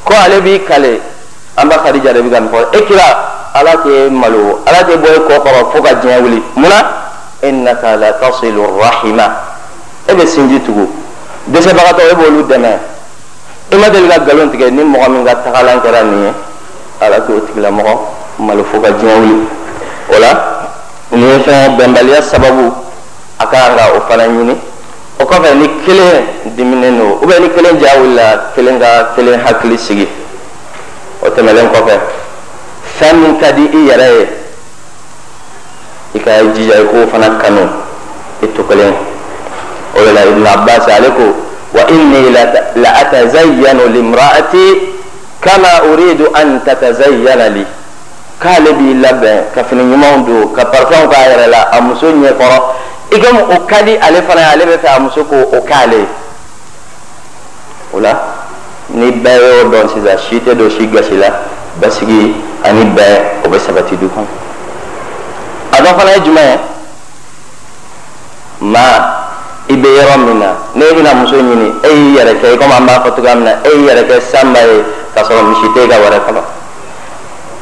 Ko 0.05 0.15
ale 0.15 0.41
b'i 0.41 0.61
kale 0.65 1.01
an 1.57 1.69
ba 1.69 1.79
khadija 1.79 2.13
de 2.13 2.21
bɛ 2.23 2.31
ka 2.31 2.41
nin 2.41 2.49
fɔ 2.51 2.59
e 2.73 2.85
kira 2.87 3.09
ala 3.55 3.73
tɛ 3.83 4.11
malo 4.11 4.61
ala 4.67 4.83
tɛ 4.85 4.97
bɔ 4.97 5.09
e 5.17 5.19
kɔ 5.29 5.35
kɔrɔ 5.45 5.73
fo 5.73 5.83
ka 5.83 5.95
diɲɛ 5.95 6.21
wuli. 6.23 6.43
Munna 6.57 6.79
innaka 7.43 7.97
la 7.97 8.13
tasilu 8.13 8.63
rahima. 8.81 9.31
E 10.09 10.13
bɛ 10.15 10.27
sinji 10.27 10.61
tugu. 10.65 10.89
Dɛsɛbagatɔ 11.51 12.03
e 12.11 12.15
b'olu 12.15 12.43
dɛmɛ 12.47 12.79
i 13.73 13.77
ma 13.77 13.89
deli 13.91 14.09
ka 14.09 14.19
nkalon 14.21 14.51
tigɛ 14.51 14.71
ni 14.71 14.83
mɔgɔ 14.83 15.09
min 15.11 15.25
ka 15.25 15.35
tagalan 15.43 15.81
kɛra 15.81 16.03
nin 16.05 16.23
ye 16.25 16.33
ala 17.01 17.21
t'o 17.21 17.41
tigilamɔgɔ 17.41 17.99
malo 18.39 18.65
fo 18.65 18.81
ka 18.81 18.89
diɲɛ 18.91 19.15
wuli. 19.21 19.49
O 20.15 20.19
la 20.19 20.33
nin 21.11 21.29
ye 21.29 21.39
fɛn 21.39 21.77
bɛnbaliya 21.77 22.23
sababu 22.23 22.73
a 23.39 23.47
ka 23.47 23.51
kan 23.51 23.77
ka 23.77 23.85
o 23.97 24.01
fana 24.09 24.25
ɲini 24.29 24.57
o 25.19 25.25
kɔfɛ 25.25 25.55
ni 25.55 25.69
kelen 25.85 26.25
diminen 26.57 26.99
don 26.99 27.19
ou 27.23 27.27
bien 27.27 27.41
ni 27.43 27.49
kelen 27.51 27.79
ja 27.81 27.99
wulila 27.99 28.53
kelen 28.55 28.79
ka 28.79 29.13
kelen 29.17 29.41
hakili 29.41 29.79
sigi. 29.79 30.09
O 31.23 31.29
tɛmɛlen 31.29 31.69
kɔfɛ 31.73 31.95
fɛn 32.99 33.17
min 33.21 33.39
ka 33.41 33.53
di 33.53 33.63
i 33.73 33.87
yɛrɛ 33.89 34.07
ye 34.19 34.29
i 36.15 36.19
ka 36.21 36.31
jija 36.55 36.75
i 36.81 36.85
k'o 36.87 37.07
fana 37.11 37.39
kanu 37.43 37.63
i 38.43 38.47
to 38.55 38.63
kelen 38.65 38.95
o 39.95 40.05
de 40.05 40.13
la 40.13 40.21
ibn 40.27 40.47
abbas 40.47 40.87
ale 40.89 41.11
ko 41.17 41.35
wa 41.73 41.83
inni 41.89 42.31
la 42.77 42.91
atazayyanu 43.01 43.89
limra'ati 43.93 44.93
kama 45.41 45.93
uridu 45.93 46.27
an 46.35 46.61
tatazayyana 46.65 47.49
li. 47.55 47.65
K'ale 48.39 48.73
b'i 48.77 48.93
labɛn 49.01 49.45
ka 49.55 49.65
fini 49.65 49.83
ɲumanw 49.83 50.27
don 50.27 50.53
ka 50.55 50.65
parfɛnw 50.67 51.09
k'a 51.09 51.21
yɛrɛ 51.31 51.47
la 51.49 51.61
a 51.73 51.81
muso 51.81 52.13
ɲɛkɔrɔ 52.13 52.59
i 53.11 53.19
komi 53.19 53.41
o 53.55 53.67
ka 53.67 53.83
di 53.83 53.97
ale 53.97 54.23
fana 54.23 54.41
ye 54.41 54.47
ale 54.47 54.65
bɛ 54.65 54.79
fɛ 54.79 54.89
a 54.97 55.01
muso 55.01 55.25
k'o 55.25 55.37
o 55.57 55.61
k'ale 55.63 55.97
ye 55.97 56.09
o 57.93 58.01
la 58.01 58.13
ni 58.89 59.11
bɛɛ 59.11 59.63
y'o 59.63 59.69
dɔn 59.71 59.89
sisan 59.89 60.19
si 60.19 60.41
tɛ 60.41 60.55
don 60.57 60.71
si 60.71 60.87
gasi 60.89 61.17
la 61.17 61.29
basigi 61.81 62.35
ani 62.65 62.85
bɛɛ 62.85 63.45
o 63.45 63.49
bɛ 63.49 63.59
sabati 63.59 63.97
du 63.97 64.09
kɔnɔ 64.09 64.27
a 65.73 65.83
dɔ 65.83 65.99
fana 65.99 66.11
ye 66.15 66.21
jumɛn 66.21 66.51
ye 66.51 66.59
maa 68.61 69.25
i 69.69 69.75
bɛ 69.75 69.89
yɔrɔ 69.89 70.17
min 70.19 70.39
na 70.39 70.47
n'e 70.75 70.93
bɛna 70.93 71.15
muso 71.15 71.37
ɲini 71.37 71.75
e 71.85 71.89
y'i 71.89 72.17
yɛrɛ 72.17 72.41
kɛ 72.41 72.55
i 72.55 72.57
komi 72.57 72.73
an 72.73 72.87
b'a 72.87 73.03
fɔ 73.05 73.15
cogoya 73.15 73.35
min 73.35 73.45
na 73.45 73.53
e 73.65 73.71
y'i 73.71 73.87
yɛrɛ 73.87 74.03
kɛ 74.09 74.21
sanba 74.21 74.61
ye 74.61 74.85
k'a 75.15 75.23
sɔrɔ 75.23 75.43
misi 75.49 75.73
t'e 75.75 75.89
ka 75.89 75.97
wɛrɛ 75.97 76.19
kɔnɔ 76.27 76.43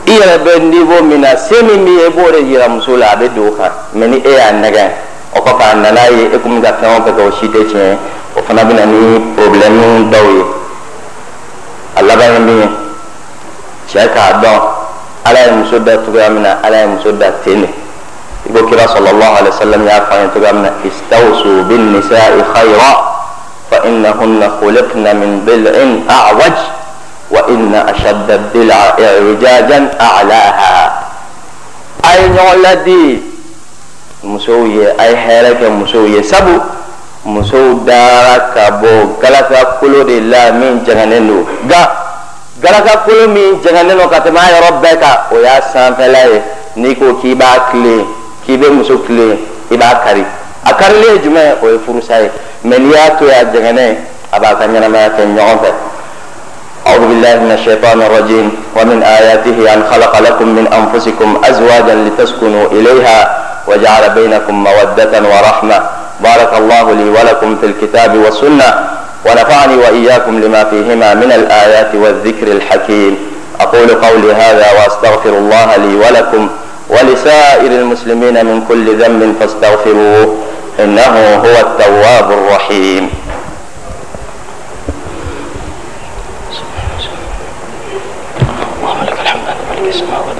i 0.07 0.13
yɛrɛ 0.19 0.39
bɛ 0.45 0.71
niveau 0.71 1.03
min 1.03 1.21
na 1.21 1.37
se 1.37 1.63
min 1.63 1.85
b'i 1.85 1.97
ye 2.01 2.07
i 2.07 2.11
b'o 2.11 2.31
de 2.33 2.41
yira 2.43 2.69
muso 2.69 2.97
la 2.97 3.13
a 3.13 3.17
bɛ 3.17 3.29
don 3.35 3.49
o 3.49 3.51
kan 3.53 3.73
mɛ 3.95 4.09
ni 4.09 4.17
e 4.25 4.31
y'a 4.31 4.53
nɛgɛn 4.53 4.91
o 5.35 5.41
kɔfɛ 5.41 5.65
a 5.73 5.75
nana 5.75 6.01
ye 6.11 6.31
e 6.35 6.39
kun 6.39 6.61
bɛ 6.61 6.71
ka 6.71 6.73
fɛn 6.81 6.91
o 6.97 7.01
fɛn 7.05 7.15
kɛ 7.17 7.23
o 7.27 7.31
si 7.41 7.47
tɛ 7.49 7.61
tiɲɛ 7.71 7.97
o 8.37 8.43
fana 8.43 8.63
bɛ 8.65 8.73
na 8.75 8.85
ni 8.87 9.19
problème 9.37 10.11
dɔw 10.11 10.27
ye 10.37 10.45
a 11.97 12.03
laban 12.03 12.33
ye 12.33 12.39
min 12.39 12.59
ye 12.61 12.69
cɛ 13.93 14.09
k'a 14.15 14.41
dɔn 14.43 14.61
ala 15.27 15.41
ye 15.47 15.51
muso 15.53 15.79
da 15.79 15.97
cogoya 15.99 16.31
min 16.31 16.43
na 16.43 16.59
ala 16.63 16.77
ye 16.81 16.87
muso 16.87 17.13
da 17.13 17.31
ten 17.45 17.63
de 17.63 17.69
i 18.47 18.53
ko 18.53 18.67
kira 18.69 18.87
sallallahu 18.89 19.35
alaihi 19.41 19.51
wasallam 19.51 19.85
y'a 19.87 20.01
fɔ 20.07 20.13
an 20.15 20.23
ye 20.23 20.29
cogoya 20.35 20.53
min 20.53 20.63
na 20.63 20.71
istawsu 20.85 21.65
bin 21.69 21.93
nisa'i 21.93 22.43
khayra 22.55 22.93
fa 23.71 23.77
innahunna 23.89 24.49
khuliqna 24.61 25.15
min 25.15 25.41
bil'in 25.45 26.05
a'waj 26.09 26.57
wa 27.31 27.41
inna 27.49 27.87
ashadda 27.91 28.39
bil'a 28.53 28.95
i'wijajan 29.01 29.91
a'laha. 29.99 31.03
A 32.05 32.11
ye 32.21 32.29
ɲɔgɔn 32.29 32.63
ladi 32.63 33.34
musow 34.25 34.67
ye 34.67 34.87
a 34.99 35.05
ye 35.09 35.15
hɛrɛ 35.15 35.51
kɛ 35.61 35.69
musow 35.71 36.07
ye 36.07 36.23
sabu 36.23 36.61
musow 37.25 37.85
dara 37.85 38.51
ka 38.55 38.71
bɔ 38.81 39.21
galaka 39.21 39.79
kolo 39.81 40.05
de 40.05 40.21
la 40.21 40.53
min 40.53 40.81
jɛngɛnen 40.85 41.27
don 41.27 41.47
nka 41.65 41.81
galaka 42.61 43.05
kolo 43.05 43.29
min 43.29 43.61
jɛngɛnen 43.63 43.97
don 43.99 44.09
ka 44.09 44.21
tɛmɛ 44.21 44.39
a 44.39 44.51
yɔrɔ 44.53 44.81
bɛɛ 44.83 44.99
kan 45.01 45.17
o 45.33 45.41
y'a 45.41 45.61
sanfɛla 45.73 46.25
ye 46.33 46.43
n'i 46.77 46.95
ko 46.97 47.15
k'i 47.21 47.35
b'a 47.35 47.71
tilen 47.71 48.05
k'i 48.47 48.57
bɛ 48.57 48.71
muso 48.73 48.99
tilen 49.07 49.39
i 49.71 49.77
b'a 49.77 50.01
kari 50.05 50.25
a 50.65 50.73
karilen 50.75 51.15
ye 51.15 51.21
jumɛn 51.23 51.57
o 51.63 51.69
ye 51.69 51.79
furusa 51.79 52.21
ye 52.23 52.31
mɛ 52.65 52.79
n'i 52.79 52.91
y'a 52.93 53.17
to 53.19 53.25
yen 53.27 53.47
a 53.47 53.51
jɛngɛnen 53.53 53.97
a 54.33 54.41
b'a 54.41 54.55
ka 54.59 54.65
ɲɛnamaya 54.67 55.11
kɛ 55.17 55.23
ɲɔgɔn 55.37 55.59
fɛ 55.61 55.73
أعوذ 56.85 57.01
بالله 57.09 57.35
من 57.41 57.53
الشيطان 57.53 58.03
الرجيم 58.03 58.47
ومن 58.77 59.03
آياته 59.03 59.75
أن 59.75 59.81
خلق 59.91 60.19
لكم 60.21 60.49
من 60.49 60.67
أنفسكم 60.69 61.41
أزواجا 61.45 61.95
لتسكنوا 61.95 62.67
إليها 62.77 63.44
وجعل 63.67 64.11
بينكم 64.11 64.65
مودة 64.65 65.29
ورحمة. 65.29 65.81
بارك 66.21 66.53
الله 66.59 66.93
لي 66.93 67.05
ولكم 67.11 67.57
في 67.57 67.67
الكتاب 67.67 68.17
والسنة 68.17 68.89
ونفعني 69.27 69.77
وإياكم 69.77 70.41
لما 70.41 70.65
فيهما 70.65 71.15
من 71.15 71.33
الآيات 71.33 71.95
والذكر 71.95 72.47
الحكيم. 72.47 73.19
أقول 73.61 73.89
قولي 73.89 74.33
هذا 74.33 74.67
وأستغفر 74.73 75.31
الله 75.31 75.77
لي 75.77 75.95
ولكم 75.95 76.49
ولسائر 76.89 77.67
المسلمين 77.67 78.47
من 78.47 78.65
كل 78.69 78.99
ذنب 78.99 79.37
فاستغفروه 79.41 80.37
إنه 80.81 81.37
هو 81.37 81.61
التواب 81.61 82.33
الرحيم. 82.33 83.11
الحمد 89.23 90.35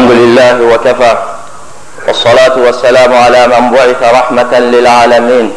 لله 0.00 0.62
وكفى 0.74 1.14
والصلاة 2.06 2.56
والسلام 2.58 3.14
على 3.14 3.46
من 3.46 3.70
بعث 3.70 4.00
رحمة 4.02 4.52
للعالمين. 4.58 5.52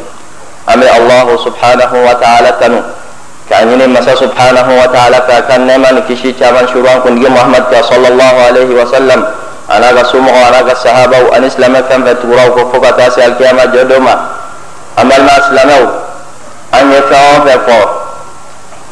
أمي 0.73 0.97
الله 0.97 1.27
سبحانه 1.45 1.91
وتعالى 2.07 2.49
كانوا 2.59 2.81
كان 3.49 3.89
مسا 3.89 4.15
سبحانه 4.15 4.67
وتعالى 4.83 5.17
كان 5.49 5.67
نمان 5.67 6.03
كشي 6.09 6.31
كمان 6.31 6.67
شروان 6.67 6.99
كن 6.99 7.15
محمد 7.31 7.63
صلى 7.81 8.07
الله 8.07 8.33
عليه 8.47 8.69
وسلم. 8.81 9.19
أنا 9.71 9.87
قسمه 9.87 10.47
أنا 10.47 10.59
قصحابه 10.69 11.37
أن 11.37 11.43
إسلام 11.43 11.73
كان 11.89 12.05
فتورا 12.05 12.43
وكفوك 12.45 12.85
تاسي 12.97 13.25
القيامة 13.25 13.65
جدوما. 13.65 14.15
أما 14.99 15.17
ما 15.19 15.33
إسلامه 15.37 15.89
أن 16.73 16.85
يفعون 16.93 17.39
فقو 17.47 17.81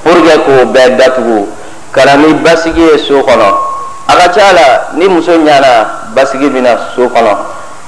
فرقكو 0.06 0.66
بيدتكو. 0.66 1.46
كان 1.96 2.44
بسيجي 2.44 2.98
سوقنا 3.08 3.75
a 4.08 4.14
ka 4.16 4.28
ca 4.30 4.52
la 4.54 4.66
ni 4.94 5.08
muso 5.08 5.32
ɲana 5.32 6.12
basigi 6.16 6.50
bɛ 6.50 6.62
na 6.62 6.78
so 6.96 7.08
kɔnɔ 7.10 7.34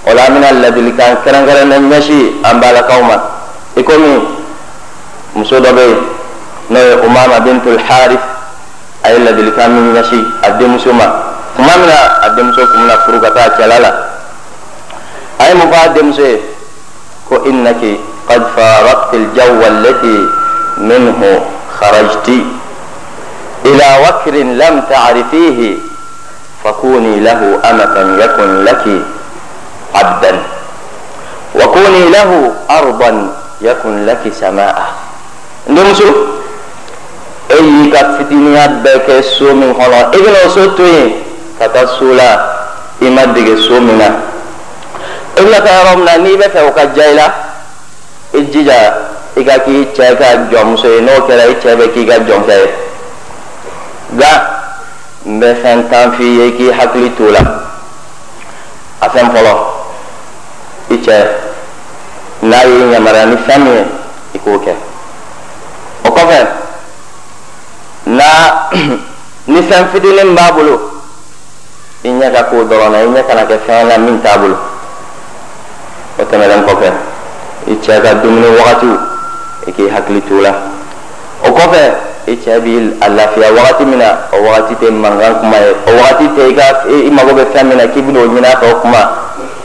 o 0.07 0.13
la 0.13 0.23
an 0.25 0.33
bɛna 0.33 0.51
ladilikan 0.61 1.17
kɛrɛnkɛrɛnnen 1.23 1.89
ɲɛsi 1.89 2.41
an 2.43 2.59
balakaw 2.59 3.01
ma 3.03 3.15
i 3.75 3.83
komi 3.83 4.21
muso 5.35 5.59
dɔ 5.59 5.71
bɛ 5.73 5.81
yen 5.81 5.99
n'o 6.69 6.79
ye 6.79 6.93
umama 7.05 7.39
bintul 7.43 7.77
harith 7.79 8.25
a 9.03 9.11
ye 9.13 9.19
ladilikan 9.19 9.69
min 9.71 9.93
ɲɛsi 9.93 10.19
a 10.43 10.51
denmuso 10.57 10.93
ma 10.93 11.05
tuma 11.55 11.77
min 11.77 11.87
na 11.87 12.25
a 12.25 12.29
denmuso 12.35 12.65
kun 12.67 12.81
bɛna 12.87 12.97
furu 13.05 13.19
ka 13.21 13.29
taa 13.31 13.49
cɛla 13.57 13.79
la 13.79 13.91
a 15.39 15.47
ye 15.47 15.53
mun 15.53 15.69
fɔ 15.71 15.77
a 15.85 15.89
denmuso 15.93 16.21
ye 16.21 16.41
ko 17.29 17.43
innaki 17.45 17.99
qad 18.27 18.41
farakti 18.55 19.17
aljawwa 19.17 19.65
allati 19.67 20.15
minhu 20.77 21.29
kharajti 21.79 22.45
ila 23.63 23.87
wakrin 24.03 24.57
lam 24.57 24.81
ta'rifihi 24.89 25.86
فكوني 26.67 27.19
له 27.23 27.59
أمة 27.63 27.95
يكن 28.23 28.49
لك 28.67 28.83
عبدا. 29.95 30.33
وكوني 31.55 32.03
له 32.11 32.51
أرضا 32.69 33.11
يكن 33.61 34.05
لك 34.05 34.23
سماء. 34.35 34.75
عندما 35.69 35.91
أي 37.51 37.91
كات 37.91 38.09
في 38.19 38.21
الدنيا 38.27 38.83
بك 38.83 39.07
سو 39.23 39.55
من 39.55 39.71
خلا. 39.79 40.11
إذن 40.11 40.35
أصدتوه 40.45 41.11
كات 41.59 41.89
سولا 41.99 42.31
إما 43.01 43.25
دي 43.31 43.55
سو 43.63 43.79
منا 43.79 44.19
إذن 45.39 45.55
كارمنا 45.63 46.17
نيبا 46.17 46.47
فوق 46.51 46.83
جايلا 46.83 47.27
إجيجا 48.35 48.79
إذا 49.37 49.57
كي 49.57 49.85
تشاكا 49.95 50.51
جمسي 50.51 50.99
نوكرا 50.99 51.43
إتشاكا 51.51 51.85
كي 51.95 52.03
جمسي 52.03 52.67
n 55.27 55.39
bɛ 55.39 55.53
fɛn 55.61 55.89
tan 55.89 56.11
f'i 56.15 56.23
ye 56.39 56.51
k'i 56.57 56.71
hakili 56.71 57.09
t'o 57.17 57.29
la 57.31 57.39
a 59.01 59.09
fɛn 59.09 59.27
fɔlɔ 59.33 59.53
i 60.89 60.97
cɛ 61.05 61.15
n'a 62.43 62.63
ye 62.63 62.91
yamaruya 62.93 63.25
ni 63.31 63.35
fɛn 63.35 63.59
min 63.63 63.73
ye 63.73 63.85
i 64.35 64.39
k'o 64.39 64.57
kɛ 64.65 64.73
o 66.05 66.09
kɔfɛ 66.09 66.39
ni 69.47 69.61
fɛn 69.69 69.87
fitinin 69.91 70.33
b'a 70.35 70.51
bolo 70.55 70.75
i 72.03 72.09
ɲɛ 72.09 72.31
ka 72.33 72.43
k'o 72.49 72.63
dɔrɔn 72.63 72.91
na 72.91 72.97
i 72.99 73.07
ɲɛ 73.07 73.27
kana 73.27 73.43
kɛ 73.45 73.57
fɛn 73.67 73.87
la 73.89 73.97
min 73.97 74.21
t'a 74.21 74.37
bolo 74.37 74.57
o 76.19 76.23
tɛmɛnen 76.23 76.65
kɔfɛ 76.65 76.89
i 77.67 77.75
cɛ 77.83 78.01
ka 78.01 78.13
dumuni 78.23 78.47
wagatiw 78.47 78.95
i 79.67 79.71
k'i 79.71 79.89
hakili 79.89 80.21
t'o 80.21 80.39
la 80.41 80.51
o 81.43 81.51
kɔfɛ 81.51 82.07
i 82.27 82.35
cɛ 82.35 82.59
bi 82.59 82.75
a 82.99 83.07
lafiya 83.09 83.51
wagati 83.55 83.85
min 83.85 83.99
na 83.99 84.27
o 84.33 84.37
wagati 84.43 84.75
tɛ 84.75 84.91
mankan 84.91 85.39
kuma 85.39 85.57
ye 85.57 85.71
o 85.71 85.91
wagati 85.95 86.27
tɛ 86.35 86.49
i 86.51 86.53
ka 86.53 86.83
i 86.89 87.09
mago 87.09 87.31
bɛ 87.31 87.45
fɛn 87.53 87.67
min 87.67 87.77
na 87.77 87.87
k'i 87.87 88.01
bɛna 88.01 88.19
o 88.19 88.27
ɲini 88.27 88.45
a 88.45 88.67
o 88.67 88.79
kuma 88.81 88.99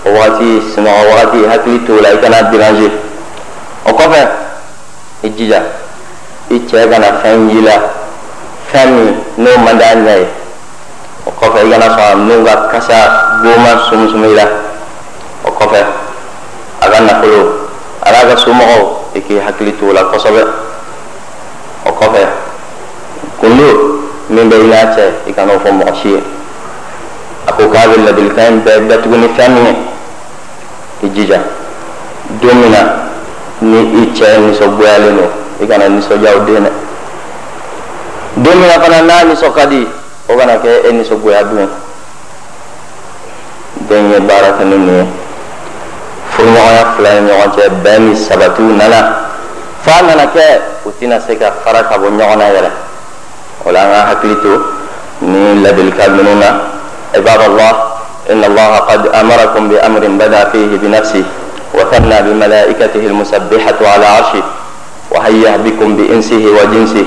o 0.07 0.11
wagati 0.11 0.63
sunɔgɔ 0.71 1.03
wagati 1.11 1.47
hakili 1.51 1.79
t'o 1.85 2.01
la 2.01 2.09
i 2.13 2.19
kana 2.21 2.43
déranger 2.51 2.91
o 3.85 3.91
kɔfɛ 3.91 4.29
i 5.25 5.29
jija 5.31 5.61
i 6.51 6.61
cɛ 6.71 6.89
kana 6.89 7.07
fɛn 7.23 7.51
y'i 7.51 7.63
la 7.63 7.77
fɛn 8.73 8.89
min 8.95 9.15
n'o 9.39 9.59
man 9.65 9.79
d'a 9.79 9.95
ɲɛ 9.97 10.19
ye 10.19 10.27
o 11.27 11.31
kɔfɛ 11.31 11.67
i 11.67 11.71
kana 11.71 11.87
sɔn 11.97 12.29
ninnu 12.29 12.45
ka 12.47 12.69
kasa 12.71 12.95
goman 13.43 13.79
sumusumi 13.91 14.29
i 14.31 14.35
la 14.37 14.45
o 15.45 15.51
kɔfɛ 15.51 15.83
a 16.81 16.89
ka 16.89 17.01
nafolo 17.01 17.69
a 18.07 18.11
n'a 18.13 18.19
ka 18.31 18.37
somɔgɔw 18.37 19.17
i 19.17 19.21
k'i 19.21 19.41
hakili 19.41 19.73
t'o 19.73 19.93
la 19.93 20.05
kosɛbɛ 20.05 20.47
o 21.87 21.91
kɔfɛ 21.91 22.42
kullu 23.43 23.99
min 24.31 24.47
baynata 24.49 25.27
ikano 25.27 25.59
fo 25.59 25.73
mo 25.75 25.85
shi 25.99 26.15
ako 27.51 27.67
kabil 27.75 28.07
bil 28.15 28.31
kan 28.39 28.63
be 28.63 28.71
batguni 28.87 29.27
fanni 29.35 29.75
ijija 31.03 31.43
domina 32.39 33.11
ni 33.61 34.07
iche 34.07 34.39
ni 34.39 34.55
so 34.55 34.71
gwalino 34.79 35.27
ikana 35.59 35.89
ni 35.91 35.99
so 36.03 36.15
jawdena 36.17 36.71
domina 38.39 38.79
kana 38.79 39.03
nani 39.03 39.35
so 39.37 39.51
kadi 39.51 39.87
o 40.31 40.37
kana 40.39 40.57
ke 40.63 40.87
eni 40.89 41.03
so 41.05 41.17
gwadu 41.19 41.67
denye 43.91 44.21
baraka 44.23 44.63
ni 44.65 44.77
ni 44.79 44.99
furmo 46.31 46.59
ya 46.59 46.85
fulani 46.97 47.27
ɲɔgɔn 47.31 47.51
cɛ 47.57 47.65
bɛn 47.85 48.01
ni 48.09 48.17
sabatiw 48.17 48.71
nana 48.79 49.01
f'a 49.85 50.03
nana 50.07 50.27
kɛ 50.31 50.61
u 50.87 50.91
tɛna 51.01 51.21
se 51.27 51.35
ka 51.37 51.51
fara 51.65 51.83
ka 51.85 51.99
o 53.65 53.71
la 53.71 53.81
an 53.83 53.91
ka 53.93 54.01
hakili 54.15 54.37
to 54.43 54.53
عباد 57.13 57.41
الله 57.41 57.73
إن 58.31 58.45
الله 58.45 58.77
قد 58.77 59.07
أمركم 59.07 59.69
بأمر 59.69 60.01
بدا 60.01 60.45
فيه 60.45 60.71
بنفسه 60.83 61.25
وثنى 61.75 62.23
بملائكته 62.23 63.01
المسبحة 63.07 63.79
على 63.83 64.07
عرشه 64.07 64.43
وهيأ 65.11 65.57
بكم 65.57 65.97
بإنسه 65.97 66.43
وجنسه 66.59 67.05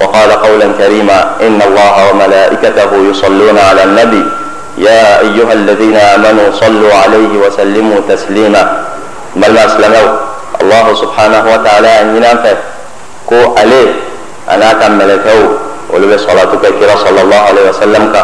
وقال 0.00 0.30
قولا 0.32 0.66
كريما 0.78 1.30
إن 1.40 1.62
الله 1.62 2.10
وملائكته 2.10 2.90
يصلون 3.10 3.58
على 3.58 3.82
النبي. 3.84 4.24
يا 4.78 5.20
أيها 5.20 5.52
الذين 5.52 5.96
آمنوا 5.96 6.52
صلوا 6.60 6.94
عليه 6.94 7.32
وسلموا 7.46 8.00
تسليما. 8.08 8.84
بل 9.36 9.52
ما 9.54 9.66
أسلموا. 9.66 10.08
الله 10.60 10.94
سبحانه 10.94 11.44
وتعالى 11.54 12.00
أن 12.00 12.16
ينفذ 12.16 12.56
كو 13.26 13.54
عليه 13.56 13.92
أنا 14.50 14.72
كان 14.72 14.98
ولبس 15.90 16.20
صلاتك 16.20 16.62
كرا 16.80 16.96
صلى 17.04 17.20
الله 17.22 17.36
عليه 17.36 17.70
وسلم 17.70 18.12
كا 18.12 18.22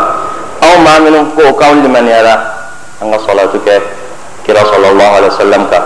أو 0.62 0.78
ما 0.78 0.98
منهم 0.98 1.30
كو 1.36 1.52
كون 1.52 1.84
لمن 1.84 2.08
يرى. 2.08 2.36
أن 3.02 3.18
صلاتك 3.26 3.82
كرا 4.46 4.62
صلى 4.64 4.88
الله 4.90 5.04
عليه 5.04 5.26
وسلم 5.26 5.66
كا 5.70 5.82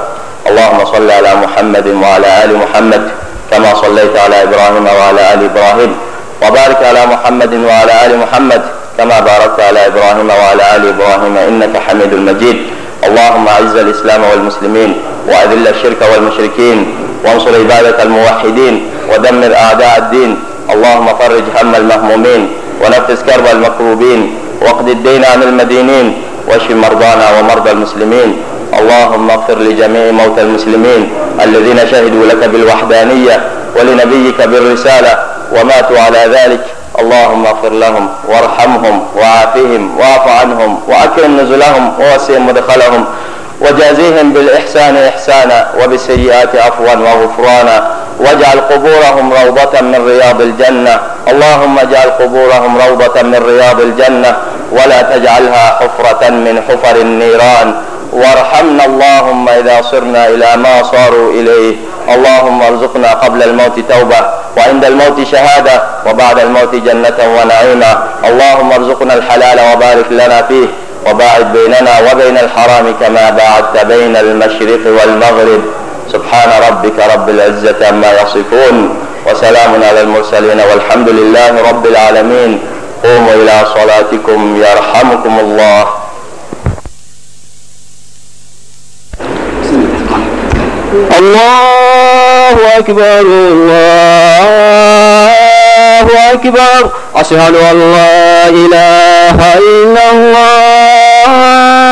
اللهم 0.48 0.84
صل 0.84 1.10
على 1.10 1.34
محمد 1.34 1.86
وعلى 2.02 2.44
آل 2.44 2.56
محمد 2.56 3.02
كما 3.50 3.74
صليت 3.74 4.16
على 4.16 4.42
إبراهيم 4.42 4.86
وعلى 4.86 5.34
آل 5.34 5.40
إبراهيم. 5.50 5.96
وبارك 6.42 6.80
على 6.84 7.06
محمد 7.06 7.54
وعلى 7.54 8.06
آل 8.06 8.18
محمد 8.18 8.62
كما 8.98 9.20
باركت 9.20 9.60
على 9.60 9.86
إبراهيم 9.86 10.28
وعلى 10.30 10.76
آل 10.76 10.82
إبراهيم 10.88 11.36
إنك 11.36 11.76
حميد 11.76 12.14
مجيد. 12.14 12.58
اللهم 13.04 13.48
أعز 13.48 13.76
الإسلام 13.76 14.22
والمسلمين 14.30 14.90
وأذل 15.28 15.68
الشرك 15.68 16.00
والمشركين 16.12 16.78
وانصر 17.24 17.54
عبادك 17.54 18.00
الموحدين 18.00 18.74
ودمر 19.10 19.54
أعداء 19.54 19.98
الدين. 19.98 20.32
اللهم 20.70 21.06
فرج 21.18 21.44
هم 21.62 21.74
المهمومين 21.74 22.48
ونفس 22.82 23.22
كرب 23.22 23.46
المكروبين 23.52 24.34
واقض 24.62 24.88
الدين 24.88 25.24
عن 25.24 25.42
المدينين 25.42 26.22
واشف 26.48 26.70
مرضانا 26.70 27.26
ومرضى 27.38 27.70
المسلمين. 27.70 28.42
اللهم 28.80 29.30
اغفر 29.30 29.58
لجميع 29.58 30.10
موتى 30.10 30.42
المسلمين 30.42 31.02
الذين 31.44 31.78
شهدوا 31.90 32.26
لك 32.26 32.48
بالوحدانية 32.48 33.40
ولنبيك 33.76 34.40
بالرسالة 34.42 35.18
وماتوا 35.52 35.98
على 36.00 36.22
ذلك. 36.36 36.60
اللهم 37.00 37.46
اغفر 37.46 37.72
لهم 37.72 38.08
وارحمهم 38.28 39.06
وعافهم 39.16 39.98
واعف 39.98 40.28
عنهم 40.28 40.80
وأكرم 40.88 41.40
نزلهم 41.40 41.92
ووسع 42.00 42.38
مدخلهم 42.38 43.04
وجازيهم 43.60 44.32
بالإحسان 44.32 44.96
إحسانا 44.96 45.68
وبالسيئات 45.84 46.56
عفوا 46.56 46.94
وغفرانا. 46.94 47.90
واجعل 48.20 48.60
قبورهم 48.60 49.32
روضة 49.32 49.80
من 49.80 50.08
رياض 50.08 50.40
الجنة. 50.40 51.00
اللهم 51.28 51.78
اجعل 51.78 52.10
قبورهم 52.10 52.78
روضة 52.88 53.22
من 53.22 53.40
رياض 53.48 53.80
الجنة. 53.80 54.36
ولا 54.72 55.02
تجعلها 55.02 55.64
حفرة 55.80 56.30
من 56.30 56.62
حفر 56.68 56.96
النيران. 56.96 57.74
وارحمنا 58.12 58.84
اللهم 58.84 59.48
إذا 59.48 59.82
صرنا 59.90 60.28
إلى 60.28 60.56
ما 60.56 60.82
صاروا 60.82 61.32
إليه. 61.32 61.74
اللهم 62.14 62.62
ارزقنا 62.62 63.10
قبل 63.12 63.42
الموت 63.42 63.80
توبة 63.92 64.20
وعند 64.56 64.84
الموت 64.84 65.26
شهادة 65.32 65.82
وبعد 66.06 66.38
الموت 66.38 66.74
جنة 66.74 67.18
ونعيما 67.36 67.92
اللهم 68.24 68.72
ارزقنا 68.72 69.14
الحلال 69.14 69.58
وبارك 69.72 70.06
لنا 70.10 70.42
فيه. 70.42 70.66
وباعد 71.10 71.52
بيننا 71.52 71.94
وبين 72.12 72.38
الحرام 72.38 72.94
كما 73.00 73.30
باعدت 73.30 73.86
بين 73.86 74.16
المشرق 74.16 74.82
والمغرب. 74.86 75.62
سبحان 76.12 76.50
ربك 76.68 76.98
رب 77.14 77.28
العزة 77.28 77.86
عما 77.88 78.12
يصفون 78.12 78.76
وسلام 79.26 79.82
على 79.82 80.00
المرسلين 80.00 80.60
والحمد 80.60 81.08
لله 81.08 81.68
رب 81.70 81.86
العالمين. 81.86 82.60
قوموا 83.04 83.34
إلى 83.34 83.66
صلاتكم 83.74 84.56
يرحمكم 84.56 85.38
الله. 85.40 85.86
الله 91.18 92.78
أكبر 92.78 93.20
الله 93.20 94.50
أكبر. 96.32 96.90
أشهد 97.16 97.54
أن 97.54 97.92
لا 97.92 98.48
إله 98.48 99.58
إلا 99.58 100.10
الله. 100.10 101.85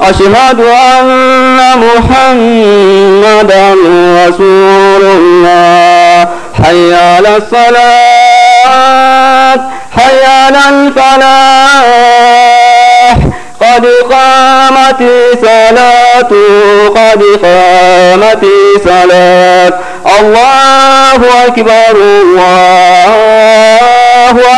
أشهد 0.00 0.60
أن 0.60 1.60
محمدا 1.78 3.66
رسول 4.26 5.02
الله. 5.02 6.28
حي 6.64 6.94
على 6.94 7.36
الصلاة 7.36 8.54
حي 9.96 10.24
على 10.24 10.58
الفلاح. 10.68 12.34
قد 13.60 13.84
قامت 14.10 15.02
صلاة 15.42 16.32
قد 16.88 17.22
قامت 17.42 18.44
صلاة. 18.84 19.72
الله 20.20 21.20
أكبر 21.46 21.94
الله 22.22 23.14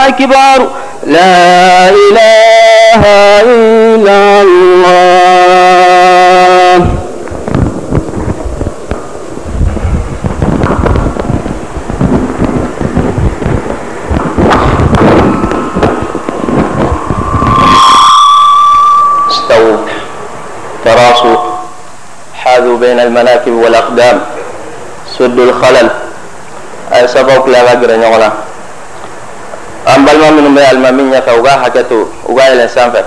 أكبر. 0.08 0.58
لا 1.06 1.88
إله 1.88 2.45
إلا 3.04 4.42
الله. 4.42 4.96
استووا. 19.30 19.76
تراصوا. 20.84 21.36
حاذوا 22.34 22.78
بين 22.78 23.00
المناكب 23.00 23.52
والأقدام. 23.52 24.20
سدوا 25.18 25.44
الخلل. 25.44 25.90
أي 26.92 27.08
سبب 27.08 27.48
لا 27.48 27.62
غير 27.62 27.96
نغلا. 27.96 28.30
أم 29.94 30.04
بل 30.04 30.32
من 30.32 30.54
بي 30.54 30.70
المامين 30.70 31.12
يفا 31.12 31.32
وغا 31.32 31.50
حكتو 31.50 32.04
وغا 32.24 32.52
الإنسان 32.52 32.90
فا 32.92 33.04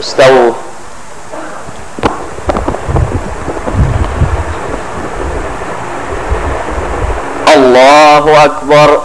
استووا. 0.00 0.52
الله 7.56 8.44
أكبر. 8.44 9.00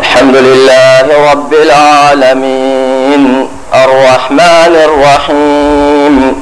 الحمد 0.00 0.36
لله 0.36 1.30
رب 1.32 1.52
العالمين. 1.54 3.48
الرحمن 3.74 4.74
الرحيم. 4.88 6.41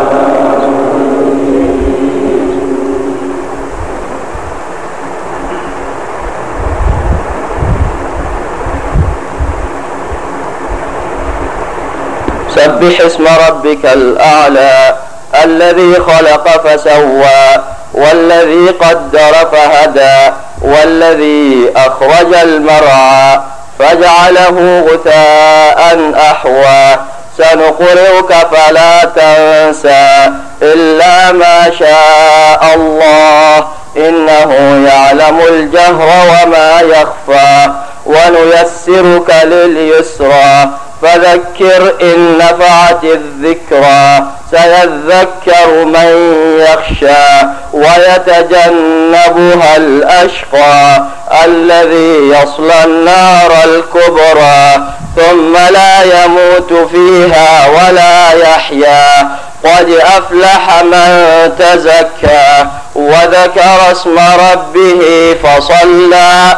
سبح 12.61 13.05
اسم 13.05 13.25
ربك 13.47 13.85
الأعلى 13.85 14.95
الذي 15.43 15.93
خلق 15.93 16.67
فسوى 16.67 17.63
والذي 17.93 18.69
قدر 18.69 19.33
فهدى 19.51 20.33
والذي 20.61 21.71
أخرج 21.75 22.33
المرعى 22.43 23.39
فجعله 23.79 24.85
غثاء 24.91 26.11
أحوى. 26.15 26.97
سنقرئك 27.37 28.33
فلا 28.51 29.03
تنسى 29.03 30.31
إلا 30.61 31.31
ما 31.31 31.71
شاء 31.79 32.75
الله 32.75 33.67
إنه 33.97 34.51
يعلم 34.87 35.41
الجهر 35.49 36.09
وما 36.31 36.81
يخفى 36.81 37.71
ونيسرك 38.05 39.35
لليسرى. 39.43 40.69
فذكر 41.01 41.93
إن 42.01 42.37
نفعت 42.37 43.03
الذكرى 43.03 44.25
سيذكر 44.51 45.85
من 45.85 46.35
يخشى 46.59 47.47
ويتجنبها 47.73 49.77
الأشقى 49.77 51.03
الذي 51.45 52.29
يصلى 52.29 52.83
النار 52.83 53.51
الكبرى 53.63 54.83
ثم 55.15 55.53
لا 55.73 56.23
يموت 56.23 56.89
فيها 56.91 57.67
ولا 57.67 58.31
يحيا. 58.31 59.29
قد 59.63 59.89
أفلح 59.89 60.83
من 60.83 61.51
تزكى 61.59 62.65
وذكر 62.95 63.91
اسم 63.91 64.19
ربه 64.19 65.35
فصلى. 65.43 66.57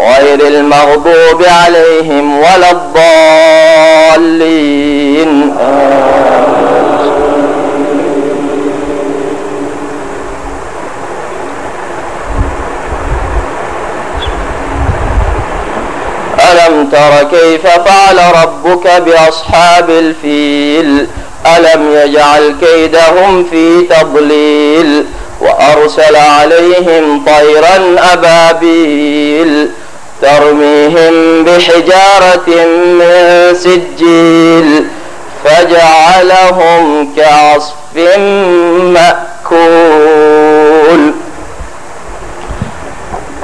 غير 0.00 0.46
المغضوب 0.46 1.44
عليهم 1.64 2.38
ولا 2.38 2.70
الضالين. 4.20 5.54
ألم 16.52 16.88
تر 16.92 17.22
كيف 17.30 17.66
فعل 17.66 18.18
ربك 18.42 19.02
بأصحاب 19.02 19.90
الفيل؟ 19.90 21.06
ألم 21.56 21.94
يجعل 21.94 22.54
كيدهم 22.60 23.44
في 23.50 23.82
تضليل؟ 23.82 25.04
وأرسل 25.40 26.16
عليهم 26.16 27.24
طيرا 27.24 27.96
أبابيل. 28.12 29.70
ترميهم 30.24 31.44
بحجارة 31.44 32.48
من 32.98 33.54
سجيل 33.54 34.86
فجعلهم 35.44 37.14
كعصف 37.16 37.74
مأكول. 38.94 40.32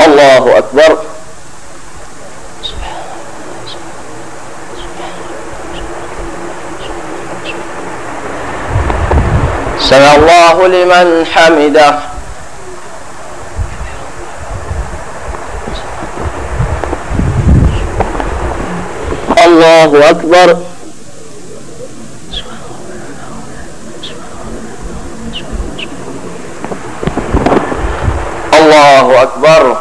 الله 0.06 0.58
أكبر. 0.58 0.98
سمع 9.80 10.14
الله 10.14 10.68
لمن 10.68 11.26
حمده. 11.26 12.09
الله 19.84 20.10
أكبر 20.10 20.56
الله 28.54 29.22
أكبر 29.22 29.76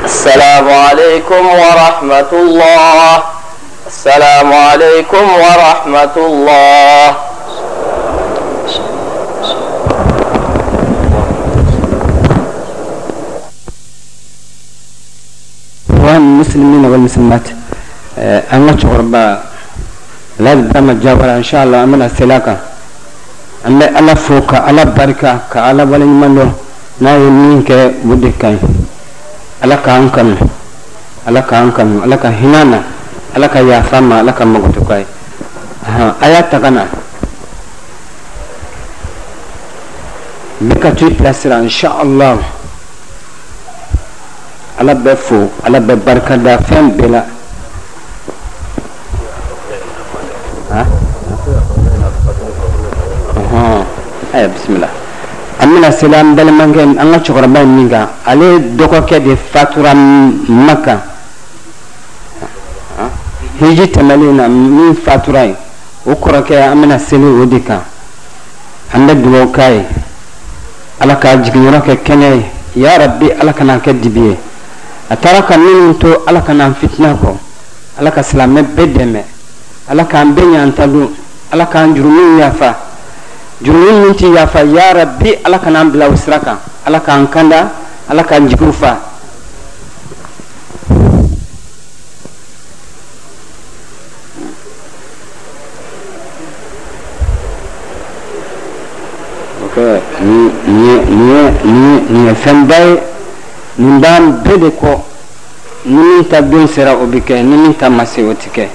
السلام 0.06 0.70
عليكم 1.32 1.48
ورحمة 1.48 2.32
الله 2.44 3.14
السلام 3.88 4.50
عليكم 4.54 5.26
ورحمة 5.40 6.16
الله 6.18 7.08
والمسلمين 16.04 16.84
والمسلمات 16.92 17.46
أنا 18.52 18.76
شغربا 18.76 19.24
لا 20.44 20.54
دام 20.76 20.88
جاورا 21.00 21.34
إن 21.40 21.48
شاء 21.48 21.64
الله 21.64 21.80
أمنا 21.84 22.08
سلاكا 22.20 22.56
أما 23.68 23.86
ألا 24.00 24.14
فوق 24.20 24.52
ألا 24.68 24.84
بركة 24.84 25.32
كألا 25.54 25.84
ولن 25.92 26.12
منو 26.22 26.48
نا 27.00 27.12
يمينك 27.16 27.70
ودكاي 28.04 28.58
ألا 29.64 29.76
كأنكم 31.26 31.30
ألا 31.30 31.42
كأنكم 31.42 32.04
ألا 32.04 32.16
كهنانا 32.16 32.82
ألا 33.38 33.48
كيافاما 33.48 34.22
ألا 34.22 34.32
كمغتكاي 34.32 35.06
آيات 36.24 36.52
تغنى 36.52 36.86
بك 40.62 40.84
تي 40.98 41.06
بلاسرا 41.10 41.58
إن 41.60 41.70
شاء 41.70 42.02
الله 42.02 42.38
ala 44.82 44.94
bɛ 44.96 45.12
ala 45.66 45.80
bɛ 45.80 45.96
barikada 45.96 46.58
fɛn 46.58 46.86
bɛɛ 46.98 47.08
la 47.14 47.22
aya 54.34 54.48
bisimila 54.48 54.88
an 55.60 55.68
bɛna 55.70 55.92
seli 55.92 56.16
an 56.16 56.34
balimakɛ 56.36 56.82
an 56.82 57.12
ka 57.12 57.18
cɛkɔrɔba 57.20 57.60
in 57.62 57.94
ale 58.26 58.60
dɔgɔkɛ 58.78 59.20
de 59.24 59.36
fatura 59.36 59.94
maka 59.94 61.11
hiji 63.66 63.88
tɛmɛlen 63.88 64.36
na 64.36 64.48
min 64.48 64.96
fatura 64.96 65.44
ye 65.46 65.56
o 66.06 66.14
kɔrɔkɛ 66.16 66.56
an 66.72 66.82
bɛna 66.82 66.98
seli 67.00 67.26
o 67.26 67.46
de 67.46 67.62
kan. 67.62 67.82
An 68.94 69.08
bɛ 69.08 69.14
dugawu 69.22 69.52
k'a 69.52 69.70
ye. 69.70 69.86
Ala 71.00 71.16
k'a 71.16 71.38
jiginyɔrɔ 71.44 71.82
kɛ 71.82 71.96
kɛnɛ 72.04 72.36
ye. 72.36 72.46
Ya 72.76 72.98
rabbi 72.98 73.32
ala 73.40 73.54
kana 73.54 73.78
kɛ 73.78 74.00
dibi 74.00 74.20
ye. 74.22 74.38
A 75.10 75.16
taara 75.16 75.44
ka 75.44 75.58
minnu 75.58 75.98
to 76.00 76.24
ala 76.28 76.42
ka 76.42 76.54
n'an 76.54 76.74
fitina 76.74 77.14
kɔ. 77.14 77.38
Ala 78.00 78.12
ka 78.12 78.22
silamɛ 78.22 78.64
bɛɛ 78.64 78.94
dɛmɛ. 78.94 79.24
Ala 79.90 80.06
k'an 80.06 80.34
bɛɛ 80.34 80.56
ɲan 80.56 80.74
ta 80.74 80.88
don 80.88 81.10
ala 81.52 81.66
k'an 81.66 81.94
jurumiw 81.96 82.40
yafa. 82.40 82.76
Jurumin 83.62 84.06
min 84.06 84.16
ti 84.16 84.26
yafa 84.26 84.64
ya 84.64 84.94
rabbi 84.94 85.36
ala 85.46 85.60
ka 85.60 85.70
n'an 85.70 85.92
bila 85.92 86.10
o 86.10 86.16
sira 86.16 86.40
kan. 86.40 86.58
Ala 86.86 87.00
k'an 87.00 87.28
kanda. 87.30 87.72
Ala 88.10 88.24
k'an 88.24 88.48
jigiw 88.50 88.72
fa 88.72 89.11
nin 101.64 102.26
ye 102.28 102.34
fɛnba 102.34 102.76
ye 102.80 103.00
nin 103.78 104.00
b'an 104.00 104.42
bɛɛ 104.44 104.58
de 104.60 104.70
kɔ 104.72 105.04
ni 105.86 105.96
min 105.96 106.28
ta 106.28 106.42
don 106.42 106.68
sera 106.68 106.94
o 106.96 107.06
bɛ 107.06 107.22
kɛ 107.22 107.42
ni 107.44 107.56
min 107.56 107.76
ta 107.76 107.90
ma 107.90 108.06
se 108.06 108.22
o 108.22 108.34
tɛ 108.34 108.50
kɛ 108.54 108.68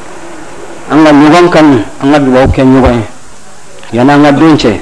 an 0.91 1.05
ka 1.05 1.11
ɲɔgɔn 1.13 1.51
kanu 1.51 1.83
an 2.03 2.13
ka 2.13 2.19
dugawu 2.19 2.47
kɛ 2.53 2.63
ɲɔgɔn 2.63 2.95
ye 2.95 3.07
yanni 3.93 4.13
an 4.13 4.23
ka 4.23 4.33
don 4.33 4.57
cɛ 4.57 4.81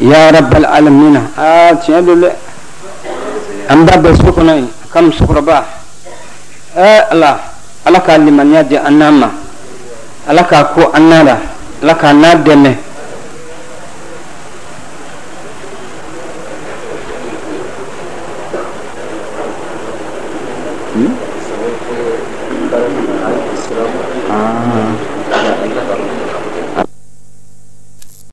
ya 0.00 0.30
rabbal 0.30 0.64
alamina 0.64 1.20
aa 1.36 1.74
tiɲɛ 1.74 2.02
don 2.04 2.20
dɛ 2.20 2.30
an 3.68 3.84
b'a 3.84 3.96
bɛɛ 3.98 4.16
so 4.16 4.32
kɔnɔ 4.32 4.54
yen 4.54 4.68
a 4.84 4.86
ka 4.92 5.00
musokɔrɔba 5.02 5.64
ɛɛ 6.76 7.10
ala 7.10 7.38
ala 7.84 8.00
k'a 8.00 8.18
limaniya 8.18 8.62
di 8.68 8.76
an 8.76 8.98
n'an 8.98 9.14
ma 9.18 9.30
ala 10.28 10.42
k'a 10.44 10.64
ko 10.74 10.90
an 10.92 11.08
n'a 11.08 11.22
la 11.24 11.36
ala 11.82 11.94
k'a 11.94 12.12
n'a 12.12 12.34
dɛmɛ 12.34 12.74